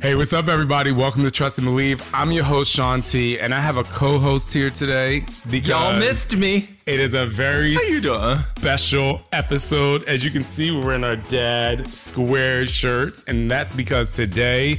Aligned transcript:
Hey, 0.00 0.14
what's 0.14 0.32
up, 0.32 0.46
everybody? 0.46 0.92
Welcome 0.92 1.24
to 1.24 1.30
Trust 1.30 1.58
and 1.58 1.64
Believe. 1.66 2.00
I'm 2.14 2.30
your 2.30 2.44
host, 2.44 2.70
Shaun 2.70 3.02
T, 3.02 3.40
and 3.40 3.52
I 3.52 3.58
have 3.58 3.76
a 3.78 3.82
co-host 3.84 4.54
here 4.54 4.70
today 4.70 5.24
Y'all 5.50 5.98
missed 5.98 6.36
me. 6.36 6.68
it 6.86 7.00
is 7.00 7.14
a 7.14 7.26
very 7.26 7.74
How 7.74 7.80
you 7.82 8.00
doing? 8.00 8.38
special 8.58 9.22
episode. 9.32 10.04
As 10.04 10.24
you 10.24 10.30
can 10.30 10.44
see, 10.44 10.70
we're 10.70 10.94
in 10.94 11.02
our 11.02 11.16
dad 11.16 11.88
square 11.88 12.64
shirts, 12.66 13.24
and 13.26 13.50
that's 13.50 13.72
because 13.72 14.12
today 14.14 14.78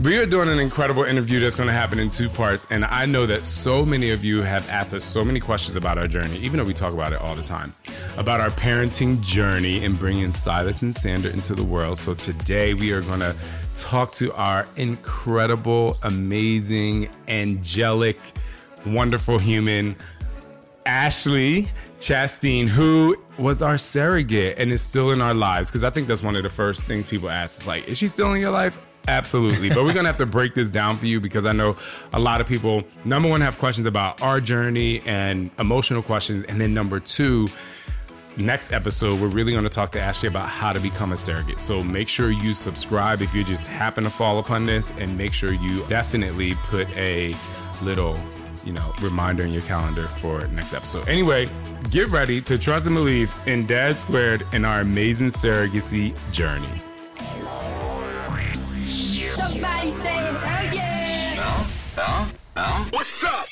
we 0.00 0.16
are 0.16 0.26
doing 0.26 0.48
an 0.48 0.58
incredible 0.58 1.04
interview 1.04 1.38
that's 1.38 1.54
going 1.54 1.68
to 1.68 1.72
happen 1.74 2.00
in 2.00 2.10
two 2.10 2.28
parts. 2.28 2.66
And 2.70 2.84
I 2.86 3.06
know 3.06 3.26
that 3.26 3.44
so 3.44 3.84
many 3.84 4.10
of 4.10 4.24
you 4.24 4.42
have 4.42 4.68
asked 4.68 4.94
us 4.94 5.04
so 5.04 5.24
many 5.24 5.38
questions 5.38 5.76
about 5.76 5.96
our 5.96 6.08
journey, 6.08 6.38
even 6.38 6.58
though 6.58 6.66
we 6.66 6.74
talk 6.74 6.92
about 6.92 7.12
it 7.12 7.20
all 7.20 7.36
the 7.36 7.42
time, 7.42 7.72
about 8.16 8.40
our 8.40 8.50
parenting 8.50 9.20
journey 9.22 9.84
and 9.84 9.96
bringing 9.96 10.32
Silas 10.32 10.82
and 10.82 10.92
Sander 10.94 11.28
into 11.30 11.54
the 11.54 11.62
world. 11.62 11.98
So 11.98 12.14
today 12.14 12.74
we 12.74 12.90
are 12.92 13.02
going 13.02 13.20
to 13.20 13.36
talk 13.80 14.12
to 14.12 14.32
our 14.34 14.66
incredible, 14.76 15.96
amazing, 16.02 17.08
angelic, 17.28 18.18
wonderful 18.86 19.38
human. 19.38 19.96
Ashley 20.86 21.68
Chastain, 22.00 22.68
who 22.68 23.16
was 23.38 23.62
our 23.62 23.78
surrogate 23.78 24.58
and 24.58 24.72
is 24.72 24.82
still 24.82 25.10
in 25.10 25.20
our 25.20 25.34
lives. 25.34 25.70
Because 25.70 25.84
I 25.84 25.90
think 25.90 26.08
that's 26.08 26.22
one 26.22 26.36
of 26.36 26.42
the 26.42 26.50
first 26.50 26.86
things 26.86 27.06
people 27.06 27.30
ask 27.30 27.62
is 27.62 27.66
like, 27.66 27.88
is 27.88 27.98
she 27.98 28.08
still 28.08 28.32
in 28.32 28.40
your 28.40 28.50
life? 28.50 28.78
Absolutely. 29.08 29.68
but 29.70 29.78
we're 29.78 29.92
going 29.92 30.04
to 30.04 30.10
have 30.10 30.18
to 30.18 30.26
break 30.26 30.54
this 30.54 30.70
down 30.70 30.96
for 30.96 31.06
you 31.06 31.20
because 31.20 31.46
I 31.46 31.52
know 31.52 31.76
a 32.12 32.18
lot 32.18 32.40
of 32.40 32.46
people, 32.46 32.84
number 33.04 33.28
one, 33.28 33.40
have 33.40 33.58
questions 33.58 33.86
about 33.86 34.20
our 34.22 34.40
journey 34.40 35.02
and 35.06 35.50
emotional 35.58 36.02
questions. 36.02 36.44
And 36.44 36.60
then 36.60 36.74
number 36.74 37.00
two, 37.00 37.48
next 38.36 38.72
episode, 38.72 39.20
we're 39.20 39.28
really 39.28 39.52
going 39.52 39.64
to 39.64 39.70
talk 39.70 39.90
to 39.92 40.00
Ashley 40.00 40.28
about 40.28 40.48
how 40.48 40.72
to 40.72 40.80
become 40.80 41.12
a 41.12 41.16
surrogate. 41.16 41.58
So 41.58 41.82
make 41.82 42.08
sure 42.08 42.30
you 42.30 42.54
subscribe 42.54 43.20
if 43.22 43.34
you 43.34 43.44
just 43.44 43.66
happen 43.68 44.04
to 44.04 44.10
fall 44.10 44.38
upon 44.38 44.64
this, 44.64 44.92
and 44.98 45.16
make 45.16 45.32
sure 45.32 45.52
you 45.52 45.84
definitely 45.86 46.54
put 46.54 46.88
a 46.96 47.34
little, 47.82 48.16
you 48.64 48.72
know, 48.72 48.92
reminder 49.00 49.42
in 49.42 49.52
your 49.52 49.62
calendar 49.62 50.08
for 50.08 50.46
next 50.48 50.74
episode. 50.74 51.08
Anyway, 51.08 51.48
get 51.90 52.08
ready 52.08 52.40
to 52.42 52.58
trust 52.58 52.86
and 52.86 52.94
believe 52.94 53.32
in 53.46 53.66
Dad 53.66 53.96
Squared 53.96 54.46
and 54.52 54.64
our 54.64 54.80
amazing 54.80 55.28
surrogacy 55.28 56.14
journey. 56.32 56.68
Somebody 58.54 59.90
say 59.90 60.08
hell 60.08 60.74
yeah! 60.74 62.26
What's 62.90 63.24
up? 63.24 63.46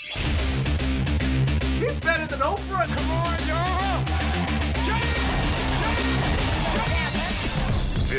He's 1.79 2.01
better 2.01 2.27
than 2.27 2.41
Oprah. 2.41 2.87
Come 2.89 3.11
on, 3.11 3.49
y'all. 3.49 3.88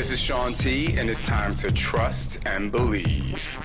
This 0.00 0.12
is 0.12 0.18
Shaun 0.18 0.54
T, 0.54 0.96
and 0.96 1.10
it's 1.10 1.26
time 1.26 1.54
to 1.56 1.70
trust 1.70 2.38
and 2.46 2.72
believe. 2.72 3.60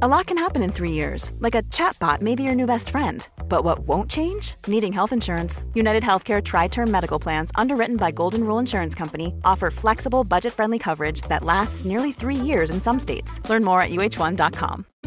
A 0.00 0.08
lot 0.08 0.24
can 0.24 0.38
happen 0.38 0.62
in 0.62 0.72
three 0.72 0.92
years, 0.92 1.32
like 1.38 1.54
a 1.54 1.62
chatbot 1.64 2.22
may 2.22 2.34
be 2.34 2.42
your 2.42 2.54
new 2.54 2.64
best 2.64 2.88
friend. 2.88 3.28
But 3.46 3.62
what 3.62 3.80
won't 3.80 4.10
change? 4.10 4.54
Needing 4.66 4.94
health 4.94 5.12
insurance. 5.12 5.62
United 5.74 6.02
Healthcare 6.02 6.42
Tri 6.42 6.68
Term 6.68 6.90
Medical 6.90 7.18
Plans, 7.18 7.50
underwritten 7.56 7.98
by 7.98 8.10
Golden 8.10 8.42
Rule 8.44 8.58
Insurance 8.58 8.94
Company, 8.94 9.34
offer 9.44 9.70
flexible, 9.70 10.24
budget 10.24 10.54
friendly 10.54 10.78
coverage 10.78 11.20
that 11.28 11.44
lasts 11.44 11.84
nearly 11.84 12.10
three 12.10 12.36
years 12.36 12.70
in 12.70 12.80
some 12.80 12.98
states. 12.98 13.38
Learn 13.50 13.62
more 13.64 13.82
at 13.82 13.90
uh1.com. 13.90 14.86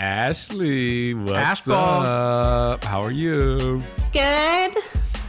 Ashley, 0.00 1.12
what's 1.12 1.32
Ash 1.36 1.64
balls. 1.66 2.08
up? 2.08 2.82
How 2.84 3.02
are 3.02 3.10
you? 3.10 3.82
Good. 4.14 4.74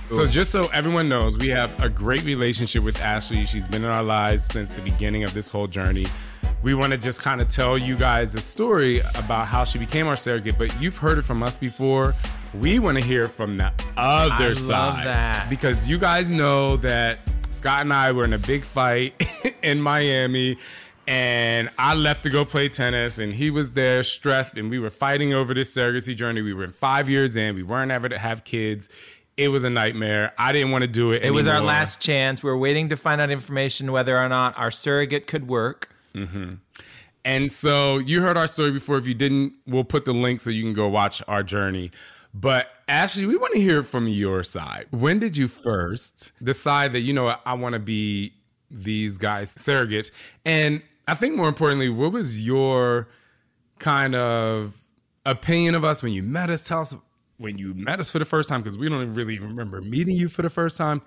So, 0.09 0.25
just 0.25 0.49
so 0.49 0.67
everyone 0.73 1.09
knows, 1.09 1.37
we 1.37 1.49
have 1.49 1.77
a 1.83 1.89
great 1.89 2.23
relationship 2.23 2.81
with 2.81 2.97
Ashley. 3.01 3.45
She's 3.45 3.67
been 3.67 3.83
in 3.83 3.89
our 3.89 4.01
lives 4.01 4.45
since 4.45 4.71
the 4.71 4.81
beginning 4.81 5.25
of 5.25 5.33
this 5.33 5.49
whole 5.49 5.67
journey. 5.67 6.07
We 6.63 6.73
want 6.73 6.91
to 6.91 6.97
just 6.97 7.21
kind 7.21 7.41
of 7.41 7.49
tell 7.49 7.77
you 7.77 7.97
guys 7.97 8.33
a 8.35 8.39
story 8.39 9.01
about 9.15 9.47
how 9.47 9.65
she 9.65 9.77
became 9.77 10.07
our 10.07 10.15
surrogate, 10.15 10.57
but 10.57 10.79
you've 10.81 10.95
heard 10.97 11.17
it 11.17 11.23
from 11.23 11.43
us 11.43 11.57
before. 11.57 12.13
We 12.53 12.79
want 12.79 12.97
to 12.97 13.03
hear 13.03 13.27
from 13.27 13.57
the 13.57 13.73
other 13.97 14.33
I 14.45 14.47
love 14.47 14.57
side. 14.57 15.05
that. 15.05 15.49
Because 15.49 15.89
you 15.89 15.97
guys 15.97 16.31
know 16.31 16.77
that 16.77 17.19
Scott 17.49 17.81
and 17.81 17.91
I 17.91 18.13
were 18.13 18.23
in 18.23 18.31
a 18.31 18.37
big 18.39 18.63
fight 18.63 19.21
in 19.63 19.81
Miami. 19.81 20.57
And 21.11 21.69
I 21.77 21.93
left 21.93 22.23
to 22.23 22.29
go 22.29 22.45
play 22.45 22.69
tennis, 22.69 23.19
and 23.19 23.33
he 23.33 23.49
was 23.51 23.73
there 23.73 24.01
stressed, 24.01 24.57
and 24.57 24.69
we 24.69 24.79
were 24.79 24.89
fighting 24.89 25.33
over 25.33 25.53
this 25.53 25.75
surrogacy 25.75 26.15
journey. 26.15 26.41
We 26.41 26.53
were 26.53 26.69
five 26.69 27.09
years 27.09 27.35
in, 27.35 27.53
we 27.53 27.63
weren't 27.63 27.91
ever 27.91 28.07
to 28.07 28.17
have 28.17 28.45
kids. 28.45 28.87
It 29.35 29.49
was 29.49 29.65
a 29.65 29.69
nightmare. 29.69 30.31
I 30.37 30.53
didn't 30.53 30.71
want 30.71 30.83
to 30.83 30.87
do 30.87 31.11
it. 31.11 31.21
It 31.21 31.31
was 31.31 31.47
our 31.47 31.59
last 31.59 31.99
chance. 31.99 32.41
We 32.41 32.49
were 32.49 32.57
waiting 32.57 32.87
to 32.89 32.95
find 32.95 33.19
out 33.19 33.29
information 33.29 33.91
whether 33.91 34.17
or 34.17 34.29
not 34.29 34.57
our 34.57 34.71
surrogate 34.71 35.27
could 35.27 35.49
work. 35.49 35.93
Mm-hmm. 36.15 36.53
And 37.25 37.51
so 37.51 37.97
you 37.97 38.21
heard 38.21 38.37
our 38.37 38.47
story 38.47 38.71
before. 38.71 38.97
If 38.97 39.05
you 39.05 39.13
didn't, 39.13 39.51
we'll 39.67 39.83
put 39.83 40.05
the 40.05 40.13
link 40.13 40.39
so 40.39 40.49
you 40.49 40.63
can 40.63 40.73
go 40.73 40.87
watch 40.87 41.21
our 41.27 41.43
journey. 41.43 41.91
But 42.33 42.69
Ashley, 42.87 43.25
we 43.25 43.35
want 43.35 43.53
to 43.53 43.59
hear 43.59 43.83
from 43.83 44.07
your 44.07 44.43
side. 44.43 44.87
When 44.91 45.19
did 45.19 45.35
you 45.35 45.49
first 45.49 46.31
decide 46.41 46.93
that, 46.93 47.01
you 47.01 47.11
know, 47.11 47.25
what, 47.25 47.41
I 47.45 47.55
want 47.55 47.73
to 47.73 47.79
be 47.79 48.33
these 48.69 49.17
guys' 49.17 49.57
surrogates? 49.57 50.11
And 50.45 50.81
I 51.07 51.13
think 51.13 51.35
more 51.35 51.47
importantly, 51.47 51.89
what 51.89 52.11
was 52.11 52.41
your 52.41 53.09
kind 53.79 54.15
of 54.15 54.77
opinion 55.25 55.75
of 55.75 55.83
us 55.83 56.03
when 56.03 56.13
you 56.13 56.23
met 56.23 56.49
us? 56.49 56.67
Tell 56.67 56.81
us 56.81 56.95
when 57.37 57.57
you 57.57 57.73
met 57.73 57.99
us 57.99 58.11
for 58.11 58.19
the 58.19 58.25
first 58.25 58.49
time, 58.49 58.61
because 58.61 58.77
we 58.77 58.87
don't 58.87 59.13
really 59.13 59.39
remember 59.39 59.81
meeting 59.81 60.15
you 60.15 60.29
for 60.29 60.41
the 60.41 60.49
first 60.49 60.77
time. 60.77 61.01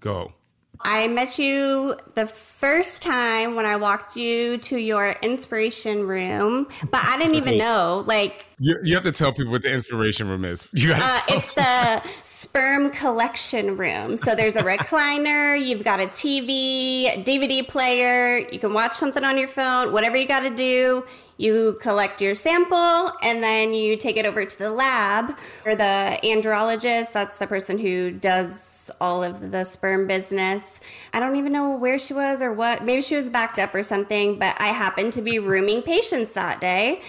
Go. 0.00 0.32
I 0.80 1.08
met 1.08 1.38
you 1.38 1.96
the 2.14 2.26
first 2.26 3.02
time 3.02 3.54
when 3.54 3.66
I 3.66 3.76
walked 3.76 4.16
you 4.16 4.58
to 4.58 4.76
your 4.76 5.16
inspiration 5.22 6.06
room, 6.06 6.68
but 6.90 7.04
I 7.04 7.18
didn't 7.18 7.34
even 7.34 7.58
know. 7.58 8.04
Like, 8.06 8.48
You, 8.58 8.78
you 8.82 8.94
have 8.94 9.04
to 9.04 9.12
tell 9.12 9.32
people 9.32 9.52
what 9.52 9.62
the 9.62 9.72
inspiration 9.72 10.28
room 10.28 10.44
is. 10.44 10.68
You 10.76 10.88
got 10.90 10.98
to 10.98 11.32
uh, 11.32 11.36
it's 11.36 11.52
the 11.54 12.02
sperm 12.22 12.90
collection 12.90 13.76
room. 13.76 14.16
So 14.16 14.34
there's 14.34 14.56
a 14.56 14.62
recliner, 14.62 15.58
you've 15.58 15.82
got 15.82 16.00
a 16.00 16.06
TV, 16.06 17.24
DVD 17.24 17.66
player, 17.66 18.38
you 18.38 18.58
can 18.58 18.72
watch 18.74 18.92
something 18.92 19.24
on 19.24 19.38
your 19.38 19.48
phone, 19.48 19.92
whatever 19.92 20.16
you 20.16 20.28
got 20.28 20.40
to 20.40 20.50
do. 20.50 21.04
You 21.38 21.76
collect 21.80 22.22
your 22.22 22.34
sample 22.34 23.12
and 23.22 23.42
then 23.42 23.74
you 23.74 23.96
take 23.96 24.16
it 24.16 24.24
over 24.24 24.44
to 24.44 24.58
the 24.58 24.70
lab 24.70 25.36
or 25.64 25.74
the 25.74 26.18
andrologist. 26.24 27.12
That's 27.12 27.38
the 27.38 27.46
person 27.46 27.78
who 27.78 28.10
does 28.10 28.90
all 29.00 29.22
of 29.22 29.50
the 29.50 29.64
sperm 29.64 30.06
business. 30.06 30.80
I 31.12 31.20
don't 31.20 31.36
even 31.36 31.52
know 31.52 31.76
where 31.76 31.98
she 31.98 32.14
was 32.14 32.40
or 32.40 32.52
what. 32.52 32.84
Maybe 32.84 33.02
she 33.02 33.16
was 33.16 33.28
backed 33.28 33.58
up 33.58 33.74
or 33.74 33.82
something, 33.82 34.38
but 34.38 34.56
I 34.60 34.68
happened 34.68 35.12
to 35.14 35.22
be 35.22 35.38
rooming 35.38 35.82
patients 35.82 36.32
that 36.32 36.60
day. 36.60 37.02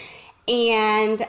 And 0.48 1.26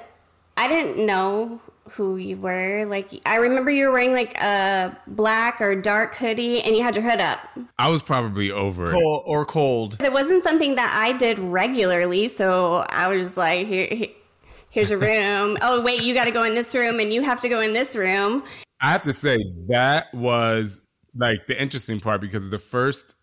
I 0.57 0.67
didn't 0.67 1.05
know 1.05 1.61
who 1.89 2.17
you 2.17 2.37
were. 2.37 2.85
Like, 2.87 3.11
I 3.27 3.37
remember 3.37 3.71
you 3.71 3.87
were 3.87 3.93
wearing 3.93 4.13
like 4.13 4.37
a 4.41 4.97
black 5.07 5.61
or 5.61 5.75
dark 5.75 6.15
hoodie 6.15 6.61
and 6.63 6.77
you 6.77 6.83
had 6.83 6.97
your 6.97 7.09
hood 7.09 7.21
up. 7.21 7.41
I 7.79 7.89
was 7.89 8.03
probably 8.03 8.51
over 8.51 8.91
it. 8.91 8.93
Cold 8.93 9.23
or 9.27 9.45
cold. 9.45 10.03
It 10.03 10.13
wasn't 10.13 10.43
something 10.43 10.77
that 10.77 10.93
I 10.95 11.17
did 11.17 11.39
regularly, 11.39 12.29
so 12.29 12.87
I 12.91 13.09
was 13.09 13.23
just 13.23 13.37
like, 13.37 13.67
here, 13.67 13.89
here- 13.91 14.09
here's 14.71 14.91
your 14.91 14.99
room. 14.99 15.57
oh, 15.63 15.83
wait, 15.83 16.03
you 16.03 16.15
got 16.15 16.25
to 16.25 16.31
go 16.31 16.45
in 16.45 16.55
this 16.55 16.75
room 16.75 17.01
and 17.01 17.13
you 17.13 17.23
have 17.23 17.41
to 17.41 17.49
go 17.49 17.61
in 17.61 17.73
this 17.73 17.97
room. 17.97 18.45
I 18.81 18.91
have 18.93 19.03
to 19.05 19.13
say 19.13 19.39
that 19.69 20.13
was 20.15 20.81
like 21.17 21.47
the 21.47 21.61
interesting 21.61 22.01
part 22.01 22.21
because 22.21 22.49
the 22.51 22.59
first 22.59 23.17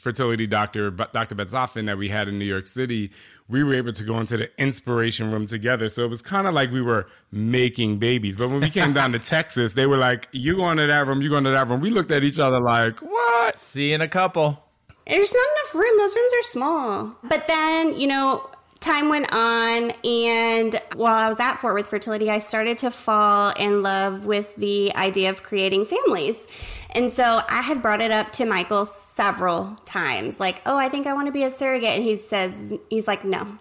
fertility 0.00 0.46
doctor, 0.46 0.90
but 0.90 1.12
Dr. 1.12 1.34
Betzoffin 1.34 1.86
that 1.86 1.98
we 1.98 2.08
had 2.08 2.28
in 2.28 2.38
New 2.38 2.44
York 2.44 2.66
City, 2.66 3.12
we 3.48 3.62
were 3.62 3.74
able 3.74 3.92
to 3.92 4.04
go 4.04 4.18
into 4.18 4.36
the 4.36 4.50
inspiration 4.60 5.30
room 5.30 5.46
together. 5.46 5.88
So 5.88 6.04
it 6.04 6.08
was 6.08 6.22
kind 6.22 6.46
of 6.46 6.54
like 6.54 6.70
we 6.70 6.82
were 6.82 7.06
making 7.30 7.98
babies. 7.98 8.36
But 8.36 8.48
when 8.48 8.60
we 8.60 8.70
came 8.70 8.92
down 8.92 9.12
to 9.12 9.18
Texas, 9.18 9.74
they 9.74 9.86
were 9.86 9.98
like, 9.98 10.28
"You 10.32 10.56
going 10.56 10.78
to 10.78 10.86
that 10.86 11.06
room? 11.06 11.22
You 11.22 11.30
going 11.30 11.44
to 11.44 11.50
that 11.50 11.68
room?" 11.68 11.80
We 11.80 11.90
looked 11.90 12.10
at 12.10 12.24
each 12.24 12.38
other 12.38 12.60
like, 12.60 13.00
"What?" 13.00 13.58
See 13.58 13.90
you 13.90 13.94
in 13.94 14.00
a 14.00 14.08
couple. 14.08 14.62
There's 15.06 15.32
not 15.32 15.46
enough 15.58 15.74
room. 15.74 15.98
Those 15.98 16.16
rooms 16.16 16.32
are 16.32 16.42
small. 16.42 17.16
But 17.22 17.46
then, 17.46 17.98
you 17.98 18.08
know, 18.08 18.50
time 18.86 19.08
went 19.08 19.32
on, 19.32 19.90
and 20.04 20.80
while 20.94 21.16
I 21.16 21.28
was 21.28 21.38
at 21.40 21.56
Fort 21.56 21.74
Worth 21.74 21.88
Fertility, 21.88 22.30
I 22.30 22.38
started 22.38 22.78
to 22.78 22.90
fall 22.90 23.52
in 23.58 23.82
love 23.82 24.24
with 24.26 24.56
the 24.56 24.94
idea 24.94 25.30
of 25.30 25.42
creating 25.42 25.84
families. 25.84 26.46
And 26.90 27.12
so 27.12 27.42
I 27.48 27.60
had 27.60 27.82
brought 27.82 28.00
it 28.00 28.10
up 28.10 28.32
to 28.32 28.46
Michael 28.46 28.86
several 28.86 29.76
times, 29.84 30.40
like, 30.40 30.62
oh, 30.64 30.78
I 30.78 30.88
think 30.88 31.06
I 31.06 31.12
want 31.12 31.26
to 31.26 31.32
be 31.32 31.42
a 31.42 31.50
surrogate. 31.50 31.90
And 31.90 32.02
he 32.02 32.16
says, 32.16 32.72
he's 32.88 33.06
like, 33.06 33.24
no. 33.24 33.58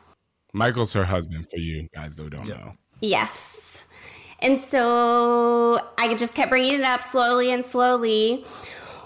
Michael's 0.53 0.93
her 0.93 1.03
husband, 1.03 1.49
for 1.49 1.57
you 1.57 1.89
guys 1.93 2.17
who 2.17 2.29
don't 2.29 2.47
know. 2.47 2.73
Yes. 3.01 3.83
And 4.39 4.61
so 4.61 5.79
I 5.97 6.13
just 6.15 6.35
kept 6.35 6.49
bringing 6.49 6.75
it 6.75 6.83
up 6.83 7.03
slowly 7.03 7.51
and 7.51 7.65
slowly. 7.65 8.45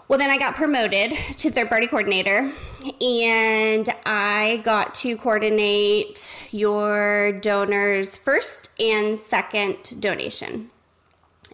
Well, 0.09 0.17
then 0.17 0.31
I 0.31 0.39
got 0.39 0.55
promoted 0.55 1.11
to 1.11 1.51
third 1.51 1.69
party 1.69 1.85
coordinator, 1.85 2.51
and 2.99 3.87
I 4.07 4.59
got 4.63 4.95
to 4.95 5.15
coordinate 5.15 6.39
your 6.49 7.31
donor's 7.31 8.17
first 8.17 8.71
and 8.79 9.19
second 9.19 10.01
donation. 10.01 10.71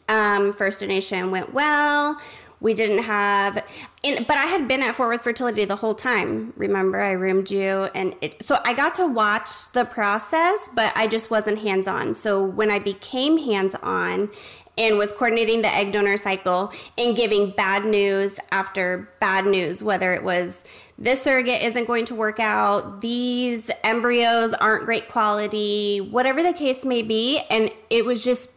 Um, 0.08 0.54
first 0.54 0.80
donation 0.80 1.32
went 1.32 1.54
well. 1.54 2.18
We 2.62 2.74
didn't 2.74 3.04
have, 3.04 3.62
and, 4.06 4.26
but 4.26 4.38
I 4.38 4.46
had 4.46 4.70
been 4.70 4.82
at 4.82 4.96
Fort 4.96 5.10
Worth 5.10 5.24
Fertility 5.24 5.66
the 5.66 5.76
whole 5.76 5.94
time. 5.94 6.54
Remember, 6.56 7.02
I 7.02 7.12
roomed 7.12 7.52
you, 7.52 7.90
and 7.94 8.16
it, 8.22 8.42
so 8.42 8.60
I 8.64 8.74
got 8.74 8.96
to 8.96 9.06
watch 9.06 9.74
the 9.74 9.84
process, 9.84 10.70
but 10.74 10.94
I 10.96 11.08
just 11.08 11.30
wasn't 11.30 11.60
hands 11.60 11.90
on. 11.90 12.14
So 12.14 12.42
when 12.42 12.72
I 12.72 12.80
became 12.80 13.38
hands 13.38 13.76
on 13.84 14.30
and 14.78 14.98
was 14.98 15.12
coordinating 15.12 15.62
the 15.62 15.74
egg 15.74 15.92
donor 15.92 16.18
cycle 16.18 16.72
and 16.98 17.16
giving 17.16 17.52
bad 17.52 17.86
news 17.86 18.40
after 18.52 19.10
bad 19.20 19.46
news, 19.46 19.82
whether 19.82 20.14
it 20.14 20.24
was 20.24 20.64
this 20.98 21.22
surrogate 21.22 21.62
isn't 21.62 21.86
going 21.86 22.06
to 22.06 22.16
work 22.16 22.40
out, 22.40 23.02
these 23.02 23.70
embryos 23.84 24.54
aren't 24.54 24.86
great 24.86 25.10
quality, 25.10 26.00
whatever 26.00 26.42
the 26.42 26.54
case 26.54 26.86
may 26.86 27.02
be. 27.02 27.42
And 27.50 27.70
it 27.90 28.06
was 28.06 28.24
just 28.24 28.50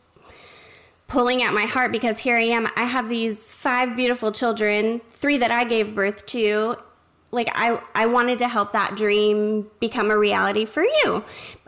pulling 1.09 1.43
at 1.43 1.53
my 1.55 1.65
heart 1.65 1.91
because 1.91 2.19
here 2.19 2.37
I 2.37 2.43
am. 2.43 2.69
I 2.76 2.85
have 2.85 3.09
these 3.09 3.53
five 3.53 3.97
beautiful 3.97 4.31
children, 4.31 5.00
three 5.11 5.38
that 5.38 5.50
I 5.50 5.65
gave 5.65 5.94
birth 5.94 6.26
to. 6.26 6.76
Like 7.31 7.49
I, 7.55 7.81
I 7.94 8.06
wanted 8.06 8.38
to 8.41 8.49
help 8.49 8.73
that 8.73 8.97
dream 8.97 9.69
become 9.81 10.11
a 10.11 10.17
reality 10.17 10.65
for 10.65 10.82
you. 10.82 11.25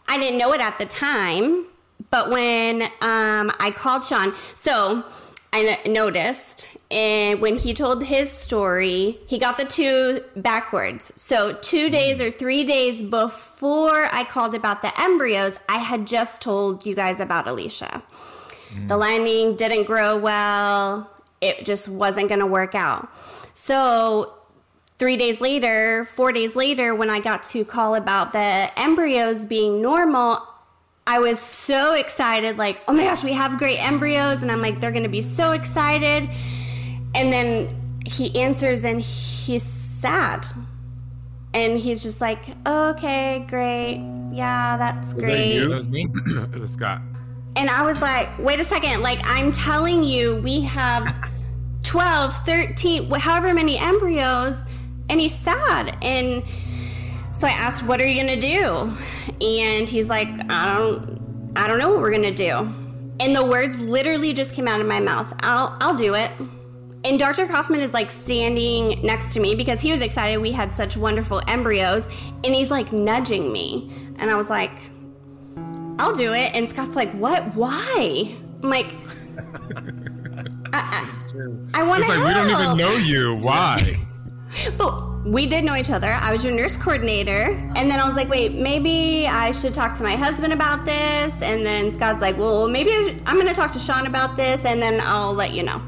I 0.08 0.19
didn't 0.19 0.38
know 0.38 0.52
it 0.52 0.61
at 0.61 0.79
the 0.79 0.87
time, 0.87 1.67
but 2.08 2.31
when 2.31 2.82
um, 2.82 3.52
I 3.61 3.73
called 3.75 4.05
Shaun, 4.05 4.35
so 4.55 5.05
I 5.52 5.81
noticed, 5.87 6.69
and 6.91 7.41
when 7.41 7.56
he 7.56 7.75
told 7.75 8.05
his 8.05 8.31
story, 8.31 9.19
he 9.26 9.38
got 9.38 9.56
the 9.56 9.64
two 9.64 10.23
backwards. 10.37 11.12
So, 11.17 11.55
two 11.55 11.91
days 11.91 12.20
or 12.20 12.31
three 12.31 12.62
days 12.62 13.02
before 13.02 14.08
I 14.12 14.25
called 14.25 14.55
about 14.55 14.81
the 14.81 14.99
embryos, 15.00 15.58
I 15.69 15.79
had 15.79 16.06
just 16.06 16.41
told 16.41 16.87
you 16.87 16.94
guys 16.94 17.19
about 17.19 17.49
Alicia. 17.49 18.02
The 18.87 18.97
lining 18.97 19.56
didn't 19.56 19.85
grow 19.85 20.17
well, 20.17 21.11
it 21.41 21.67
just 21.67 21.88
wasn't 21.88 22.29
going 22.29 22.38
to 22.38 22.47
work 22.47 22.76
out. 22.76 23.08
So, 23.52 24.32
three 24.99 25.17
days 25.17 25.41
later, 25.41 26.05
four 26.05 26.31
days 26.31 26.55
later, 26.55 26.94
when 26.94 27.11
I 27.11 27.19
got 27.19 27.43
to 27.44 27.64
call 27.64 27.97
about 27.97 28.31
the 28.31 28.70
embryos 28.79 29.47
being 29.47 29.82
normal, 29.82 30.47
I 31.06 31.19
was 31.19 31.38
so 31.41 31.94
excited, 31.94 32.56
like, 32.58 32.82
oh 32.87 32.93
my 32.93 33.05
gosh, 33.05 33.25
we 33.25 33.32
have 33.32 33.58
great 33.58 33.79
embryos. 33.79 34.43
And 34.43 34.50
I'm 34.50 34.62
like, 34.62 34.81
they're 34.81 34.93
going 34.93 35.02
to 35.02 35.08
be 35.08 35.23
so 35.23 35.52
excited. 35.52 36.29
And 37.14 37.32
then 37.32 38.00
he 38.06 38.35
answers 38.41 38.85
and 38.85 39.00
he's 39.00 39.62
sad. 39.62 40.47
And 41.52 41.79
he's 41.79 42.02
just 42.02 42.20
like, 42.20 42.44
okay, 42.67 43.44
great. 43.49 43.97
Yeah, 44.32 44.76
that's 44.76 45.14
Was 45.14 45.25
that 45.25 45.31
great. 45.32 45.55
you? 45.55 45.69
That 45.69 45.75
was 45.75 45.88
me. 45.88 46.06
it 46.26 46.61
was 46.61 46.73
Scott. 46.73 47.02
And 47.56 47.69
I 47.69 47.82
was 47.82 48.00
like, 48.00 48.29
wait 48.38 48.61
a 48.61 48.64
second. 48.64 49.02
Like, 49.02 49.20
I'm 49.25 49.50
telling 49.50 50.05
you, 50.05 50.37
we 50.37 50.61
have 50.61 51.12
12, 51.82 52.32
13, 52.32 53.11
however 53.11 53.52
many 53.52 53.76
embryos. 53.79 54.64
And 55.08 55.19
he's 55.20 55.37
sad. 55.37 55.99
And 56.02 56.44
so 57.40 57.48
I 57.48 57.52
asked, 57.52 57.84
what 57.84 58.02
are 58.02 58.06
you 58.06 58.22
going 58.22 58.38
to 58.38 58.48
do? 58.48 58.92
And 59.40 59.88
he's 59.88 60.10
like, 60.10 60.28
I 60.50 60.76
don't, 60.76 61.52
I 61.56 61.66
don't 61.66 61.78
know 61.78 61.88
what 61.88 62.00
we're 62.00 62.10
going 62.10 62.22
to 62.22 62.31
do. 62.34 62.54
And 63.19 63.34
the 63.34 63.42
words 63.42 63.82
literally 63.82 64.34
just 64.34 64.52
came 64.52 64.69
out 64.69 64.78
of 64.78 64.87
my 64.87 65.00
mouth. 65.00 65.32
I'll, 65.40 65.75
I'll 65.81 65.96
do 65.96 66.14
it. 66.14 66.31
And 67.02 67.19
Dr. 67.19 67.46
Kaufman 67.46 67.81
is 67.81 67.94
like 67.94 68.10
standing 68.10 69.00
next 69.00 69.32
to 69.32 69.40
me 69.40 69.54
because 69.54 69.81
he 69.81 69.90
was 69.90 70.02
excited 70.02 70.37
we 70.37 70.52
had 70.52 70.75
such 70.75 70.98
wonderful 70.98 71.40
embryos. 71.48 72.10
And 72.44 72.54
he's 72.54 72.70
like 72.70 72.92
nudging 72.92 73.50
me. 73.50 73.90
And 74.19 74.31
I 74.31 74.37
was 74.37 74.50
like, 74.50 74.78
I'll 75.98 76.14
do 76.14 76.34
it. 76.34 76.54
And 76.54 76.69
Scott's 76.69 76.94
like, 76.94 77.10
what? 77.12 77.54
Why? 77.54 78.34
I'm 78.62 78.69
like, 78.69 78.94
I, 80.75 81.08
I, 81.75 81.81
I 81.81 81.82
want 81.84 82.04
to 82.04 82.10
like, 82.10 82.26
we 82.26 82.34
don't 82.34 82.50
even 82.50 82.76
know 82.76 82.92
you. 82.98 83.34
Why? 83.37 84.06
But 84.76 85.09
we 85.25 85.46
did 85.46 85.64
know 85.64 85.76
each 85.76 85.90
other. 85.90 86.08
I 86.08 86.32
was 86.32 86.44
your 86.44 86.55
nurse 86.55 86.76
coordinator. 86.76 87.50
And 87.76 87.90
then 87.90 88.00
I 88.00 88.06
was 88.06 88.14
like, 88.14 88.28
wait, 88.28 88.55
maybe 88.55 89.26
I 89.26 89.50
should 89.50 89.75
talk 89.75 89.94
to 89.94 90.02
my 90.02 90.17
husband 90.17 90.52
about 90.52 90.84
this. 90.84 91.43
And 91.43 91.64
then 91.64 91.90
Scott's 91.90 92.20
like, 92.20 92.38
well, 92.38 92.69
maybe 92.69 92.90
I 92.90 93.17
I'm 93.26 93.37
going 93.37 93.49
to 93.49 93.55
talk 93.55 93.70
to 93.72 93.78
Shaun 93.78 94.06
about 94.06 94.37
this 94.37 94.64
and 94.64 94.81
then 94.81 95.00
I'll 95.02 95.34
let 95.34 95.52
you 95.52 95.62
know. 95.62 95.82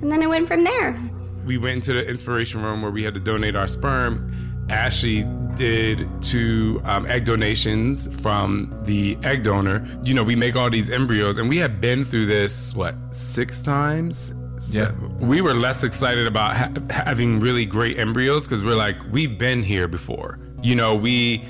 And 0.00 0.10
then 0.10 0.22
it 0.22 0.28
went 0.28 0.46
from 0.48 0.64
there. 0.64 1.00
we 1.44 1.58
went 1.58 1.76
into 1.76 1.92
the 1.94 2.06
inspiration 2.08 2.62
room 2.62 2.82
where 2.82 2.90
we 2.90 3.02
had 3.02 3.14
to 3.14 3.20
donate 3.20 3.56
our 3.56 3.66
sperm. 3.66 4.30
Ashley 4.70 5.26
did 5.56 6.08
two 6.22 6.80
um, 6.84 7.04
egg 7.06 7.24
donations 7.24 8.06
from 8.22 8.72
the 8.84 9.18
egg 9.24 9.42
donor. 9.42 9.86
You 10.04 10.14
know, 10.14 10.22
we 10.22 10.36
make 10.36 10.54
all 10.54 10.70
these 10.70 10.88
embryos, 10.90 11.38
and 11.38 11.48
we 11.48 11.56
had 11.56 11.80
been 11.80 12.04
through 12.04 12.26
this 12.26 12.74
what 12.74 12.94
six 13.12 13.60
times. 13.62 14.32
So 14.60 14.82
Yeah. 14.82 14.92
we 15.26 15.40
were 15.40 15.54
less 15.54 15.84
excited 15.84 16.26
about 16.26 16.54
ha- 16.56 16.70
having 16.90 17.40
really 17.40 17.64
great 17.64 17.98
embryos 17.98 18.46
because 18.46 18.62
we're 18.62 18.76
like, 18.76 18.96
we've 19.10 19.38
been 19.38 19.62
here 19.62 19.88
before. 19.88 20.38
You 20.62 20.76
know, 20.76 20.94
we 20.94 21.44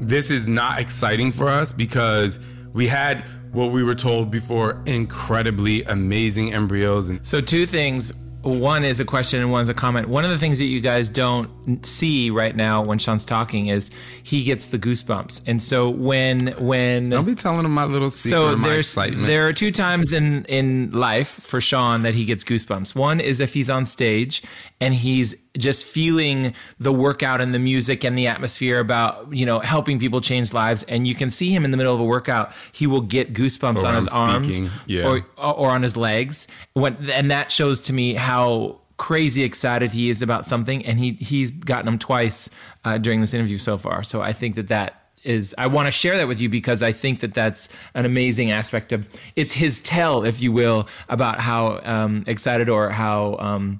this 0.00 0.30
is 0.32 0.48
not 0.48 0.80
exciting 0.80 1.30
for 1.30 1.46
us 1.48 1.72
because 1.72 2.40
we 2.72 2.88
had 2.88 3.24
what 3.52 3.66
we 3.70 3.84
were 3.84 3.94
told 3.94 4.30
before 4.32 4.82
incredibly 4.86 5.84
amazing 5.84 6.52
embryos 6.52 7.08
and 7.08 7.24
So 7.24 7.40
two 7.40 7.66
things. 7.66 8.12
One 8.42 8.84
is 8.84 8.98
a 8.98 9.04
question 9.04 9.40
and 9.40 9.52
one's 9.52 9.68
a 9.68 9.74
comment. 9.74 10.08
One 10.08 10.24
of 10.24 10.30
the 10.30 10.38
things 10.38 10.58
that 10.58 10.64
you 10.64 10.80
guys 10.80 11.08
don't 11.08 11.48
see 11.86 12.28
right 12.28 12.56
now 12.56 12.82
when 12.82 12.98
Shaun's 12.98 13.24
talking 13.24 13.68
is 13.68 13.90
he 14.24 14.42
gets 14.42 14.66
the 14.66 14.78
goosebumps. 14.78 15.42
And 15.46 15.62
so 15.62 15.88
when 15.88 16.48
when 16.58 17.10
don't 17.10 17.24
be 17.24 17.36
telling 17.36 17.64
him 17.64 17.72
my 17.72 17.84
little 17.84 18.10
secret 18.10 18.38
so 18.38 18.54
there's 18.56 18.86
excitement. 18.86 19.28
there 19.28 19.46
are 19.46 19.52
two 19.52 19.70
times 19.70 20.12
in 20.12 20.44
in 20.46 20.90
life 20.90 21.28
for 21.28 21.60
Shaun 21.60 22.02
that 22.02 22.14
he 22.14 22.24
gets 22.24 22.42
goosebumps. 22.42 22.96
One 22.96 23.20
is 23.20 23.38
if 23.38 23.54
he's 23.54 23.70
on 23.70 23.86
stage 23.86 24.42
and 24.80 24.92
he's 24.92 25.36
just 25.58 25.84
feeling 25.84 26.54
the 26.78 26.92
workout 26.92 27.40
and 27.40 27.52
the 27.52 27.58
music 27.58 28.04
and 28.04 28.16
the 28.16 28.26
atmosphere 28.26 28.78
about 28.78 29.32
you 29.32 29.44
know 29.44 29.60
helping 29.60 29.98
people 29.98 30.20
change 30.20 30.52
lives. 30.52 30.82
And 30.84 31.06
you 31.06 31.14
can 31.14 31.30
see 31.30 31.50
him 31.54 31.64
in 31.64 31.70
the 31.70 31.76
middle 31.76 31.94
of 31.94 32.00
a 32.00 32.04
workout. 32.04 32.52
He 32.72 32.86
will 32.86 33.00
get 33.00 33.34
goosebumps 33.34 33.82
Or 33.82 33.88
on 33.88 33.94
his 33.96 34.08
I'm 34.12 34.18
arms 34.18 34.62
yeah. 34.86 35.06
or 35.06 35.26
or 35.38 35.70
on 35.70 35.82
his 35.82 35.96
legs. 35.96 36.46
When 36.72 37.10
and 37.10 37.30
that 37.30 37.52
shows 37.52 37.80
to 37.82 37.92
me 37.92 38.14
how 38.14 38.80
crazy 38.96 39.42
excited 39.42 39.92
he 39.92 40.10
is 40.10 40.22
about 40.22 40.46
something. 40.46 40.84
And 40.86 40.98
he 40.98 41.12
he's 41.12 41.50
gotten 41.50 41.86
them 41.86 41.98
twice 41.98 42.48
uh, 42.84 42.98
during 42.98 43.20
this 43.20 43.34
interview 43.34 43.58
so 43.58 43.76
far. 43.76 44.02
So 44.04 44.22
i 44.22 44.32
think 44.32 44.54
that 44.54 44.68
that 44.68 44.98
is 45.24 45.54
i 45.56 45.68
want 45.68 45.86
to 45.86 45.92
share 45.92 46.16
that 46.16 46.26
with 46.26 46.40
you 46.40 46.48
because 46.48 46.82
i 46.82 46.90
think 46.90 47.20
that 47.20 47.32
that's 47.32 47.68
an 47.94 48.04
amazing 48.04 48.50
aspect 48.50 48.90
of 48.90 49.08
it's 49.36 49.54
his 49.54 49.80
tell 49.80 50.24
if 50.24 50.42
you 50.42 50.50
will 50.50 50.88
about 51.08 51.38
how 51.38 51.78
um, 51.84 52.24
excited 52.26 52.68
or 52.68 52.90
how 52.90 53.36
um, 53.38 53.78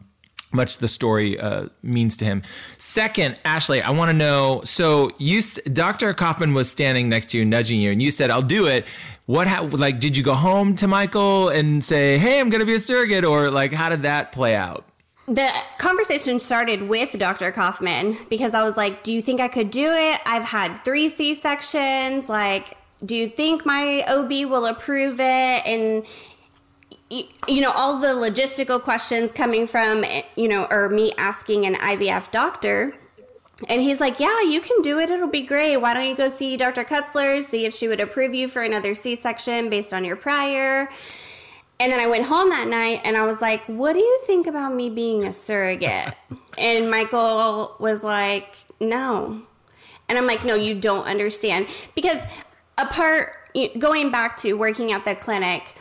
much 0.52 0.78
the 0.78 0.88
story 0.88 1.38
uh, 1.38 1.66
means 1.82 2.16
to 2.16 2.24
him. 2.24 2.42
Second, 2.78 3.38
Ashley, 3.44 3.82
I 3.82 3.90
want 3.90 4.08
to 4.10 4.12
know. 4.12 4.62
So 4.64 5.10
you, 5.18 5.42
Dr. 5.72 6.14
Kaufman 6.14 6.54
was 6.54 6.70
standing 6.70 7.08
next 7.08 7.28
to 7.28 7.38
you, 7.38 7.44
nudging 7.44 7.80
you, 7.80 7.90
and 7.90 8.00
you 8.00 8.10
said, 8.10 8.30
"I'll 8.30 8.42
do 8.42 8.66
it." 8.66 8.86
What, 9.26 9.46
ha- 9.46 9.62
like, 9.70 10.00
did 10.00 10.16
you 10.16 10.24
go 10.24 10.34
home 10.34 10.74
to 10.76 10.88
Michael 10.88 11.48
and 11.48 11.84
say, 11.84 12.18
"Hey, 12.18 12.40
I'm 12.40 12.50
going 12.50 12.60
to 12.60 12.66
be 12.66 12.74
a 12.74 12.80
surrogate," 12.80 13.24
or 13.24 13.50
like, 13.50 13.72
how 13.72 13.88
did 13.88 14.02
that 14.02 14.32
play 14.32 14.54
out? 14.54 14.84
The 15.28 15.50
conversation 15.78 16.40
started 16.40 16.88
with 16.88 17.16
Dr. 17.16 17.52
Kaufman 17.52 18.16
because 18.28 18.54
I 18.54 18.64
was 18.64 18.76
like, 18.76 19.04
Do 19.04 19.12
you 19.12 19.22
think 19.22 19.40
I 19.40 19.48
could 19.48 19.70
do 19.70 19.88
it? 19.90 20.20
I've 20.26 20.44
had 20.44 20.84
three 20.84 21.08
C 21.08 21.34
sections. 21.34 22.28
Like, 22.28 22.76
do 23.04 23.16
you 23.16 23.28
think 23.28 23.64
my 23.64 24.04
OB 24.08 24.50
will 24.50 24.66
approve 24.66 25.20
it? 25.20 25.66
And, 25.66 26.04
you 27.48 27.60
know, 27.60 27.72
all 27.72 27.98
the 27.98 28.08
logistical 28.08 28.80
questions 28.80 29.32
coming 29.32 29.66
from, 29.66 30.04
you 30.36 30.48
know, 30.48 30.66
or 30.70 30.88
me 30.88 31.12
asking 31.18 31.66
an 31.66 31.74
IVF 31.74 32.30
doctor. 32.30 32.94
And 33.68 33.80
he's 33.80 34.00
like, 34.00 34.18
Yeah, 34.18 34.42
you 34.42 34.60
can 34.60 34.80
do 34.82 34.98
it. 34.98 35.10
It'll 35.10 35.28
be 35.28 35.42
great. 35.42 35.76
Why 35.76 35.94
don't 35.94 36.08
you 36.08 36.16
go 36.16 36.28
see 36.28 36.56
Dr. 36.56 36.84
Kutzler, 36.84 37.42
see 37.42 37.64
if 37.64 37.74
she 37.74 37.86
would 37.86 38.00
approve 38.00 38.34
you 38.34 38.48
for 38.48 38.62
another 38.62 38.94
C 38.94 39.14
section 39.14 39.70
based 39.70 39.92
on 39.92 40.04
your 40.04 40.16
prior? 40.16 40.88
And 41.78 41.92
then 41.92 42.00
I 42.00 42.06
went 42.06 42.24
home 42.26 42.48
that 42.50 42.68
night 42.68 43.00
and 43.04 43.16
I 43.16 43.26
was 43.26 43.40
like, 43.40 43.62
What 43.66 43.92
do 43.92 44.00
you 44.00 44.20
think 44.24 44.46
about 44.46 44.74
me 44.74 44.90
being 44.90 45.24
a 45.24 45.32
surrogate? 45.32 46.14
and 46.58 46.90
Michael 46.90 47.76
was 47.78 48.02
like, 48.02 48.56
No. 48.80 49.42
And 50.08 50.18
I'm 50.18 50.26
like, 50.26 50.44
no, 50.44 50.54
you 50.54 50.74
don't 50.74 51.06
understand. 51.06 51.68
Because 51.94 52.18
apart, 52.76 53.32
going 53.78 54.10
back 54.10 54.36
to 54.38 54.52
working 54.54 54.92
at 54.92 55.06
the 55.06 55.14
clinic, 55.14 55.74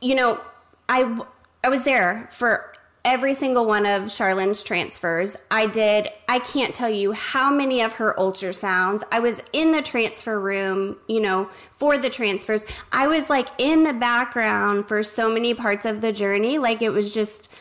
you 0.00 0.16
know, 0.16 0.40
I, 0.88 1.18
I 1.62 1.68
was 1.68 1.84
there 1.84 2.28
for 2.32 2.72
every 3.04 3.32
single 3.32 3.64
one 3.64 3.86
of 3.86 4.02
Charlene's 4.04 4.62
transfers. 4.62 5.36
I 5.50 5.66
did, 5.66 6.08
I 6.28 6.40
can't 6.40 6.74
tell 6.74 6.90
you 6.90 7.12
how 7.12 7.54
many 7.54 7.80
of 7.80 7.94
her 7.94 8.14
ultrasounds. 8.18 9.02
I 9.10 9.20
was 9.20 9.42
in 9.52 9.72
the 9.72 9.82
transfer 9.82 10.38
room, 10.38 10.96
you 11.06 11.20
know, 11.20 11.48
for 11.72 11.96
the 11.96 12.10
transfers. 12.10 12.66
I 12.92 13.06
was 13.06 13.30
like 13.30 13.48
in 13.58 13.84
the 13.84 13.94
background 13.94 14.88
for 14.88 15.02
so 15.02 15.32
many 15.32 15.54
parts 15.54 15.84
of 15.84 16.00
the 16.00 16.12
journey. 16.12 16.58
Like 16.58 16.82
it 16.82 16.90
was 16.90 17.14
just 17.14 17.52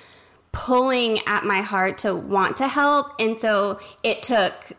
pulling 0.52 1.20
at 1.28 1.46
my 1.46 1.62
heart 1.62 2.00
to 2.00 2.16
want 2.16 2.58
to 2.58 2.68
help. 2.68 3.14
And 3.20 3.38
so 3.38 3.80
it 4.04 4.24
took 4.24 4.74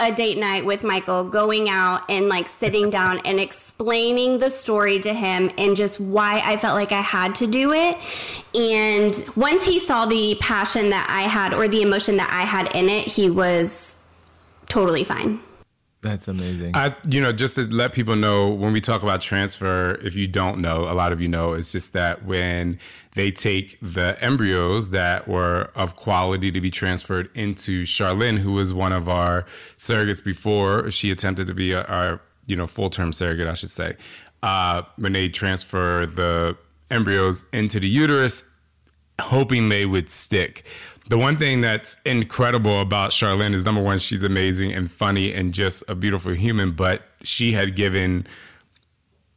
a 0.00 0.12
date 0.12 0.38
night 0.38 0.64
with 0.64 0.82
Michael, 0.82 1.24
going 1.24 1.68
out 1.68 2.02
and 2.08 2.28
like 2.28 2.48
sitting 2.48 2.90
down 2.90 3.20
and 3.24 3.38
explaining 3.38 4.40
the 4.40 4.50
story 4.50 4.98
to 5.00 5.14
him 5.14 5.50
and 5.56 5.76
just 5.76 6.00
why 6.00 6.42
I 6.44 6.56
felt 6.56 6.74
like 6.74 6.90
I 6.90 7.00
had 7.00 7.36
to 7.36 7.46
do 7.46 7.72
it. 7.72 7.96
And 8.54 9.14
once 9.36 9.64
he 9.64 9.78
saw 9.78 10.06
the 10.06 10.36
passion 10.40 10.90
that 10.90 11.06
I 11.08 11.22
had 11.22 11.54
or 11.54 11.68
the 11.68 11.82
emotion 11.82 12.16
that 12.16 12.30
I 12.32 12.42
had 12.42 12.74
in 12.74 12.88
it, 12.88 13.06
he 13.06 13.30
was 13.30 13.96
totally 14.66 15.04
fine. 15.04 15.40
That's 16.00 16.28
amazing. 16.28 16.76
I, 16.76 16.94
you 17.08 17.20
know, 17.20 17.32
just 17.32 17.56
to 17.56 17.62
let 17.62 17.92
people 17.92 18.14
know 18.14 18.50
when 18.50 18.72
we 18.72 18.80
talk 18.80 19.02
about 19.02 19.20
transfer, 19.20 19.94
if 20.02 20.14
you 20.14 20.28
don't 20.28 20.60
know, 20.60 20.90
a 20.90 20.94
lot 20.94 21.12
of 21.12 21.20
you 21.20 21.28
know, 21.28 21.54
it's 21.54 21.72
just 21.72 21.92
that 21.92 22.24
when 22.24 22.78
they 23.18 23.32
take 23.32 23.76
the 23.82 24.16
embryos 24.20 24.90
that 24.90 25.26
were 25.26 25.72
of 25.74 25.96
quality 25.96 26.52
to 26.52 26.60
be 26.60 26.70
transferred 26.70 27.28
into 27.34 27.82
Charlene, 27.82 28.38
who 28.38 28.52
was 28.52 28.72
one 28.72 28.92
of 28.92 29.08
our 29.08 29.44
surrogates 29.76 30.22
before 30.22 30.88
she 30.92 31.10
attempted 31.10 31.48
to 31.48 31.54
be 31.54 31.74
our, 31.74 32.20
you 32.46 32.54
know, 32.54 32.68
full 32.68 32.90
term 32.90 33.12
surrogate, 33.12 33.48
I 33.48 33.54
should 33.54 33.70
say. 33.70 33.96
Uh, 34.44 34.82
when 34.98 35.14
they 35.14 35.28
transfer 35.28 36.06
the 36.06 36.56
embryos 36.92 37.44
into 37.52 37.80
the 37.80 37.88
uterus, 37.88 38.44
hoping 39.20 39.68
they 39.68 39.84
would 39.84 40.10
stick. 40.10 40.64
The 41.08 41.18
one 41.18 41.36
thing 41.38 41.60
that's 41.60 41.96
incredible 42.06 42.80
about 42.80 43.10
Charlene 43.10 43.52
is 43.52 43.64
number 43.64 43.82
one, 43.82 43.98
she's 43.98 44.22
amazing 44.22 44.72
and 44.72 44.88
funny 44.88 45.34
and 45.34 45.52
just 45.52 45.82
a 45.88 45.96
beautiful 45.96 46.34
human, 46.34 46.70
but 46.70 47.02
she 47.24 47.50
had 47.50 47.74
given 47.74 48.28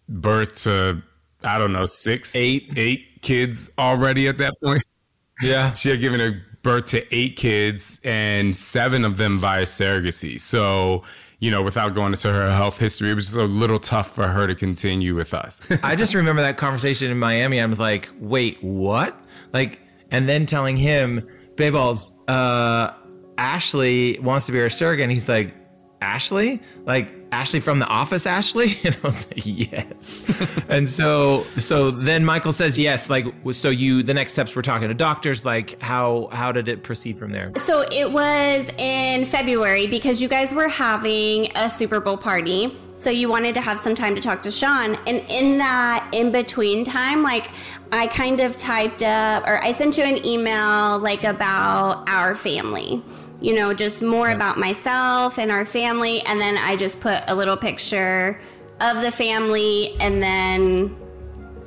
birth 0.07 0.53
to, 0.65 1.01
I 1.43 1.57
don't 1.57 1.73
know, 1.73 1.85
six, 1.85 2.35
Eight. 2.35 2.73
eight 2.77 3.07
kids 3.21 3.69
already 3.77 4.27
at 4.27 4.37
that 4.39 4.53
point. 4.61 4.83
yeah. 5.41 5.73
She 5.73 5.89
had 5.89 5.99
given 5.99 6.21
a 6.21 6.41
birth 6.63 6.85
to 6.85 7.15
eight 7.15 7.35
kids 7.35 7.99
and 8.03 8.55
seven 8.55 9.03
of 9.05 9.17
them 9.17 9.37
via 9.39 9.63
surrogacy. 9.63 10.39
So, 10.39 11.03
you 11.39 11.49
know, 11.49 11.61
without 11.63 11.95
going 11.95 12.13
into 12.13 12.31
her 12.31 12.51
health 12.51 12.77
history, 12.77 13.11
it 13.11 13.15
was 13.15 13.25
just 13.25 13.37
a 13.37 13.45
little 13.45 13.79
tough 13.79 14.13
for 14.13 14.27
her 14.27 14.47
to 14.47 14.55
continue 14.55 15.15
with 15.15 15.33
us. 15.33 15.61
I 15.83 15.95
just 15.95 16.13
remember 16.13 16.41
that 16.41 16.57
conversation 16.57 17.09
in 17.11 17.17
Miami. 17.17 17.59
I 17.59 17.65
was 17.65 17.79
like, 17.79 18.09
wait, 18.19 18.63
what? 18.63 19.19
Like, 19.53 19.79
and 20.11 20.29
then 20.29 20.45
telling 20.45 20.77
him, 20.77 21.27
Bayballs, 21.55 22.15
uh, 22.27 22.93
Ashley 23.37 24.19
wants 24.19 24.45
to 24.45 24.51
be 24.51 24.61
our 24.61 24.69
surrogate. 24.69 25.03
And 25.03 25.11
he's 25.11 25.27
like, 25.27 25.53
Ashley? 26.01 26.61
Like, 26.85 27.09
Ashley 27.31 27.59
from 27.61 27.79
the 27.79 27.87
office, 27.87 28.25
Ashley? 28.25 28.77
And 28.83 28.95
I 28.95 28.99
was 29.03 29.27
like, 29.27 29.45
yes. 29.45 30.23
and 30.69 30.89
so, 30.89 31.45
so 31.57 31.91
then 31.91 32.25
Michael 32.25 32.51
says 32.51 32.77
yes. 32.77 33.09
Like, 33.09 33.25
so 33.51 33.69
you, 33.69 34.03
the 34.03 34.13
next 34.13 34.33
steps 34.33 34.55
we're 34.55 34.61
talking 34.63 34.87
to 34.89 34.93
doctors. 34.93 35.45
Like, 35.45 35.81
how, 35.81 36.29
how 36.31 36.51
did 36.51 36.67
it 36.67 36.83
proceed 36.83 37.17
from 37.17 37.31
there? 37.31 37.51
So 37.55 37.85
it 37.91 38.11
was 38.11 38.69
in 38.77 39.25
February 39.25 39.87
because 39.87 40.21
you 40.21 40.27
guys 40.27 40.53
were 40.53 40.67
having 40.67 41.55
a 41.55 41.69
Super 41.69 41.99
Bowl 41.99 42.17
party. 42.17 42.75
So 43.01 43.09
you 43.09 43.29
wanted 43.29 43.55
to 43.55 43.61
have 43.61 43.79
some 43.79 43.95
time 43.95 44.13
to 44.13 44.21
talk 44.21 44.43
to 44.43 44.51
Shaun. 44.51 44.95
And 45.07 45.25
in 45.27 45.57
that 45.57 46.07
in 46.11 46.31
between 46.31 46.85
time, 46.85 47.23
like 47.23 47.49
I 47.91 48.07
kind 48.07 48.39
of 48.39 48.55
typed 48.57 49.01
up 49.01 49.43
or 49.47 49.63
I 49.63 49.71
sent 49.71 49.97
you 49.97 50.03
an 50.03 50.23
email 50.23 50.99
like 50.99 51.23
about 51.23 52.07
our 52.07 52.35
family. 52.35 53.01
You 53.41 53.55
know, 53.55 53.73
just 53.73 54.01
more 54.01 54.29
about 54.29 54.57
myself 54.57 55.37
and 55.39 55.51
our 55.51 55.65
family. 55.65 56.21
And 56.21 56.39
then 56.39 56.57
I 56.57 56.75
just 56.75 57.01
put 57.01 57.23
a 57.27 57.35
little 57.35 57.57
picture 57.57 58.39
of 58.79 59.01
the 59.01 59.11
family 59.11 59.95
and 59.99 60.21
then 60.21 60.95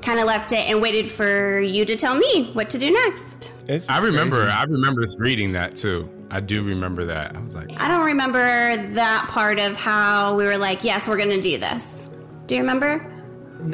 kind 0.03 0.21
of 0.21 0.27
left 0.27 0.53
it 0.53 0.69
and 0.71 0.81
waited 0.81 1.09
for 1.09 1.59
you 1.59 1.85
to 1.85 1.97
tell 1.97 2.17
me 2.17 2.51
what 2.53 2.71
to 2.71 2.79
do 2.79 2.91
next. 2.93 3.55
It's 3.67 3.89
I 3.89 4.01
remember, 4.01 4.43
I 4.49 4.63
remember 4.65 5.01
this 5.01 5.19
reading 5.19 5.53
that 5.53 5.75
too. 5.77 6.09
I 6.31 6.41
do 6.41 6.63
remember 6.63 7.07
that. 7.07 7.35
I 7.35 7.41
was 7.41 7.55
like, 7.55 7.71
I 7.81 7.89
don't 7.89 8.05
remember 8.05 8.77
that 8.95 9.29
part 9.29 9.59
of 9.59 9.77
how 9.77 10.37
we 10.37 10.45
were 10.45 10.59
like, 10.59 10.85
yes, 10.85 11.09
we're 11.09 11.17
going 11.17 11.31
to 11.31 11.41
do 11.41 11.59
this. 11.59 12.11
Do 12.47 12.55
you 12.55 12.61
remember? 12.61 13.11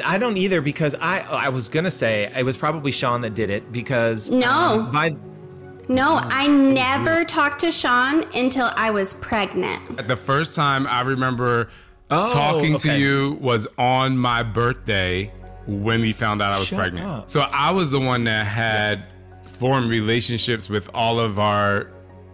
I 0.05 0.17
don't 0.17 0.37
either 0.37 0.61
because 0.61 0.95
I, 0.95 1.19
I 1.19 1.49
was 1.49 1.67
gonna 1.67 1.91
say 1.91 2.31
it 2.33 2.43
was 2.45 2.55
probably 2.55 2.91
Shaun 2.91 3.19
that 3.21 3.33
did 3.33 3.49
it 3.49 3.73
because 3.73 4.29
No. 4.31 4.49
um, 4.49 4.91
by 4.91 5.09
No, 5.87 6.15
oh, 6.15 6.21
I 6.23 6.47
never 6.47 7.25
talked 7.25 7.59
to 7.61 7.71
Shaun 7.71 8.23
until 8.35 8.71
I 8.75 8.91
was 8.91 9.13
pregnant. 9.15 10.07
The 10.07 10.15
first 10.15 10.55
time 10.55 10.87
I 10.87 11.01
remember 11.01 11.69
Oh, 12.13 12.29
talking 12.31 12.77
to 12.79 12.97
you 12.97 13.37
was 13.39 13.67
on 13.77 14.17
my 14.17 14.43
birthday 14.43 15.31
when 15.65 16.01
we 16.01 16.11
found 16.11 16.41
out 16.41 16.51
I 16.51 16.59
was 16.59 16.67
Shut 16.67 16.79
pregnant. 16.79 17.05
up. 17.07 17.29
So 17.29 17.41
I 17.41 17.71
was 17.71 17.91
the 17.91 18.01
one 18.01 18.25
that 18.25 18.45
had 18.45 19.05
formed 19.43 19.89
relationships 19.89 20.69
with 20.69 20.89
all 20.93 21.19
of 21.19 21.39
our 21.39 21.87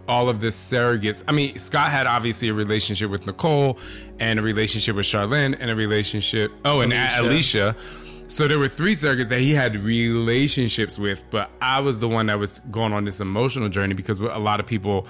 all 0.08 0.30
of 0.30 0.39
the 0.39 0.48
surrogates. 0.48 1.24
I 1.27 1.32
mean, 1.34 1.60
Scott 1.60 1.89
had 1.89 2.08
obviously 2.08 2.48
a 2.48 2.54
relationship 2.54 3.12
with 3.12 3.27
Nicole 3.27 3.77
and 4.20 4.39
a 4.39 4.42
relationship 4.42 4.96
with 4.96 5.06
Charlene 5.06 5.56
and 5.60 5.70
a 5.70 5.75
relationship 5.75 6.51
oh 6.66 6.80
and 6.82 6.94
Alicia. 6.94 7.22
Alicia. 7.22 7.75
So 8.29 8.46
there 8.46 8.60
were 8.60 8.67
three 8.67 8.93
circuits 8.93 9.29
that 9.29 9.39
he 9.39 9.53
had 9.53 9.77
relationships 9.77 11.00
with, 11.00 11.24
but 11.29 11.50
I 11.62 11.79
was 11.79 12.00
the 12.00 12.10
one 12.10 12.25
that 12.25 12.38
was 12.38 12.60
going 12.72 12.91
on 12.91 13.05
this 13.05 13.22
emotional 13.22 13.69
journey 13.69 13.93
because 13.93 14.19
what 14.19 14.36
a 14.36 14.38
lot 14.38 14.60
of 14.60 14.65
people 14.65 15.07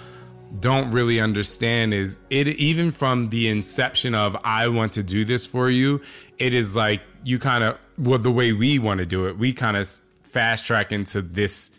don't 0.59 0.91
really 0.91 1.19
understand 1.19 1.95
is 1.95 2.19
it 2.29 2.47
even 2.47 2.91
from 2.91 3.29
the 3.29 3.49
inception 3.49 4.13
of 4.13 4.37
I 4.43 4.67
want 4.67 4.93
to 4.93 5.03
do 5.03 5.25
this 5.25 5.47
for 5.47 5.71
you, 5.71 5.99
it 6.37 6.53
is 6.53 6.75
like 6.75 7.01
you 7.23 7.39
kind 7.39 7.63
of 7.63 7.79
well 7.97 8.19
the 8.19 8.31
way 8.31 8.53
we 8.53 8.77
want 8.77 8.99
to 8.99 9.05
do 9.05 9.25
it, 9.25 9.37
we 9.37 9.51
kind 9.51 9.77
of 9.77 9.89
fast 10.21 10.67
track 10.67 10.91
into 10.91 11.23
this 11.23 11.71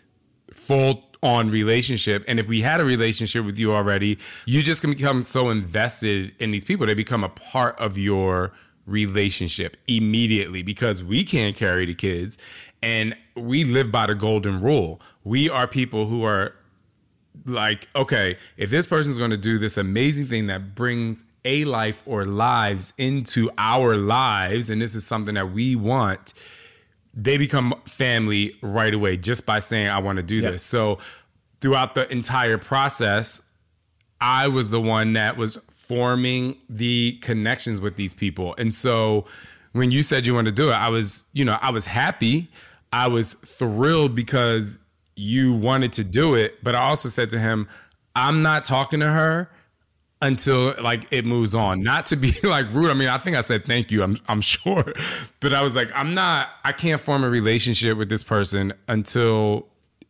full 0.52 1.04
on 1.22 1.50
relationship. 1.50 2.24
And 2.26 2.40
if 2.40 2.48
we 2.48 2.62
had 2.62 2.80
a 2.80 2.84
relationship 2.84 3.44
with 3.44 3.60
you 3.60 3.72
already 3.72 4.18
you 4.44 4.62
just 4.62 4.80
can 4.80 4.90
become 4.90 5.22
so 5.22 5.50
invested 5.50 6.34
in 6.40 6.50
these 6.50 6.64
people. 6.64 6.84
They 6.84 6.94
become 6.94 7.22
a 7.22 7.28
part 7.28 7.78
of 7.78 7.96
your 7.96 8.52
relationship 8.88 9.76
immediately 9.86 10.62
because 10.62 11.02
we 11.04 11.22
can't 11.22 11.54
carry 11.54 11.84
the 11.86 11.94
kids 11.94 12.38
and 12.82 13.14
we 13.36 13.62
live 13.64 13.92
by 13.92 14.06
the 14.06 14.14
golden 14.14 14.60
rule 14.60 15.00
we 15.24 15.48
are 15.50 15.66
people 15.66 16.06
who 16.06 16.24
are 16.24 16.54
like, 17.44 17.88
okay, 17.94 18.36
if 18.56 18.70
this 18.70 18.86
person's 18.86 19.18
going 19.18 19.30
to 19.30 19.36
do 19.36 19.58
this 19.58 19.76
amazing 19.76 20.26
thing 20.26 20.46
that 20.48 20.74
brings 20.74 21.24
a 21.44 21.64
life 21.64 22.02
or 22.06 22.24
lives 22.24 22.92
into 22.98 23.50
our 23.58 23.96
lives, 23.96 24.70
and 24.70 24.82
this 24.82 24.94
is 24.94 25.06
something 25.06 25.34
that 25.34 25.52
we 25.52 25.76
want, 25.76 26.34
they 27.14 27.38
become 27.38 27.74
family 27.86 28.56
right 28.62 28.92
away 28.92 29.16
just 29.16 29.46
by 29.46 29.58
saying, 29.58 29.88
I 29.88 29.98
want 29.98 30.16
to 30.16 30.22
do 30.22 30.36
Yep. 30.36 30.52
this. 30.52 30.62
So 30.62 30.98
throughout 31.60 31.94
the 31.94 32.10
entire 32.12 32.58
process, 32.58 33.40
I 34.20 34.48
was 34.48 34.70
the 34.70 34.80
one 34.80 35.12
that 35.12 35.36
was 35.36 35.58
forming 35.88 36.60
the 36.68 37.12
connections 37.22 37.80
with 37.80 37.96
these 37.96 38.12
people. 38.12 38.54
And 38.58 38.72
so 38.74 39.24
when 39.72 39.90
you 39.90 40.02
said 40.02 40.26
you 40.26 40.34
want 40.34 40.44
to 40.44 40.52
do 40.52 40.68
it, 40.68 40.74
I 40.74 40.90
was, 40.90 41.26
you 41.32 41.44
know, 41.44 41.58
I 41.62 41.70
was 41.70 41.86
happy. 41.86 42.48
I 42.92 43.08
was 43.08 43.34
thrilled 43.44 44.14
because 44.14 44.78
you 45.16 45.54
wanted 45.54 45.94
to 45.94 46.04
do 46.04 46.34
it. 46.34 46.62
But 46.62 46.74
I 46.74 46.80
also 46.80 47.08
said 47.08 47.30
to 47.30 47.38
him, 47.38 47.68
I'm 48.14 48.42
not 48.42 48.64
talking 48.64 49.00
to 49.00 49.08
her 49.08 49.50
until 50.20 50.74
like 50.80 51.04
it 51.10 51.24
moves 51.24 51.54
on. 51.54 51.82
Not 51.82 52.06
to 52.06 52.16
be 52.16 52.32
like 52.42 52.66
rude. 52.72 52.90
I 52.90 52.94
mean, 52.94 53.08
I 53.08 53.18
think 53.18 53.36
I 53.36 53.40
said 53.40 53.64
thank 53.64 53.90
you. 53.90 54.02
I'm 54.02 54.20
I'm 54.28 54.40
sure, 54.42 54.92
but 55.40 55.52
I 55.52 55.62
was 55.62 55.76
like, 55.76 55.90
I'm 55.94 56.14
not. 56.14 56.48
I 56.64 56.72
can't 56.72 57.00
form 57.00 57.24
a 57.24 57.30
relationship 57.30 57.96
with 57.96 58.08
this 58.08 58.22
person 58.22 58.72
until 58.88 59.66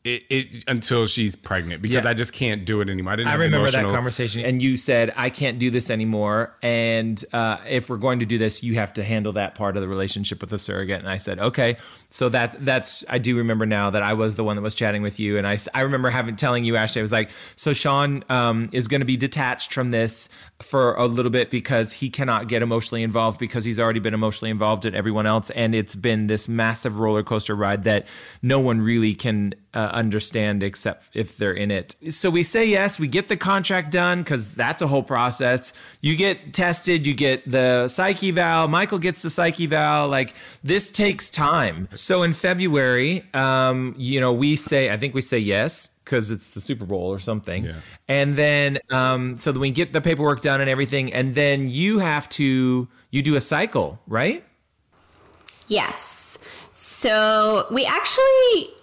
it, 0.09 0.25
it 0.31 0.65
until 0.67 1.07
she's 1.07 1.37
pregnant 1.37 1.83
because 1.83 2.05
Yeah. 2.05 2.11
I 2.11 2.15
just 2.15 2.33
can't 2.33 2.65
do 2.65 2.81
it 2.81 2.88
anymore. 2.88 3.12
I 3.12 3.17
didn't. 3.17 3.29
I 3.29 3.31
have 3.33 3.41
remember 3.41 3.71
that 3.71 3.87
conversation, 3.87 4.45
and 4.45 4.62
you 4.62 4.77
said, 4.77 5.12
"I 5.17 5.31
can't 5.31 5.59
do 5.59 5.71
this 5.71 5.91
anymore." 5.91 6.55
And 6.62 7.23
uh, 7.33 7.59
if 7.69 7.91
we're 7.91 7.97
going 7.99 8.21
to 8.21 8.27
do 8.27 8.38
this, 8.38 8.62
you 8.62 8.75
have 8.75 8.93
to 8.95 9.05
handle 9.05 9.33
that 9.35 9.55
part 9.55 9.77
of 9.77 9.83
the 9.83 9.88
relationship 9.88 10.41
with 10.41 10.50
the 10.50 10.59
surrogate. 10.59 11.00
And 11.00 11.09
I 11.09 11.19
said, 11.19 11.38
"Okay." 11.38 11.77
So 12.11 12.29
that 12.31 12.65
that's 12.65 13.05
I 13.09 13.19
do 13.19 13.37
remember 13.37 13.67
now 13.67 13.91
that 13.91 14.03
I 14.03 14.15
was 14.15 14.37
the 14.37 14.45
one 14.45 14.57
that 14.57 14.62
was 14.62 14.75
chatting 14.75 15.03
with 15.03 15.21
you, 15.21 15.37
and 15.37 15.47
I 15.47 15.59
I 15.75 15.83
remember 15.83 16.11
having 16.11 16.37
telling 16.37 16.65
you, 16.65 16.77
Ashley, 16.77 17.00
I 17.00 17.03
was 17.03 17.12
like, 17.12 17.31
"So 17.57 17.73
Shaun 17.73 18.25
um, 18.31 18.69
is 18.73 18.88
going 18.88 19.00
to 19.00 19.07
be 19.07 19.17
detached 19.17 19.75
from 19.75 19.91
this 19.91 20.29
for 20.62 20.95
a 20.95 21.07
little 21.07 21.31
bit 21.31 21.50
because 21.50 21.93
he 21.93 22.11
cannot 22.11 22.49
get 22.49 22.62
emotionally 22.62 23.03
involved 23.03 23.38
because 23.38 23.65
he's 23.65 23.79
already 23.79 24.00
been 24.00 24.15
emotionally 24.15 24.50
involved 24.50 24.87
in 24.87 24.95
everyone 24.95 25.27
else, 25.27 25.50
and 25.50 25.75
it's 25.75 25.95
been 25.95 26.27
this 26.29 26.49
massive 26.49 26.99
roller 26.99 27.23
coaster 27.23 27.55
ride 27.55 27.85
that 27.85 28.07
no 28.43 28.59
one 28.59 28.81
really 28.81 29.15
can." 29.15 29.53
Uh, 29.75 29.91
understand 29.99 30.62
except 30.62 31.05
if 31.14 31.37
they're 31.37 31.52
in 31.52 31.71
it. 31.71 31.97
So 32.11 32.31
we 32.31 32.43
say 32.43 32.67
yes, 32.67 32.99
we 32.99 33.09
get 33.09 33.28
the 33.28 33.37
contract 33.37 33.90
done 33.90 34.23
because 34.23 34.50
that's 34.50 34.81
a 34.81 34.87
whole 34.87 35.02
process. 35.02 35.73
You 36.00 36.17
get 36.17 36.55
tested, 36.55 37.07
you 37.07 37.14
get 37.14 37.50
the 37.50 37.88
psyche 37.88 38.28
eval. 38.31 38.69
Michael 38.69 38.99
gets 38.99 39.23
the 39.23 39.31
psyche 39.31 39.64
eval. 39.64 40.09
Like 40.09 40.35
this 40.62 40.90
takes 40.90 41.31
time. 41.31 41.88
So 41.93 42.23
in 42.23 42.33
February, 42.33 43.25
um, 43.35 43.95
you 43.99 44.21
know, 44.21 44.33
we 44.33 44.57
say 44.57 44.90
I 44.90 44.97
think 44.97 45.14
we 45.14 45.21
say 45.21 45.38
yes 45.38 45.90
because 46.05 46.31
it's 46.31 46.50
the 46.50 46.61
Super 46.61 46.87
Bowl 46.87 47.12
or 47.12 47.19
something. 47.19 47.67
Yeah. 47.67 47.75
And 48.09 48.37
then 48.37 48.78
um, 48.90 49.37
so 49.37 49.52
that 49.52 49.61
we 49.61 49.71
get 49.71 49.93
the 49.93 50.00
paperwork 50.00 50.40
done 50.40 50.61
and 50.61 50.71
everything, 50.71 51.12
and 51.12 51.35
then 51.35 51.69
you 51.69 51.99
have 51.99 52.28
to 52.31 52.88
you 53.11 53.23
do 53.23 53.35
a 53.35 53.40
cycle, 53.40 54.00
right? 54.07 54.45
Yes. 55.67 56.38
So 56.73 57.67
we 57.71 57.85
actually 57.85 58.77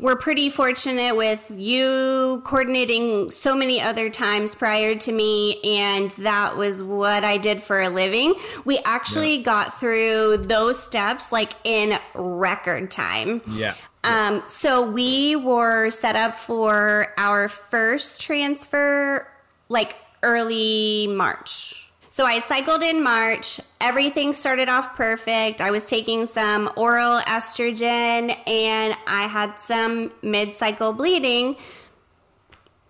were 0.00 0.16
pretty 0.16 0.50
fortunate 0.50 1.16
with 1.16 1.50
you 1.54 2.42
coordinating 2.44 3.30
so 3.30 3.54
many 3.54 3.80
other 3.80 4.10
times 4.10 4.54
prior 4.54 4.94
to 4.94 5.12
me, 5.12 5.60
and 5.62 6.10
that 6.12 6.56
was 6.56 6.82
what 6.82 7.24
I 7.24 7.36
did 7.36 7.62
for 7.62 7.80
a 7.80 7.88
living. 7.88 8.34
We 8.64 8.78
actually 8.84 9.38
got 9.38 9.78
through 9.78 10.38
those 10.38 10.82
steps 10.82 11.32
like 11.32 11.52
in 11.64 11.98
record 12.14 12.90
time. 12.90 13.42
Yeah. 13.46 13.74
Um, 14.04 14.42
so 14.46 14.88
we 14.88 15.34
were 15.34 15.90
set 15.90 16.14
up 16.14 16.36
for 16.36 17.12
our 17.18 17.48
first 17.48 18.20
transfer 18.20 19.26
like 19.68 19.96
early 20.22 21.08
March. 21.08 21.85
So 22.16 22.24
I 22.24 22.38
cycled 22.38 22.82
in 22.82 23.04
March. 23.04 23.60
Everything 23.78 24.32
started 24.32 24.70
off 24.70 24.96
perfect. 24.96 25.60
I 25.60 25.70
was 25.70 25.84
taking 25.84 26.24
some 26.24 26.72
oral 26.74 27.20
estrogen 27.20 28.34
and 28.48 28.96
I 29.06 29.26
had 29.26 29.58
some 29.58 30.10
mid 30.22 30.54
cycle 30.54 30.94
bleeding. 30.94 31.56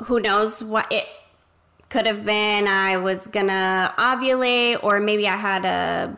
Who 0.05 0.21
knows 0.21 0.63
what 0.63 0.93
it 0.93 1.09
could 1.89 2.07
have 2.07 2.25
been? 2.25 2.69
I 2.69 2.99
was 2.99 3.27
gonna 3.27 3.93
ovulate, 3.99 4.85
or 4.85 5.01
maybe 5.01 5.27
I 5.27 5.35
had 5.35 5.65
a 5.65 6.17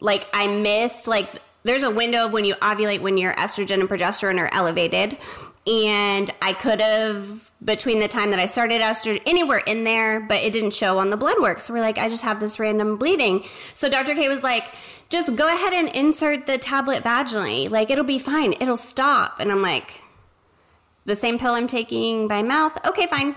like 0.00 0.26
I 0.32 0.46
missed 0.46 1.06
like 1.06 1.42
there's 1.64 1.82
a 1.82 1.90
window 1.90 2.28
of 2.28 2.32
when 2.32 2.46
you 2.46 2.54
ovulate 2.54 3.02
when 3.02 3.18
your 3.18 3.34
estrogen 3.34 3.80
and 3.80 3.90
progesterone 3.90 4.40
are 4.40 4.48
elevated. 4.54 5.18
And 5.66 6.30
I 6.40 6.54
could 6.54 6.80
have 6.80 7.45
between 7.64 8.00
the 8.00 8.08
time 8.08 8.30
that 8.30 8.38
I 8.38 8.46
started 8.46 8.82
estrogen 8.82 9.22
anywhere 9.26 9.58
in 9.58 9.84
there, 9.84 10.20
but 10.20 10.42
it 10.42 10.52
didn't 10.52 10.74
show 10.74 10.98
on 10.98 11.10
the 11.10 11.16
blood 11.16 11.40
work. 11.40 11.60
So 11.60 11.72
we're 11.72 11.80
like, 11.80 11.98
I 11.98 12.08
just 12.08 12.22
have 12.22 12.38
this 12.38 12.58
random 12.58 12.96
bleeding. 12.96 13.44
So 13.74 13.88
Dr. 13.88 14.14
K 14.14 14.28
was 14.28 14.42
like, 14.42 14.74
just 15.08 15.36
go 15.36 15.48
ahead 15.48 15.72
and 15.72 15.88
insert 15.88 16.46
the 16.46 16.58
tablet 16.58 17.02
vaginally. 17.02 17.70
Like 17.70 17.90
it'll 17.90 18.04
be 18.04 18.18
fine. 18.18 18.54
It'll 18.60 18.76
stop. 18.76 19.40
And 19.40 19.50
I'm 19.50 19.62
like, 19.62 20.00
the 21.06 21.16
same 21.16 21.38
pill 21.38 21.54
I'm 21.54 21.66
taking 21.66 22.28
by 22.28 22.42
mouth. 22.42 22.76
Okay, 22.84 23.06
fine. 23.06 23.34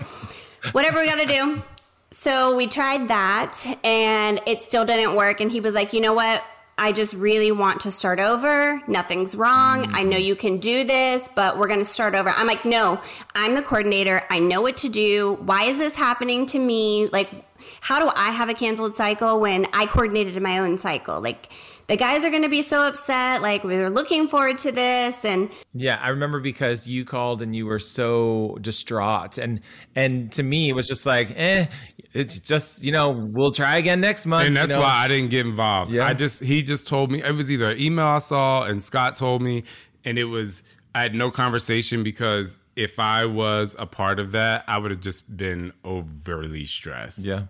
Whatever 0.72 1.00
we 1.00 1.06
got 1.06 1.20
to 1.20 1.26
do. 1.26 1.62
So 2.10 2.56
we 2.56 2.66
tried 2.66 3.08
that 3.08 3.64
and 3.84 4.40
it 4.46 4.62
still 4.62 4.84
didn't 4.84 5.14
work. 5.14 5.40
And 5.40 5.50
he 5.50 5.60
was 5.60 5.74
like, 5.74 5.92
you 5.92 6.00
know 6.00 6.12
what? 6.12 6.44
I 6.80 6.92
just 6.92 7.12
really 7.12 7.52
want 7.52 7.80
to 7.80 7.90
start 7.90 8.18
over. 8.18 8.80
Nothing's 8.88 9.34
wrong. 9.34 9.86
I 9.92 10.02
know 10.02 10.16
you 10.16 10.34
can 10.34 10.56
do 10.56 10.82
this, 10.82 11.28
but 11.36 11.58
we're 11.58 11.68
going 11.68 11.80
to 11.80 11.84
start 11.84 12.14
over. 12.14 12.30
I'm 12.30 12.46
like, 12.46 12.64
no, 12.64 12.98
I'm 13.34 13.54
the 13.54 13.60
coordinator. 13.60 14.22
I 14.30 14.38
know 14.38 14.62
what 14.62 14.78
to 14.78 14.88
do. 14.88 15.34
Why 15.42 15.64
is 15.64 15.76
this 15.76 15.94
happening 15.94 16.46
to 16.46 16.58
me? 16.58 17.08
Like, 17.08 17.44
how 17.82 18.00
do 18.00 18.10
I 18.16 18.30
have 18.30 18.48
a 18.48 18.54
canceled 18.54 18.96
cycle 18.96 19.40
when 19.40 19.66
I 19.74 19.84
coordinated 19.84 20.42
my 20.42 20.58
own 20.58 20.78
cycle? 20.78 21.20
Like, 21.20 21.50
the 21.90 21.96
guys 21.96 22.24
are 22.24 22.30
going 22.30 22.44
to 22.44 22.48
be 22.48 22.62
so 22.62 22.86
upset. 22.86 23.42
Like, 23.42 23.64
we 23.64 23.76
were 23.76 23.90
looking 23.90 24.28
forward 24.28 24.58
to 24.58 24.70
this. 24.70 25.24
And 25.24 25.50
Yeah, 25.74 25.96
I 26.00 26.10
remember 26.10 26.40
because 26.40 26.86
you 26.86 27.04
called 27.04 27.42
and 27.42 27.54
you 27.54 27.66
were 27.66 27.80
so 27.80 28.56
distraught, 28.60 29.38
and 29.38 29.60
and 29.96 30.30
to 30.32 30.44
me 30.44 30.68
it 30.68 30.74
was 30.74 30.86
just 30.86 31.04
like, 31.04 31.32
eh, 31.34 31.66
it's 32.12 32.38
just 32.38 32.84
you 32.84 32.92
know 32.92 33.10
we'll 33.32 33.50
try 33.50 33.76
again 33.76 34.00
next 34.00 34.24
month. 34.26 34.46
and 34.46 34.54
you 34.54 34.60
that's 34.60 34.74
know? 34.74 34.82
why 34.82 35.02
I 35.04 35.08
didn't 35.08 35.30
get 35.30 35.44
involved. 35.44 35.92
Yeah. 35.92 36.06
I 36.06 36.14
just 36.14 36.44
he 36.44 36.62
just 36.62 36.86
told 36.86 37.10
me 37.10 37.24
it 37.24 37.34
was 37.34 37.50
either 37.50 37.70
an 37.70 37.80
email 37.80 38.06
I 38.06 38.18
saw 38.18 38.62
and 38.62 38.80
Scott 38.80 39.16
told 39.16 39.42
me, 39.42 39.64
and 40.04 40.16
it 40.16 40.24
was 40.26 40.62
I 40.94 41.02
had 41.02 41.14
no 41.14 41.32
conversation 41.32 42.04
because 42.04 42.60
if 42.76 43.00
I 43.00 43.24
was 43.24 43.74
a 43.80 43.86
part 43.86 44.20
of 44.20 44.30
that, 44.30 44.62
I 44.68 44.78
would 44.78 44.92
have 44.92 45.00
just 45.00 45.36
been 45.36 45.72
overly 45.84 46.66
stressed. 46.66 47.24
Yeah, 47.26 47.40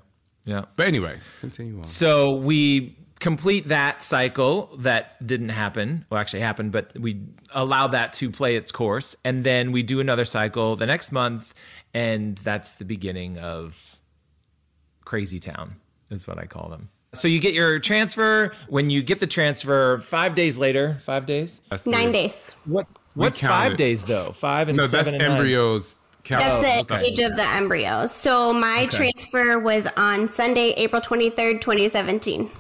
yeah. 0.47 0.64
But 0.77 0.87
anyway, 0.87 1.19
continue 1.41 1.77
on. 1.77 1.85
So 1.85 2.37
we 2.37 2.97
complete 3.21 3.69
that 3.69 4.03
cycle 4.03 4.75
that 4.79 5.25
didn't 5.27 5.51
happen. 5.51 6.05
Well, 6.11 6.21
actually 6.21 6.41
happened, 6.41 6.73
but 6.73 6.99
we 6.99 7.21
allow 7.55 7.87
that 7.89 8.13
to 8.15 8.31
play 8.31 8.57
its 8.57 8.73
course, 8.73 9.15
and 9.25 9.45
then 9.45 9.71
we 9.73 9.83
do 9.83 10.01
another 10.01 10.25
cycle 10.25 10.75
the 10.77 10.87
next 10.87 11.13
month, 11.13 11.55
and 11.95 12.37
that's 12.39 12.73
the 12.73 12.85
beginning 12.85 13.39
of 13.39 13.99
Crazy 15.05 15.39
Town. 15.41 15.77
Is 16.11 16.27
what 16.27 16.39
I 16.39 16.47
call 16.47 16.69
them. 16.69 16.89
So 17.15 17.29
you 17.29 17.39
get 17.39 17.55
your 17.55 17.79
transfer. 17.79 18.53
When 18.69 18.91
you 18.91 19.01
get 19.03 19.21
the 19.21 19.27
transfer, 19.29 19.99
five 19.99 20.35
days 20.35 20.57
later, 20.57 20.97
five 21.01 21.25
days. 21.27 21.61
Nine 21.87 22.11
days. 22.11 22.57
What? 22.65 22.87
What's 23.15 23.41
five 23.41 23.77
days 23.77 24.03
though? 24.05 24.33
Five 24.33 24.69
and 24.69 24.77
No, 24.79 24.87
seven 24.87 24.97
that's 25.05 25.13
and 25.13 25.19
nine. 25.23 25.31
embryos. 25.33 25.97
count- 26.25 26.43
That's 26.63 26.87
the 26.87 26.95
okay. 26.95 27.07
age 27.07 27.19
of 27.21 27.35
the 27.37 27.45
embryo. 27.47 28.07
So 28.07 28.53
my 28.53 28.87
transfer 28.87 29.59
was 29.59 29.87
on 29.97 30.29
Sunday, 30.29 30.71
April 30.77 31.01
23rd, 31.01 31.61
2017. 31.61 32.51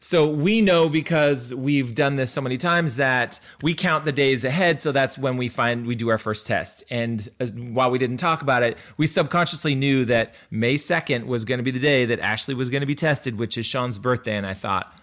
So 0.00 0.28
we 0.28 0.60
know 0.60 0.88
because 0.88 1.52
we've 1.52 1.94
done 1.94 2.16
this 2.16 2.30
so 2.30 2.40
many 2.40 2.56
times 2.56 2.96
that 2.96 3.40
we 3.62 3.74
count 3.74 4.04
the 4.04 4.12
days 4.12 4.44
ahead. 4.44 4.80
So 4.80 4.92
that's 4.92 5.18
when 5.18 5.36
we 5.36 5.48
find 5.48 5.86
we 5.86 5.96
do 5.96 6.08
our 6.08 6.18
first 6.18 6.46
test. 6.46 6.84
And 6.88 7.28
as, 7.40 7.52
while 7.52 7.90
we 7.90 7.98
didn't 7.98 8.18
talk 8.18 8.40
about 8.40 8.62
it, 8.62 8.78
we 8.96 9.06
subconsciously 9.06 9.74
knew 9.74 10.04
that 10.04 10.34
May 10.50 10.74
2nd 10.74 11.26
was 11.26 11.44
going 11.44 11.58
to 11.58 11.64
be 11.64 11.72
the 11.72 11.80
day 11.80 12.04
that 12.04 12.20
Ashley 12.20 12.54
was 12.54 12.70
going 12.70 12.82
to 12.82 12.86
be 12.86 12.94
tested, 12.94 13.38
which 13.38 13.58
is 13.58 13.66
Shaun's 13.66 13.98
birthday. 13.98 14.36
And 14.36 14.46
I 14.46 14.54
thought, 14.54 14.96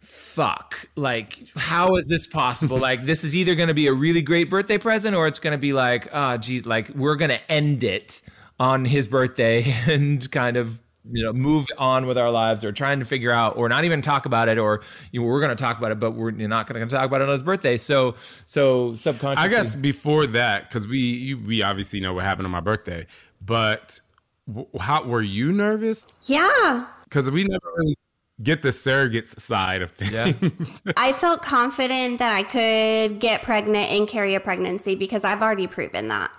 fuck, 0.00 0.86
like, 0.96 1.48
how 1.56 1.96
is 1.96 2.06
this 2.08 2.26
possible? 2.26 2.78
like, 2.80 3.06
this 3.06 3.24
is 3.24 3.34
either 3.34 3.54
going 3.54 3.68
to 3.68 3.74
be 3.74 3.86
a 3.86 3.92
really 3.92 4.22
great 4.22 4.50
birthday 4.50 4.76
present 4.76 5.16
or 5.16 5.26
it's 5.26 5.38
going 5.38 5.52
to 5.52 5.58
be 5.58 5.72
like, 5.72 6.08
ah, 6.12 6.34
oh, 6.34 6.36
geez, 6.36 6.66
like, 6.66 6.90
we're 6.90 7.16
going 7.16 7.30
to 7.30 7.50
end 7.50 7.84
it 7.84 8.20
on 8.58 8.84
his 8.84 9.08
birthday 9.08 9.62
and 9.86 10.30
kind 10.30 10.58
of 10.58 10.82
you 11.10 11.24
know 11.24 11.32
move 11.32 11.66
on 11.78 12.06
with 12.06 12.18
our 12.18 12.30
lives 12.30 12.64
or 12.64 12.72
trying 12.72 12.98
to 12.98 13.06
figure 13.06 13.30
out 13.30 13.56
or 13.56 13.68
not 13.68 13.84
even 13.84 14.02
talk 14.02 14.26
about 14.26 14.48
it 14.48 14.58
or 14.58 14.82
you 15.12 15.20
know, 15.20 15.26
we're 15.26 15.40
going 15.40 15.54
to 15.54 15.60
talk 15.60 15.78
about 15.78 15.90
it 15.90 15.98
but 15.98 16.10
we're 16.10 16.30
not 16.30 16.66
going 16.66 16.86
to 16.86 16.94
talk 16.94 17.06
about 17.06 17.22
it 17.22 17.24
on 17.24 17.32
his 17.32 17.42
birthday 17.42 17.78
so 17.78 18.14
so 18.44 18.94
subconscious 18.94 19.44
I 19.44 19.48
guess 19.48 19.74
before 19.76 20.26
that, 20.28 20.68
because 20.68 20.86
we 20.86 20.98
you, 20.98 21.38
we 21.38 21.62
obviously 21.62 22.00
know 22.00 22.14
what 22.14 22.24
happened 22.24 22.46
on 22.46 22.52
my 22.52 22.60
birthday, 22.60 23.06
but 23.40 24.00
w- 24.46 24.68
how 24.78 25.04
were 25.04 25.22
you 25.22 25.52
nervous? 25.52 26.06
Yeah. 26.24 26.86
Because 27.04 27.30
we 27.30 27.44
never 27.44 27.66
really 27.76 27.96
get 28.42 28.62
the 28.62 28.68
surrogates 28.68 29.38
side 29.38 29.82
of 29.82 29.90
things. 29.90 30.82
I 30.96 31.12
felt 31.12 31.42
confident 31.42 32.18
that 32.18 32.34
I 32.34 32.42
could 32.42 33.20
get 33.20 33.42
pregnant 33.42 33.90
and 33.90 34.08
carry 34.08 34.34
a 34.34 34.40
pregnancy 34.40 34.94
because 34.94 35.24
I've 35.24 35.42
already 35.42 35.66
proven 35.66 36.08
that. 36.08 36.30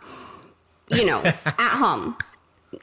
You 0.89 1.05
know, 1.05 1.21
at 1.45 1.77
home. 1.77 2.17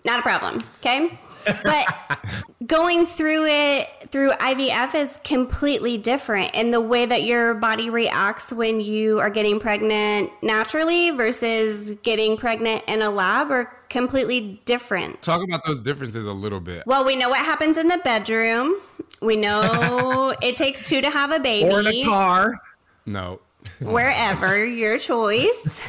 Not 0.04 0.20
a 0.20 0.22
problem. 0.22 0.60
Okay. 0.78 1.18
But 1.64 2.18
going 2.66 3.06
through 3.06 3.46
it 3.46 3.88
through 4.08 4.32
IVF 4.32 4.94
is 4.94 5.18
completely 5.24 5.96
different. 5.98 6.54
in 6.54 6.70
the 6.70 6.80
way 6.80 7.06
that 7.06 7.22
your 7.22 7.54
body 7.54 7.90
reacts 7.90 8.52
when 8.52 8.80
you 8.80 9.18
are 9.20 9.30
getting 9.30 9.60
pregnant 9.60 10.30
naturally 10.42 11.10
versus 11.10 11.92
getting 12.02 12.36
pregnant 12.36 12.82
in 12.88 13.02
a 13.02 13.10
lab 13.10 13.50
are 13.50 13.64
completely 13.88 14.60
different. 14.64 15.20
Talk 15.22 15.42
about 15.42 15.60
those 15.66 15.80
differences 15.80 16.26
a 16.26 16.32
little 16.32 16.60
bit. 16.60 16.84
Well, 16.86 17.04
we 17.04 17.16
know 17.16 17.28
what 17.28 17.44
happens 17.44 17.76
in 17.76 17.88
the 17.88 17.98
bedroom. 18.04 18.76
We 19.22 19.36
know 19.36 20.34
it 20.42 20.56
takes 20.56 20.88
two 20.88 21.00
to 21.00 21.10
have 21.10 21.30
a 21.32 21.40
baby 21.40 21.70
or 21.70 21.80
in 21.80 21.86
a 21.86 22.04
car 22.04 22.60
No. 23.06 23.40
wherever 23.80 24.64
your 24.64 24.98
choice. 24.98 25.80